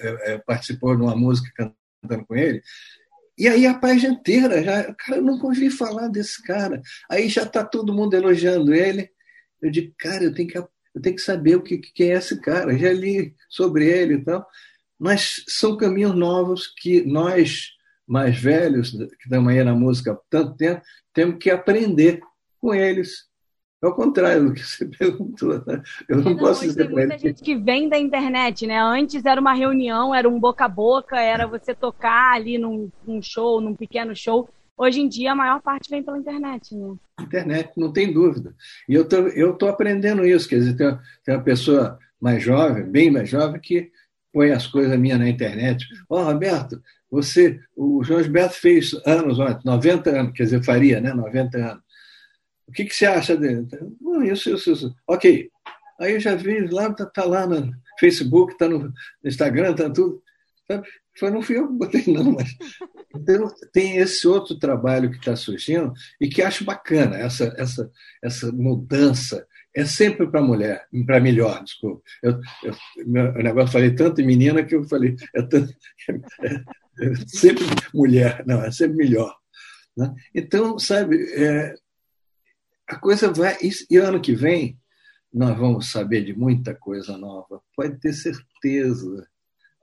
é, 0.00 0.32
é, 0.32 0.38
participou 0.38 0.96
de 0.96 1.02
uma 1.02 1.14
música 1.14 1.50
cantando 2.02 2.26
com 2.26 2.34
ele, 2.34 2.62
e 3.36 3.48
aí 3.48 3.66
a 3.66 3.74
página 3.74 4.14
inteira, 4.14 4.62
já, 4.62 4.94
cara, 4.94 5.18
eu 5.18 5.22
nunca 5.22 5.46
ouvi 5.46 5.70
falar 5.70 6.08
desse 6.08 6.42
cara. 6.42 6.82
Aí 7.10 7.28
já 7.28 7.42
está 7.42 7.64
todo 7.64 7.94
mundo 7.94 8.14
elogiando 8.14 8.74
ele. 8.74 9.10
Eu 9.60 9.70
digo, 9.70 9.94
cara, 9.98 10.24
eu 10.24 10.34
tenho 10.34 10.48
que, 10.48 10.58
eu 10.58 10.68
tenho 11.00 11.16
que 11.16 11.22
saber 11.22 11.56
o 11.56 11.62
que, 11.62 11.78
quem 11.78 12.10
é 12.12 12.16
esse 12.16 12.40
cara. 12.40 12.76
Já 12.76 12.92
li 12.92 13.34
sobre 13.48 13.86
ele 13.86 14.14
e 14.14 14.24
tal. 14.24 14.46
Mas 14.98 15.44
são 15.48 15.76
caminhos 15.76 16.14
novos 16.14 16.66
que 16.66 17.02
nós, 17.02 17.70
mais 18.06 18.38
velhos, 18.38 18.90
que 18.90 19.24
estamos 19.24 19.50
aí 19.52 19.64
na 19.64 19.74
música 19.74 20.12
há 20.12 20.18
tanto 20.28 20.56
tempo, 20.56 20.82
temos 21.12 21.38
que 21.38 21.50
aprender 21.50 22.20
com 22.60 22.74
eles. 22.74 23.31
É 23.82 23.86
o 23.86 23.94
contrário 23.94 24.46
do 24.46 24.54
que 24.54 24.62
você 24.62 24.84
perguntou. 24.98 25.62
Né? 25.66 25.82
Eu 26.08 26.18
não, 26.18 26.30
não 26.30 26.36
posso 26.36 26.62
dizer 26.62 26.86
Tem 26.86 26.94
muita 26.94 27.18
gente 27.18 27.42
que 27.42 27.56
vem 27.56 27.88
da 27.88 27.98
internet, 27.98 28.66
né? 28.66 28.80
Antes 28.80 29.24
era 29.24 29.40
uma 29.40 29.52
reunião, 29.52 30.14
era 30.14 30.28
um 30.28 30.38
boca 30.38 30.66
a 30.66 30.68
boca, 30.68 31.18
era 31.18 31.46
você 31.46 31.74
tocar 31.74 32.34
ali 32.34 32.58
num, 32.58 32.90
num 33.04 33.20
show, 33.20 33.60
num 33.60 33.74
pequeno 33.74 34.14
show. 34.14 34.48
Hoje 34.76 35.00
em 35.00 35.08
dia, 35.08 35.32
a 35.32 35.36
maior 35.36 35.60
parte 35.60 35.90
vem 35.90 36.02
pela 36.02 36.18
internet, 36.18 36.74
né? 36.74 36.94
Internet, 37.20 37.72
não 37.76 37.92
tem 37.92 38.12
dúvida. 38.12 38.54
E 38.88 38.94
eu 38.94 39.06
tô, 39.06 39.16
eu 39.16 39.54
tô 39.54 39.66
aprendendo 39.66 40.24
isso. 40.24 40.48
Quer 40.48 40.56
dizer, 40.56 40.76
tem, 40.76 40.98
tem 41.24 41.34
uma 41.34 41.42
pessoa 41.42 41.98
mais 42.20 42.42
jovem, 42.42 42.84
bem 42.84 43.10
mais 43.10 43.28
jovem, 43.28 43.60
que 43.60 43.90
põe 44.32 44.52
as 44.52 44.66
coisas 44.66 44.96
minhas 44.98 45.18
na 45.18 45.28
internet. 45.28 45.84
Ó, 46.08 46.20
oh, 46.20 46.24
Roberto, 46.24 46.80
você, 47.10 47.60
o 47.76 48.02
João 48.02 48.22
Gilberto 48.22 48.54
fez 48.54 48.94
anos 49.04 49.38
ontem, 49.38 49.60
90 49.64 50.10
anos, 50.10 50.32
quer 50.32 50.44
dizer, 50.44 50.64
faria, 50.64 51.00
né? 51.00 51.12
90 51.12 51.58
anos. 51.58 51.81
O 52.66 52.72
que, 52.72 52.84
que 52.84 52.94
você 52.94 53.06
acha 53.06 53.36
dele? 53.36 53.66
Não, 54.00 54.22
isso, 54.22 54.54
isso, 54.54 54.72
isso. 54.72 54.94
Ok. 55.06 55.50
Aí 56.00 56.14
eu 56.14 56.20
já 56.20 56.34
vi 56.34 56.60
lá, 56.66 56.88
está 56.88 57.06
tá 57.06 57.24
lá 57.24 57.46
no 57.46 57.72
Facebook, 57.98 58.52
está 58.52 58.68
no 58.68 58.92
Instagram, 59.24 59.72
está 59.72 59.90
tudo. 59.90 60.22
Foi, 61.18 61.30
não 61.30 61.42
fui 61.42 61.58
eu 61.58 61.68
que 61.68 61.74
botei, 61.74 62.04
não, 62.08 62.32
mas. 62.32 62.56
Então, 63.14 63.52
tem 63.72 63.98
esse 63.98 64.26
outro 64.26 64.58
trabalho 64.58 65.10
que 65.10 65.18
está 65.18 65.36
surgindo 65.36 65.92
e 66.20 66.28
que 66.28 66.40
acho 66.42 66.64
bacana, 66.64 67.16
essa, 67.16 67.54
essa, 67.58 67.90
essa 68.22 68.50
mudança. 68.52 69.46
É 69.74 69.86
sempre 69.86 70.26
para 70.26 70.42
mulher, 70.42 70.86
para 71.06 71.20
melhor, 71.20 71.62
desculpa. 71.64 72.02
Eu, 72.22 72.38
eu, 72.62 72.74
meu 73.06 73.32
negócio, 73.34 73.72
falei 73.72 73.94
tanto 73.94 74.20
em 74.20 74.26
menina 74.26 74.62
que 74.64 74.74
eu 74.74 74.84
falei, 74.84 75.16
é, 75.34 75.42
tanto, 75.42 75.72
é, 76.42 76.54
é 77.00 77.14
sempre 77.26 77.64
mulher, 77.94 78.44
não, 78.46 78.62
é 78.62 78.70
sempre 78.70 78.96
melhor. 78.96 79.34
Né? 79.96 80.12
Então, 80.34 80.78
sabe, 80.78 81.22
é, 81.34 81.74
a 82.92 82.98
coisa 82.98 83.32
vai. 83.32 83.56
E 83.90 83.96
ano 83.96 84.20
que 84.20 84.34
vem 84.34 84.78
nós 85.32 85.56
vamos 85.56 85.90
saber 85.90 86.24
de 86.24 86.34
muita 86.34 86.74
coisa 86.74 87.16
nova. 87.16 87.62
Pode 87.74 87.98
ter 87.98 88.12
certeza, 88.12 89.26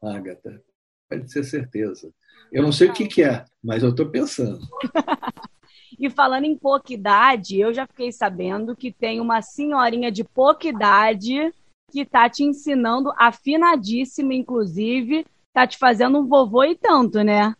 Agatha. 0.01 0.61
Pode 1.09 1.33
ter 1.33 1.43
certeza. 1.43 2.13
Eu 2.51 2.61
não 2.61 2.71
sei 2.71 2.89
o 2.89 2.93
que, 2.93 3.07
que 3.07 3.23
é, 3.23 3.43
mas 3.63 3.81
eu 3.81 3.89
estou 3.89 4.09
pensando. 4.09 4.59
e 5.99 6.07
falando 6.09 6.45
em 6.45 6.55
pouca 6.55 6.93
idade, 6.93 7.59
eu 7.59 7.73
já 7.73 7.87
fiquei 7.87 8.11
sabendo 8.11 8.75
que 8.75 8.91
tem 8.91 9.19
uma 9.19 9.41
senhorinha 9.41 10.11
de 10.11 10.23
pouca 10.23 10.67
idade 10.67 11.51
que 11.91 12.01
está 12.01 12.29
te 12.29 12.43
ensinando, 12.43 13.11
afinadíssima, 13.17 14.35
inclusive, 14.35 15.25
está 15.47 15.65
te 15.65 15.79
fazendo 15.79 16.19
um 16.19 16.27
vovô 16.27 16.63
e 16.63 16.75
tanto, 16.75 17.23
né? 17.23 17.55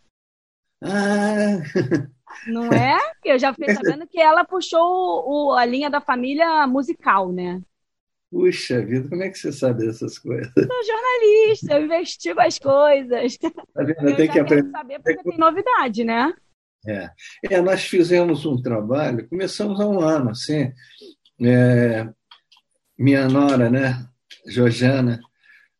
Ah, 0.84 1.58
Não 2.48 2.66
é? 2.66 2.98
Eu 3.32 3.40
já 3.40 3.54
fiquei 3.54 3.74
sabendo 3.76 4.08
que 4.08 4.20
ela 4.20 4.44
puxou 4.44 5.24
o, 5.28 5.54
a 5.54 5.66
linha 5.66 5.90
da 5.90 6.02
família 6.02 6.66
musical, 6.68 7.32
né? 7.32 7.62
Puxa 8.32 8.86
vida, 8.86 9.10
como 9.10 9.24
é 9.24 9.30
que 9.30 9.38
você 9.38 9.52
sabe 9.52 9.86
dessas 9.86 10.20
coisas? 10.20 10.52
Sou 10.54 10.86
jornalista, 10.86 11.74
eu 11.74 11.86
investigo 11.86 12.40
as 12.40 12.60
coisas. 12.60 13.38
Tá 13.38 13.84
vendo? 13.84 14.10
Eu 14.10 14.16
tenho 14.16 14.32
que 14.32 14.40
aprender. 14.40 14.72
saber 14.72 15.00
porque 15.00 15.24
tem 15.24 15.38
novidade, 15.38 16.04
né? 16.04 16.34
É. 16.88 17.10
é, 17.50 17.62
nós 17.62 17.84
fizemos 17.84 18.46
um 18.46 18.62
trabalho, 18.62 19.28
começamos 19.28 19.80
há 19.82 19.88
um 19.88 20.00
ano, 20.00 20.30
assim. 20.30 20.72
É, 21.42 22.08
minha 22.98 23.28
nora, 23.28 23.70
né, 23.70 24.08
Georgiana, 24.48 25.20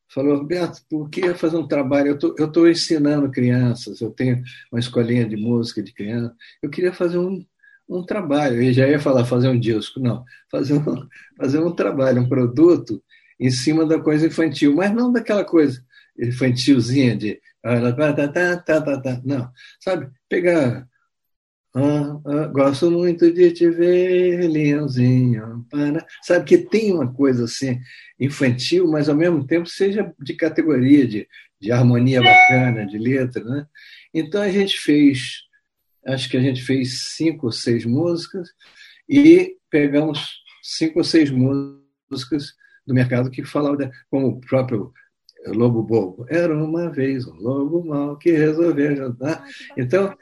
falou, 0.10 0.38
Roberto, 0.38 0.82
por 0.90 1.10
que 1.10 1.34
fazer 1.34 1.58
um 1.58 1.68
trabalho? 1.68 2.18
Eu 2.38 2.46
estou 2.46 2.70
ensinando 2.70 3.30
crianças, 3.32 4.02
eu 4.02 4.12
tenho 4.12 4.42
uma 4.72 4.80
escolinha 4.80 5.26
de 5.28 5.38
música 5.38 5.82
de 5.82 5.94
criança, 5.94 6.36
eu 6.62 6.70
queria 6.70 6.92
fazer 6.92 7.18
um, 7.18 7.46
um 7.88 8.04
trabalho, 8.04 8.62
eu 8.62 8.74
já 8.74 8.88
ia 8.88 9.00
falar 9.00 9.26
fazer 9.26 9.50
um 9.50 9.60
disco, 9.60 10.00
não, 10.00 10.24
fazer 10.52 10.74
um, 10.74 10.84
fazer 11.38 11.60
um 11.60 11.72
trabalho, 11.72 12.22
um 12.22 12.30
produto 12.30 13.02
em 13.40 13.52
cima 13.52 13.86
da 13.86 14.00
coisa 14.00 14.28
infantil, 14.28 14.76
mas 14.76 14.92
não 14.92 15.12
daquela 15.12 15.46
coisa 15.46 15.82
infantilzinha 16.20 17.16
de 17.16 17.40
não, 19.24 19.52
sabe, 19.80 20.10
pegar 20.28 20.89
ah, 21.84 22.22
ah, 22.26 22.48
gosto 22.48 22.92
muito 22.92 23.32
de 23.32 23.52
te 23.52 23.70
ver, 23.70 24.48
leãozinho. 24.48 25.66
Para... 25.70 26.06
Sabe 26.24 26.46
que 26.46 26.58
tem 26.58 26.94
uma 26.94 27.12
coisa 27.12 27.46
assim 27.46 27.80
infantil, 28.20 28.88
mas 28.88 29.08
ao 29.10 29.16
mesmo 29.16 29.46
tempo 29.46 29.68
seja 29.68 30.14
de 30.20 30.34
categoria, 30.34 31.08
de, 31.08 31.28
de 31.60 31.72
harmonia 31.72 32.22
bacana, 32.22 32.86
de 32.86 32.98
letra. 32.98 33.44
Né? 33.44 33.66
Então 34.14 34.42
a 34.42 34.50
gente 34.50 34.78
fez, 34.78 35.44
acho 36.06 36.30
que 36.30 36.38
a 36.38 36.42
gente 36.42 36.62
fez 36.62 37.14
cinco 37.16 37.48
ou 37.48 37.52
seis 37.52 37.86
músicas 37.86 38.50
e 39.08 39.56
pegamos 39.70 40.42
cinco 40.62 41.00
ou 41.00 41.04
seis 41.04 41.32
músicas 41.32 42.54
do 42.86 42.94
mercado 42.94 43.32
que 43.32 43.44
falavam, 43.44 43.90
como 44.10 44.28
o 44.28 44.40
próprio 44.42 44.92
Lobo 45.48 45.84
Bobo. 45.84 46.26
Era 46.30 46.54
uma 46.54 46.90
vez 46.90 47.26
um 47.26 47.36
lobo 47.36 47.86
mau 47.86 48.18
que 48.18 48.32
resolveu 48.32 48.96
jantar. 48.96 49.46
Então 49.78 50.16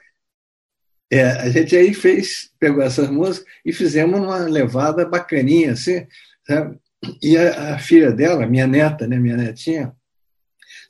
é, 1.11 1.23
a 1.23 1.49
gente 1.49 1.75
aí 1.75 1.93
fez, 1.93 2.51
pegou 2.59 2.83
essas 2.83 3.09
músicas 3.09 3.47
e 3.65 3.71
fizemos 3.71 4.19
uma 4.19 4.37
levada 4.39 5.05
bacaninha, 5.05 5.71
assim, 5.71 6.05
sabe? 6.45 6.77
E 7.21 7.37
a, 7.37 7.75
a, 7.75 7.79
filha 7.79 8.11
dela, 8.11 8.45
minha 8.45 8.67
neta, 8.67 9.07
né, 9.07 9.17
minha 9.17 9.37
netinha, 9.37 9.93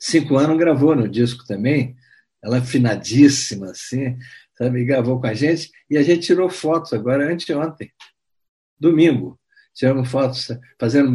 cinco 0.00 0.36
anos, 0.36 0.58
gravou 0.58 0.96
no 0.96 1.08
disco 1.08 1.44
também, 1.46 1.96
ela 2.42 2.56
é 2.56 2.60
afinadíssima, 2.60 3.70
assim, 3.70 4.16
sabe? 4.56 4.80
E 4.80 4.84
gravou 4.84 5.20
com 5.20 5.26
a 5.26 5.34
gente, 5.34 5.70
e 5.88 5.96
a 5.96 6.02
gente 6.02 6.26
tirou 6.26 6.50
fotos 6.50 6.92
agora, 6.92 7.32
anteontem, 7.32 7.92
domingo, 8.78 9.38
tiramos 9.74 10.10
fotos 10.10 10.48
fazendo 10.78 11.12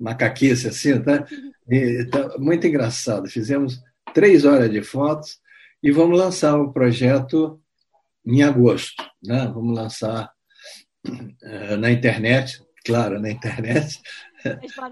macaquice 0.00 0.68
assim, 0.68 1.00
tá? 1.00 1.26
E, 1.68 2.04
tá 2.06 2.38
muito 2.38 2.66
engraçado. 2.66 3.28
Fizemos 3.28 3.80
três 4.14 4.44
horas 4.44 4.70
de 4.70 4.82
fotos 4.82 5.38
e 5.82 5.90
vamos 5.90 6.18
lançar 6.18 6.58
o 6.58 6.72
projeto 6.72 7.61
em 8.24 8.42
agosto. 8.42 9.02
Né? 9.22 9.50
Vamos 9.52 9.76
lançar 9.76 10.30
uh, 11.06 11.76
na 11.78 11.90
internet, 11.90 12.62
claro, 12.84 13.20
na 13.20 13.30
internet. 13.30 14.00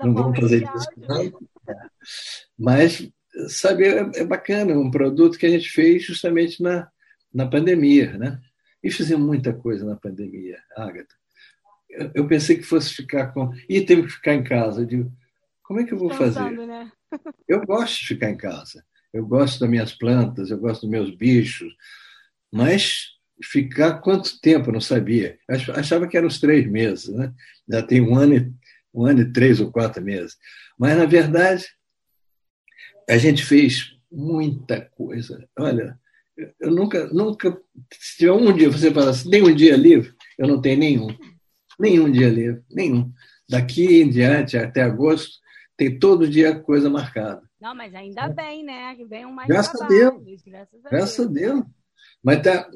Não 0.05 0.15
vamos 0.15 0.39
fazer 0.39 0.63
isso, 0.63 0.89
não. 0.97 1.33
Mas, 2.59 3.11
sabe, 3.49 3.85
é, 3.85 4.11
é 4.21 4.25
bacana, 4.25 4.79
um 4.79 4.91
produto 4.91 5.39
que 5.39 5.47
a 5.47 5.51
gente 5.51 5.69
fez 5.71 6.05
justamente 6.05 6.63
na, 6.63 6.89
na 7.33 7.47
pandemia, 7.47 8.17
né? 8.17 8.41
E 8.83 8.91
fizemos 8.91 9.27
muita 9.27 9.53
coisa 9.53 9.85
na 9.85 9.97
pandemia, 9.97 10.59
Agatha. 10.77 11.15
Eu, 11.89 12.11
eu 12.15 12.27
pensei 12.27 12.57
que 12.57 12.63
fosse 12.63 12.95
ficar 12.95 13.33
com. 13.33 13.53
E 13.69 13.81
teve 13.81 14.05
que 14.05 14.13
ficar 14.13 14.35
em 14.35 14.45
casa. 14.45 14.81
Eu 14.83 14.87
digo, 14.87 15.13
como 15.63 15.81
é 15.81 15.85
que 15.85 15.93
eu 15.93 15.99
vou 15.99 16.11
fazer? 16.11 16.51
Né? 16.51 16.91
Eu 17.47 17.67
gosto 17.67 18.01
de 18.01 18.07
ficar 18.07 18.31
em 18.31 18.37
casa. 18.37 18.85
Eu 19.13 19.27
gosto 19.27 19.59
das 19.59 19.69
minhas 19.69 19.93
plantas, 19.93 20.51
eu 20.51 20.59
gosto 20.59 20.83
dos 20.83 20.91
meus 20.91 21.15
bichos, 21.15 21.75
mas 22.53 23.17
ficar 23.43 24.01
quanto 24.01 24.41
tempo? 24.41 24.69
Eu 24.69 24.75
não 24.75 24.81
sabia. 24.81 25.39
Achava 25.75 26.07
que 26.07 26.17
eram 26.17 26.27
uns 26.27 26.41
três 26.41 26.67
meses, 26.67 27.09
né? 27.09 27.33
Já 27.69 27.83
tem 27.83 28.01
um 28.01 28.17
ano, 28.17 28.35
e, 28.35 28.53
um 28.93 29.07
ano 29.07 29.23
e 29.23 29.33
três 29.33 29.61
ou 29.61 29.71
quatro 29.71 30.03
meses. 30.03 30.37
Mas, 30.79 30.97
na 30.97 31.07
verdade, 31.07 31.67
a 33.09 33.17
gente 33.17 33.45
fez 33.45 33.97
muita 34.11 34.81
coisa. 34.81 35.47
Olha, 35.59 35.99
eu 36.59 36.71
nunca, 36.71 37.07
nunca. 37.09 37.61
Se 37.93 38.19
tiver 38.19 38.33
um 38.33 38.53
dia, 38.53 38.71
você 38.71 38.93
fala 38.93 39.11
assim, 39.11 39.31
tem 39.31 39.43
um 39.43 39.55
dia 39.55 39.77
livre? 39.77 40.15
Eu 40.39 40.49
não 40.49 40.61
tenho 40.61 40.79
nenhum. 40.79 41.09
Nenhum 41.79 42.11
dia 42.11 42.29
livre, 42.29 42.63
nenhum. 42.71 43.13
Daqui 43.49 44.01
em 44.01 44.09
diante, 44.09 44.57
até 44.57 44.83
agosto, 44.83 45.39
tem 45.77 45.99
todo 45.99 46.29
dia 46.29 46.59
coisa 46.59 46.91
marcada. 46.91 47.43
Não, 47.61 47.75
mas 47.75 47.95
ainda 47.95 48.29
bem, 48.29 48.65
né? 48.65 48.97
Vem 49.09 49.27
um 49.27 49.33
mais 49.33 49.49
Graças 49.49 49.73
trabalho, 49.73 50.09
a 50.09 50.11
Deus. 50.11 50.43
Graças 50.43 50.87
a 50.87 50.89
Graças 50.89 51.29
Deus. 51.29 51.55
Deus. 51.55 51.67
Mas 52.23 52.43
tá, 52.43 52.71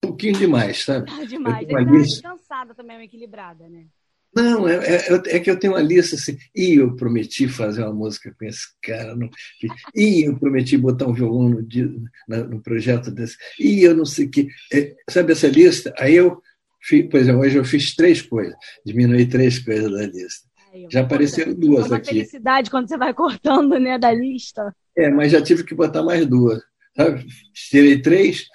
pouquinho 0.00 0.34
demais, 0.34 0.84
sabe? 0.84 1.10
Ah, 1.10 1.24
demais. 1.24 1.66
Eu 1.68 2.22
tô 2.22 2.28
cansada 2.28 2.74
também, 2.74 2.96
uma 2.96 3.04
equilibrada, 3.04 3.68
né? 3.68 3.86
Não, 4.34 4.68
é, 4.68 4.76
é, 4.76 5.36
é, 5.36 5.40
que 5.40 5.50
eu 5.50 5.58
tenho 5.58 5.72
uma 5.72 5.80
lista 5.80 6.14
assim. 6.14 6.36
E 6.54 6.74
eu 6.74 6.94
prometi 6.94 7.48
fazer 7.48 7.82
uma 7.82 7.94
música 7.94 8.34
com 8.38 8.44
esse 8.44 8.66
cara. 8.82 9.16
Não, 9.16 9.30
e 9.94 10.28
eu 10.28 10.38
prometi 10.38 10.76
botar 10.76 11.06
um 11.06 11.14
violão 11.14 11.48
no, 11.48 12.44
no 12.44 12.60
projeto 12.60 13.10
desse. 13.10 13.36
E 13.58 13.82
eu 13.82 13.96
não 13.96 14.04
sei 14.04 14.26
o 14.26 14.30
que. 14.30 14.48
É, 14.70 14.94
sabe 15.08 15.32
essa 15.32 15.48
lista? 15.48 15.94
Aí 15.98 16.14
eu 16.14 16.42
fiz, 16.82 17.08
pois 17.10 17.26
é, 17.26 17.34
hoje 17.34 17.56
eu 17.56 17.64
fiz 17.64 17.96
três 17.96 18.20
coisas. 18.20 18.54
Diminui 18.84 19.24
três 19.24 19.58
coisas 19.58 19.90
da 19.90 20.06
lista. 20.06 20.46
Já 20.90 21.00
apareceram 21.00 21.54
duas 21.54 21.86
é 21.86 21.88
uma 21.88 21.96
aqui. 21.96 22.08
felicidade 22.10 22.70
quando 22.70 22.88
você 22.88 22.98
vai 22.98 23.14
cortando 23.14 23.78
né, 23.78 23.98
da 23.98 24.12
lista. 24.12 24.74
É, 24.94 25.08
mas 25.08 25.32
já 25.32 25.40
tive 25.40 25.64
que 25.64 25.74
botar 25.74 26.02
mais 26.02 26.26
duas. 26.26 26.60
Sabe? 26.94 27.26
Tirei 27.54 28.02
três, 28.02 28.42
é, 28.42 28.46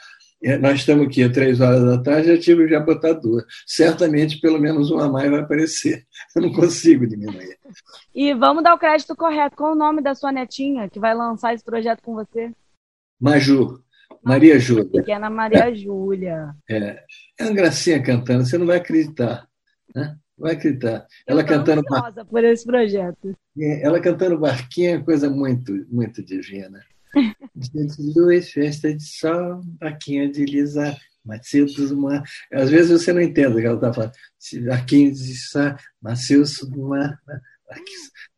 nós 0.59 0.79
estamos 0.79 1.05
aqui 1.05 1.23
às 1.23 1.31
três 1.31 1.61
horas 1.61 1.83
da 1.83 2.01
tarde, 2.01 2.35
já 2.35 2.39
tive 2.39 2.67
já 2.67 2.79
botar 2.79 3.13
duas. 3.13 3.43
Certamente, 3.65 4.39
pelo 4.39 4.59
menos 4.59 4.89
uma 4.89 5.05
a 5.05 5.09
mais 5.09 5.29
vai 5.29 5.41
aparecer. 5.41 6.05
Eu 6.35 6.41
não 6.41 6.51
consigo 6.51 7.05
diminuir. 7.07 7.57
E 8.13 8.33
vamos 8.33 8.63
dar 8.63 8.73
o 8.73 8.79
crédito 8.79 9.15
correto. 9.15 9.55
Qual 9.55 9.73
o 9.73 9.77
nome 9.77 10.01
da 10.01 10.15
sua 10.15 10.31
netinha 10.31 10.89
que 10.89 10.99
vai 10.99 11.13
lançar 11.13 11.53
esse 11.53 11.63
projeto 11.63 12.01
com 12.01 12.15
você? 12.15 12.51
Maju. 13.19 13.81
Maria 14.23 14.59
Júlia. 14.59 14.85
Pequena 14.85 15.29
Maria 15.29 15.69
é. 15.69 15.75
Júlia. 15.75 16.55
É. 16.69 17.03
é 17.39 17.43
uma 17.43 17.53
gracinha 17.53 18.01
cantando, 18.01 18.45
você 18.45 18.57
não 18.57 18.67
vai 18.67 18.77
acreditar. 18.77 19.47
Né? 19.95 20.15
Vai 20.37 20.53
acreditar. 20.53 21.07
Ela 21.27 21.43
cantando. 21.43 21.81
Bar... 21.83 22.25
por 22.25 22.43
esse 22.43 22.65
projeto. 22.65 23.35
É, 23.57 23.85
ela 23.85 23.99
cantando 23.99 24.39
barquinha 24.39 24.95
é 24.95 25.01
coisa 25.01 25.29
muito, 25.29 25.85
muito 25.89 26.23
divina. 26.23 26.83
Dia 27.55 27.85
de 27.85 28.13
luz, 28.19 28.51
festa 28.51 28.93
de 28.93 29.03
sol, 29.03 29.61
vaquinha 29.79 30.31
de 30.31 30.45
lisar, 30.45 30.97
Macedo 31.23 31.87
do 31.87 31.97
mar. 31.97 32.23
Às 32.51 32.69
vezes 32.69 32.99
você 32.99 33.13
não 33.13 33.21
entende 33.21 33.55
o 33.55 33.59
que 33.59 33.65
ela 33.65 33.75
está 33.75 33.93
falando. 33.93 34.13
Vaquinha 34.65 35.11
de 35.11 35.19
lisar, 35.19 35.79
Macedo 36.01 36.43
do 36.69 36.87
mar, 36.87 37.19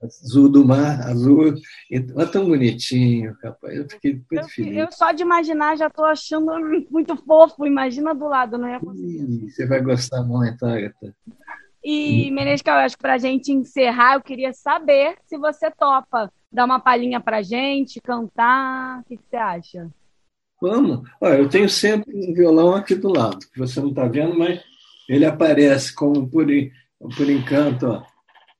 azul 0.01 0.49
do 0.49 0.65
mar, 0.65 1.01
azul. 1.07 1.53
Mas 2.15 2.31
tão 2.31 2.45
bonitinho, 2.45 3.35
rapaz. 3.41 3.75
Eu 3.75 3.89
fiquei 3.89 4.13
muito 4.13 4.33
eu, 4.33 4.49
feliz. 4.49 4.77
Eu 4.77 4.91
só 4.91 5.11
de 5.11 5.23
imaginar 5.23 5.77
já 5.77 5.87
estou 5.87 6.05
achando 6.05 6.51
muito 6.89 7.15
fofo. 7.15 7.65
Imagina 7.65 8.13
do 8.13 8.27
lado, 8.27 8.57
não 8.57 8.67
é 8.67 8.79
possível. 8.79 9.49
Você 9.49 9.65
vai 9.65 9.81
gostar 9.81 10.23
muito, 10.23 10.65
Agatha. 10.65 11.15
E, 11.83 12.31
Menescal, 12.31 12.77
eu 12.77 12.85
acho 12.85 12.95
que 12.95 13.01
para 13.01 13.15
a 13.15 13.17
gente 13.17 13.51
encerrar, 13.51 14.15
eu 14.15 14.21
queria 14.21 14.53
saber 14.53 15.17
se 15.25 15.37
você 15.37 15.69
topa 15.69 16.31
dar 16.49 16.63
uma 16.63 16.79
palhinha 16.79 17.19
para 17.19 17.37
a 17.37 17.41
gente, 17.41 17.99
cantar. 17.99 19.01
O 19.01 19.03
que, 19.03 19.17
que, 19.17 19.23
você 19.29 19.35
acha? 19.35 19.91
Vamos. 20.61 21.09
Olha, 21.19 21.39
eu 21.39 21.49
tenho 21.49 21.67
sempre 21.67 22.15
um 22.15 22.33
violão 22.33 22.73
aqui 22.73 22.95
do 22.95 23.09
lado, 23.09 23.39
que 23.51 23.59
você 23.59 23.81
não 23.81 23.89
está 23.89 24.07
vendo, 24.07 24.37
mas 24.37 24.63
ele 25.09 25.25
aparece 25.25 25.93
como 25.93 26.25
por, 26.29 26.47
por 27.17 27.29
encanto. 27.29 27.85
Ó. 27.87 28.03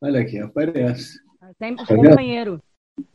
Olha 0.01 0.19
aqui, 0.19 0.39
aparece. 0.39 1.17
Sempre 1.57 1.85
tá 1.85 1.95
companheiro. 1.95 2.61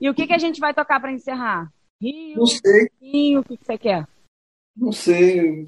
E 0.00 0.08
o 0.08 0.14
que, 0.14 0.26
que 0.26 0.32
a 0.32 0.38
gente 0.38 0.58
vai 0.58 0.72
tocar 0.72 1.00
para 1.00 1.12
encerrar? 1.12 1.70
Rio? 2.00 2.38
Não 2.38 2.46
sei. 2.46 2.88
Rio, 3.02 3.40
o 3.40 3.44
que, 3.44 3.58
que 3.58 3.64
você 3.64 3.76
quer? 3.76 4.06
Não 4.74 4.90
sei 4.90 5.66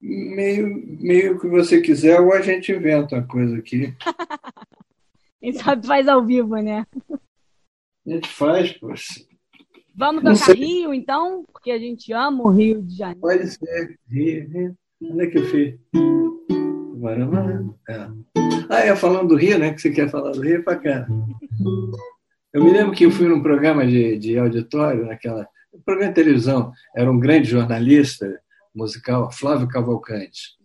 meio, 0.00 0.98
meio 1.00 1.38
que 1.38 1.48
você 1.48 1.80
quiser, 1.80 2.20
ou 2.20 2.32
a 2.32 2.40
gente 2.40 2.72
inventa 2.72 3.16
uma 3.16 3.26
coisa 3.26 3.56
aqui. 3.56 3.94
Quem 5.40 5.52
sabe 5.52 5.86
faz 5.86 6.08
ao 6.08 6.24
vivo, 6.24 6.56
né? 6.56 6.84
A 7.10 8.10
gente 8.10 8.28
faz, 8.28 8.72
poxa. 8.72 9.24
Vamos 9.94 10.22
tocar 10.22 10.54
Rio, 10.54 10.94
então? 10.94 11.44
Porque 11.52 11.70
a 11.70 11.78
gente 11.78 12.12
ama 12.12 12.44
o 12.44 12.50
Rio 12.50 12.82
de 12.82 12.96
Janeiro. 12.96 13.20
Pode 13.20 13.48
ser. 13.48 13.98
Rio, 14.08 14.48
Rio. 14.48 14.76
Onde 15.00 15.24
é 15.24 15.26
que 15.26 15.38
eu 15.38 15.44
fiz? 15.46 15.74
É. 17.88 18.08
Ah, 18.68 18.80
é 18.80 18.96
falando 18.96 19.28
do 19.28 19.36
Rio, 19.36 19.58
né? 19.58 19.72
Que 19.72 19.80
você 19.80 19.90
quer 19.90 20.10
falar 20.10 20.32
do 20.32 20.40
Rio, 20.40 20.62
pra 20.64 20.76
cá. 20.76 21.06
Eu 22.52 22.64
me 22.64 22.72
lembro 22.72 22.92
que 22.92 23.06
eu 23.06 23.10
fui 23.10 23.28
num 23.28 23.42
programa 23.42 23.86
de, 23.86 24.18
de 24.18 24.38
auditório, 24.38 25.06
naquela. 25.06 25.48
Um 25.72 25.80
programa 25.80 26.12
de 26.12 26.14
televisão. 26.14 26.72
Era 26.96 27.10
um 27.10 27.18
grande 27.18 27.48
jornalista 27.48 28.40
musical, 28.78 29.30
Flávio 29.30 29.68
Cavalcante. 29.68 30.56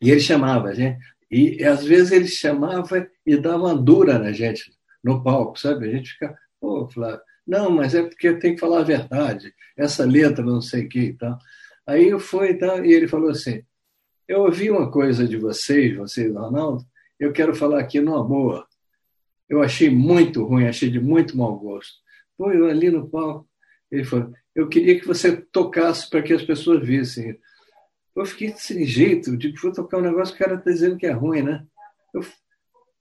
E 0.00 0.10
ele 0.10 0.20
chamava 0.20 0.68
a 0.68 0.74
gente, 0.74 0.98
e 1.30 1.64
às 1.64 1.84
vezes 1.84 2.12
ele 2.12 2.28
chamava 2.28 3.08
e 3.26 3.36
dava 3.36 3.64
uma 3.64 3.76
dura 3.76 4.18
na 4.18 4.32
gente 4.32 4.72
no 5.02 5.22
palco, 5.22 5.58
sabe? 5.58 5.88
A 5.88 5.92
gente 5.96 6.12
fica, 6.12 6.38
pô, 6.60 6.88
Flávio, 6.88 7.20
não, 7.46 7.70
mas 7.70 7.94
é 7.94 8.02
porque 8.02 8.34
tem 8.34 8.54
que 8.54 8.60
falar 8.60 8.80
a 8.80 8.84
verdade, 8.84 9.52
essa 9.76 10.04
letra 10.04 10.44
não 10.44 10.60
sei 10.60 10.86
o 10.86 10.88
que 10.88 11.00
e 11.00 11.12
tal. 11.14 11.38
Aí 11.86 12.08
eu 12.08 12.20
fui 12.20 12.50
e 12.50 12.54
tal, 12.54 12.84
e 12.84 12.92
ele 12.92 13.08
falou 13.08 13.30
assim, 13.30 13.62
eu 14.28 14.42
ouvi 14.42 14.70
uma 14.70 14.90
coisa 14.90 15.26
de 15.26 15.36
vocês, 15.36 15.96
vocês, 15.96 16.32
Ronaldo, 16.32 16.84
eu 17.18 17.32
quero 17.32 17.54
falar 17.54 17.80
aqui 17.80 18.00
numa 18.00 18.24
boa. 18.24 18.66
Eu 19.48 19.62
achei 19.62 19.90
muito 19.90 20.44
ruim, 20.44 20.66
achei 20.66 20.90
de 20.90 21.00
muito 21.00 21.36
mau 21.36 21.58
gosto. 21.58 21.94
Pô, 22.36 22.50
eu 22.50 22.66
ali 22.66 22.90
no 22.90 23.08
palco, 23.08 23.48
ele 23.92 24.04
falou, 24.04 24.32
eu 24.54 24.68
queria 24.68 24.98
que 24.98 25.06
você 25.06 25.36
tocasse 25.36 26.08
para 26.08 26.22
que 26.22 26.32
as 26.32 26.42
pessoas 26.42 26.84
vissem. 26.84 27.38
Eu 28.16 28.24
fiquei 28.24 28.54
sem 28.56 28.86
jeito, 28.86 29.36
tipo, 29.36 29.60
vou 29.60 29.72
tocar 29.72 29.98
um 29.98 30.02
negócio 30.02 30.34
que 30.34 30.42
o 30.42 30.46
cara 30.46 30.58
está 30.58 30.70
dizendo 30.70 30.96
que 30.96 31.06
é 31.06 31.12
ruim, 31.12 31.42
né? 31.42 31.64
Eu, 32.14 32.24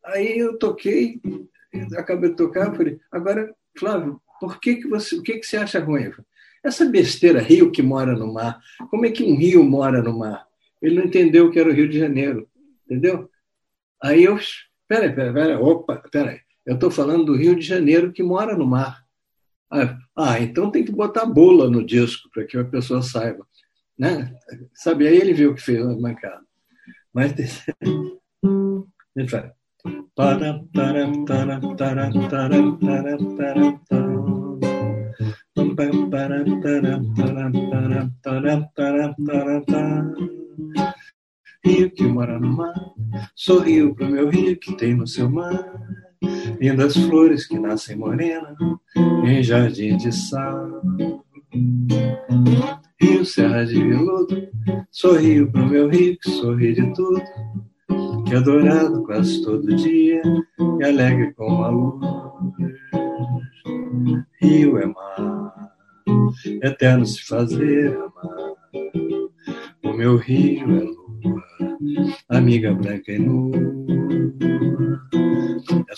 aí 0.05 0.37
eu 0.37 0.57
toquei, 0.59 1.21
acabei 1.97 2.29
de 2.29 2.35
tocar, 2.35 2.75
falei, 2.75 2.99
agora, 3.09 3.55
Flávio, 3.77 4.21
por 4.39 4.59
que, 4.59 4.75
que 4.75 4.87
você, 4.87 5.15
o 5.15 5.23
que, 5.23 5.39
que 5.39 5.45
você 5.45 5.57
acha 5.57 5.79
ruim? 5.79 6.11
Essa 6.63 6.85
besteira, 6.85 7.41
rio 7.41 7.71
que 7.71 7.81
mora 7.81 8.13
no 8.13 8.33
mar, 8.33 8.59
como 8.89 9.05
é 9.05 9.11
que 9.11 9.23
um 9.23 9.35
rio 9.35 9.63
mora 9.63 10.01
no 10.01 10.17
mar? 10.17 10.45
Ele 10.81 10.95
não 10.95 11.05
entendeu 11.05 11.49
que 11.49 11.59
era 11.59 11.69
o 11.69 11.73
Rio 11.73 11.87
de 11.87 11.97
Janeiro, 11.97 12.49
entendeu? 12.85 13.29
Aí 14.01 14.23
eu, 14.23 14.37
peraí, 14.87 15.13
peraí, 15.13 15.33
peraí, 15.33 15.55
opa, 15.55 16.03
peraí, 16.11 16.39
eu 16.65 16.75
estou 16.75 16.91
falando 16.91 17.25
do 17.25 17.35
Rio 17.35 17.55
de 17.55 17.61
Janeiro 17.61 18.11
que 18.11 18.23
mora 18.23 18.57
no 18.57 18.65
mar. 18.65 19.03
Ah, 19.69 19.97
ah, 20.15 20.39
então 20.39 20.71
tem 20.71 20.83
que 20.83 20.91
botar 20.91 21.25
bula 21.25 21.69
no 21.69 21.85
disco 21.85 22.29
para 22.33 22.45
que 22.45 22.57
a 22.57 22.65
pessoa 22.65 23.01
saiba. 23.01 23.45
Né? 23.97 24.33
Sabe, 24.73 25.07
aí 25.07 25.15
ele 25.15 25.33
viu 25.33 25.51
o 25.51 25.55
que 25.55 25.61
fez 25.61 25.85
na 25.85 25.95
bancada. 25.95 26.41
Mas 27.13 27.33
ele 29.15 29.27
faz. 29.27 29.51
Rio 41.63 41.91
que 41.91 42.03
mora 42.03 42.39
no 42.39 42.51
mar, 42.51 42.73
sorriu 43.35 43.93
pro 43.93 44.09
meu 44.09 44.29
rio 44.29 44.59
que 44.59 44.75
tem 44.75 44.95
no 44.95 45.07
seu 45.07 45.29
mar 45.29 45.63
lindas 46.59 46.95
flores 46.95 47.47
que 47.47 47.57
nascem 47.57 47.97
morena 47.97 48.55
em 49.25 49.41
jardim 49.41 49.97
de 49.97 50.11
sal. 50.11 50.81
Rio 52.99 53.25
Serra 53.25 53.65
de 53.65 53.83
Veludo, 53.83 54.47
sorrio 54.91 55.51
pro 55.51 55.65
meu 55.65 55.89
rio 55.89 56.17
que 56.19 56.29
sorri 56.29 56.73
de 56.73 56.93
tudo, 56.93 57.21
que 58.27 58.35
é 58.35 58.41
dourado 58.41 59.03
quase 59.03 59.43
todo 59.43 59.75
dia 59.75 60.21
e 60.79 60.83
alegre 60.83 61.33
como 61.33 61.63
a 61.63 61.69
luz. 61.69 62.05
Rio 64.41 64.77
é 64.77 64.85
mar, 64.85 65.71
eterno 66.61 67.05
se 67.05 67.25
fazer 67.25 67.95
amar. 67.95 68.51
O 69.83 69.93
meu 69.93 70.17
rio 70.17 70.63
é 70.63 70.83
lua, 70.83 71.43
amiga 72.29 72.73
branca 72.73 73.11
e 73.11 73.19
nua. 73.19 74.00
É 75.89 75.93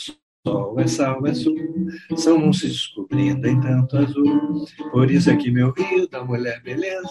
sol, 0.45 0.79
é 0.79 0.87
sal, 0.87 1.25
é 1.25 1.33
sul, 1.33 1.55
são 2.17 2.37
um 2.37 2.51
se 2.51 2.67
descobrindo 2.67 3.47
em 3.47 3.59
tanto 3.61 3.97
azul. 3.97 4.65
Por 4.91 5.09
isso 5.09 5.29
é 5.29 5.35
que 5.35 5.49
meu 5.49 5.71
rio 5.71 6.07
da 6.09 6.23
mulher 6.23 6.61
beleza 6.63 7.09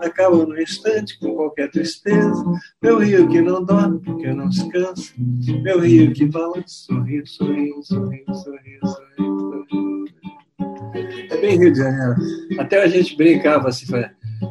acaba 0.00 0.46
no 0.46 0.60
instante 0.60 1.18
com 1.18 1.34
qualquer 1.34 1.70
tristeza. 1.70 2.44
Meu 2.82 2.98
rio 2.98 3.28
que 3.28 3.40
não 3.40 3.64
dorme 3.64 4.00
porque 4.00 4.32
não 4.32 4.50
se 4.50 4.68
cansa, 4.70 5.12
meu 5.62 5.80
rio 5.80 6.12
que 6.12 6.26
balança, 6.26 6.64
sorriu, 6.66 7.26
sorriu, 7.26 7.82
sorriu, 7.82 8.24
sorriu, 8.34 8.80
sorriu, 8.86 9.38
sorriu. 9.38 10.04
É 11.30 11.40
bem 11.40 11.58
Rio 11.58 11.72
de 11.72 11.78
Janeiro. 11.78 12.14
Até 12.58 12.82
a 12.82 12.88
gente 12.88 13.16
brincava 13.16 13.68
assim, 13.68 13.86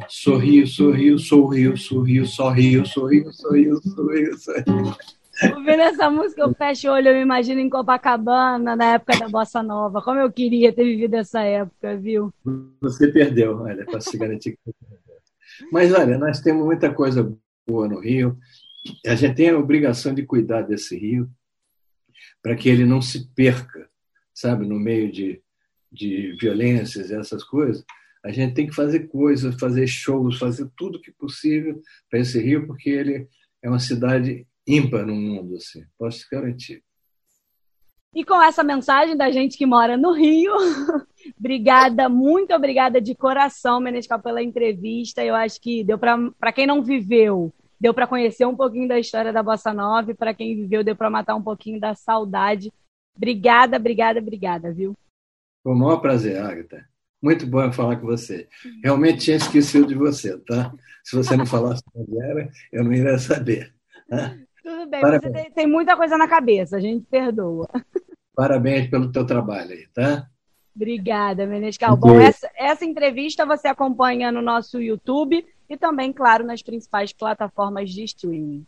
sorriu, 0.08 0.66
sorriu, 0.66 1.18
sorriu, 1.18 1.68
sorriu, 1.68 2.26
sorriu, 2.26 2.84
sorriu, 2.84 3.32
sorriu, 3.32 3.80
sorriu, 3.82 4.38
sorriu. 4.38 4.94
Ouvindo 5.50 5.82
essa 5.82 6.10
música, 6.10 6.42
eu 6.42 6.54
fecho 6.54 6.88
o 6.88 6.92
olho, 6.92 7.08
eu 7.08 7.14
me 7.14 7.22
imagino 7.22 7.60
em 7.60 7.68
Copacabana, 7.68 8.76
na 8.76 8.94
época 8.94 9.18
da 9.18 9.28
Bossa 9.28 9.62
Nova. 9.62 10.02
Como 10.02 10.20
eu 10.20 10.30
queria 10.30 10.72
ter 10.72 10.84
vivido 10.84 11.14
essa 11.14 11.40
época, 11.40 11.96
viu? 11.96 12.32
Você 12.80 13.08
perdeu, 13.10 13.58
olha, 13.58 13.84
se 14.00 14.16
garantir 14.16 14.52
que 14.52 14.58
você 14.64 14.72
perdeu. 14.88 15.16
Mas 15.72 15.92
olha, 15.92 16.18
nós 16.18 16.40
temos 16.40 16.64
muita 16.64 16.92
coisa 16.92 17.36
boa 17.66 17.88
no 17.88 18.00
Rio. 18.00 18.36
A 19.06 19.14
gente 19.14 19.36
tem 19.36 19.50
a 19.50 19.58
obrigação 19.58 20.14
de 20.14 20.24
cuidar 20.24 20.62
desse 20.62 20.96
rio 20.98 21.30
para 22.42 22.56
que 22.56 22.68
ele 22.68 22.84
não 22.84 23.00
se 23.00 23.32
perca, 23.34 23.88
sabe, 24.34 24.66
no 24.66 24.78
meio 24.78 25.10
de, 25.10 25.40
de 25.90 26.36
violências 26.40 27.10
e 27.10 27.14
essas 27.14 27.44
coisas. 27.44 27.84
A 28.24 28.30
gente 28.30 28.54
tem 28.54 28.66
que 28.66 28.74
fazer 28.74 29.08
coisas, 29.08 29.58
fazer 29.58 29.86
shows, 29.86 30.38
fazer 30.38 30.68
tudo 30.76 31.00
que 31.00 31.12
possível 31.12 31.80
para 32.08 32.20
esse 32.20 32.40
rio, 32.40 32.66
porque 32.66 32.90
ele 32.90 33.28
é 33.62 33.68
uma 33.68 33.80
cidade 33.80 34.46
ímpar 34.66 35.06
no 35.06 35.14
mundo, 35.14 35.56
assim, 35.56 35.84
posso 35.98 36.18
te 36.18 36.28
garantir. 36.30 36.82
E 38.14 38.24
com 38.24 38.42
essa 38.42 38.62
mensagem 38.62 39.16
da 39.16 39.30
gente 39.30 39.56
que 39.56 39.64
mora 39.64 39.96
no 39.96 40.12
Rio, 40.12 40.52
obrigada, 41.38 42.10
muito 42.10 42.52
obrigada 42.52 43.00
de 43.00 43.14
coração, 43.14 43.80
Menescal, 43.80 44.20
pela 44.20 44.42
entrevista. 44.42 45.24
Eu 45.24 45.34
acho 45.34 45.58
que 45.58 45.82
deu 45.82 45.98
para 45.98 46.52
quem 46.52 46.66
não 46.66 46.82
viveu, 46.82 47.50
deu 47.80 47.94
para 47.94 48.06
conhecer 48.06 48.44
um 48.44 48.54
pouquinho 48.54 48.86
da 48.86 48.98
história 48.98 49.32
da 49.32 49.42
Bossa 49.42 49.72
Nova, 49.72 50.14
para 50.14 50.34
quem 50.34 50.54
viveu, 50.54 50.84
deu 50.84 50.94
para 50.94 51.08
matar 51.08 51.34
um 51.34 51.42
pouquinho 51.42 51.80
da 51.80 51.94
saudade. 51.94 52.70
Obrigada, 53.16 53.78
obrigada, 53.78 54.20
obrigada, 54.20 54.72
viu? 54.72 54.94
Foi 55.62 55.72
um 55.72 55.78
maior 55.78 55.98
prazer, 55.98 56.38
Agatha. 56.38 56.84
Muito 57.22 57.46
bom 57.46 57.72
falar 57.72 57.96
com 57.96 58.06
você. 58.06 58.48
Realmente 58.82 59.24
tinha 59.24 59.36
esquecido 59.36 59.86
de 59.86 59.94
você, 59.94 60.36
tá? 60.40 60.74
Se 61.04 61.16
você 61.16 61.36
não 61.36 61.46
falasse 61.46 61.82
onde 61.94 62.20
era, 62.20 62.50
eu 62.72 62.84
não 62.84 62.92
iria 62.92 63.18
saber. 63.18 63.72
Bem, 64.92 65.00
Parabéns. 65.00 65.32
você 65.32 65.42
tem, 65.42 65.50
tem, 65.52 65.66
muita 65.66 65.96
coisa 65.96 66.18
na 66.18 66.28
cabeça, 66.28 66.76
a 66.76 66.80
gente 66.80 67.06
perdoa. 67.10 67.66
Parabéns 68.36 68.90
pelo 68.90 69.10
teu 69.10 69.24
trabalho 69.24 69.70
aí, 69.70 69.86
tá? 69.94 70.26
Obrigada, 70.76 71.46
Menescal. 71.46 71.96
Bom, 71.96 72.20
essa, 72.20 72.50
essa 72.54 72.84
entrevista 72.84 73.46
você 73.46 73.68
acompanha 73.68 74.30
no 74.30 74.42
nosso 74.42 74.78
YouTube 74.78 75.46
e 75.66 75.76
também, 75.78 76.12
claro, 76.12 76.44
nas 76.44 76.62
principais 76.62 77.10
plataformas 77.10 77.90
de 77.90 78.04
streaming. 78.04 78.66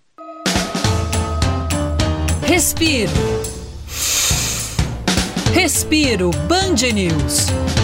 Respiro. 2.47 3.13
Respiro 5.53 6.31
Band 6.49 6.91
News. 6.95 7.84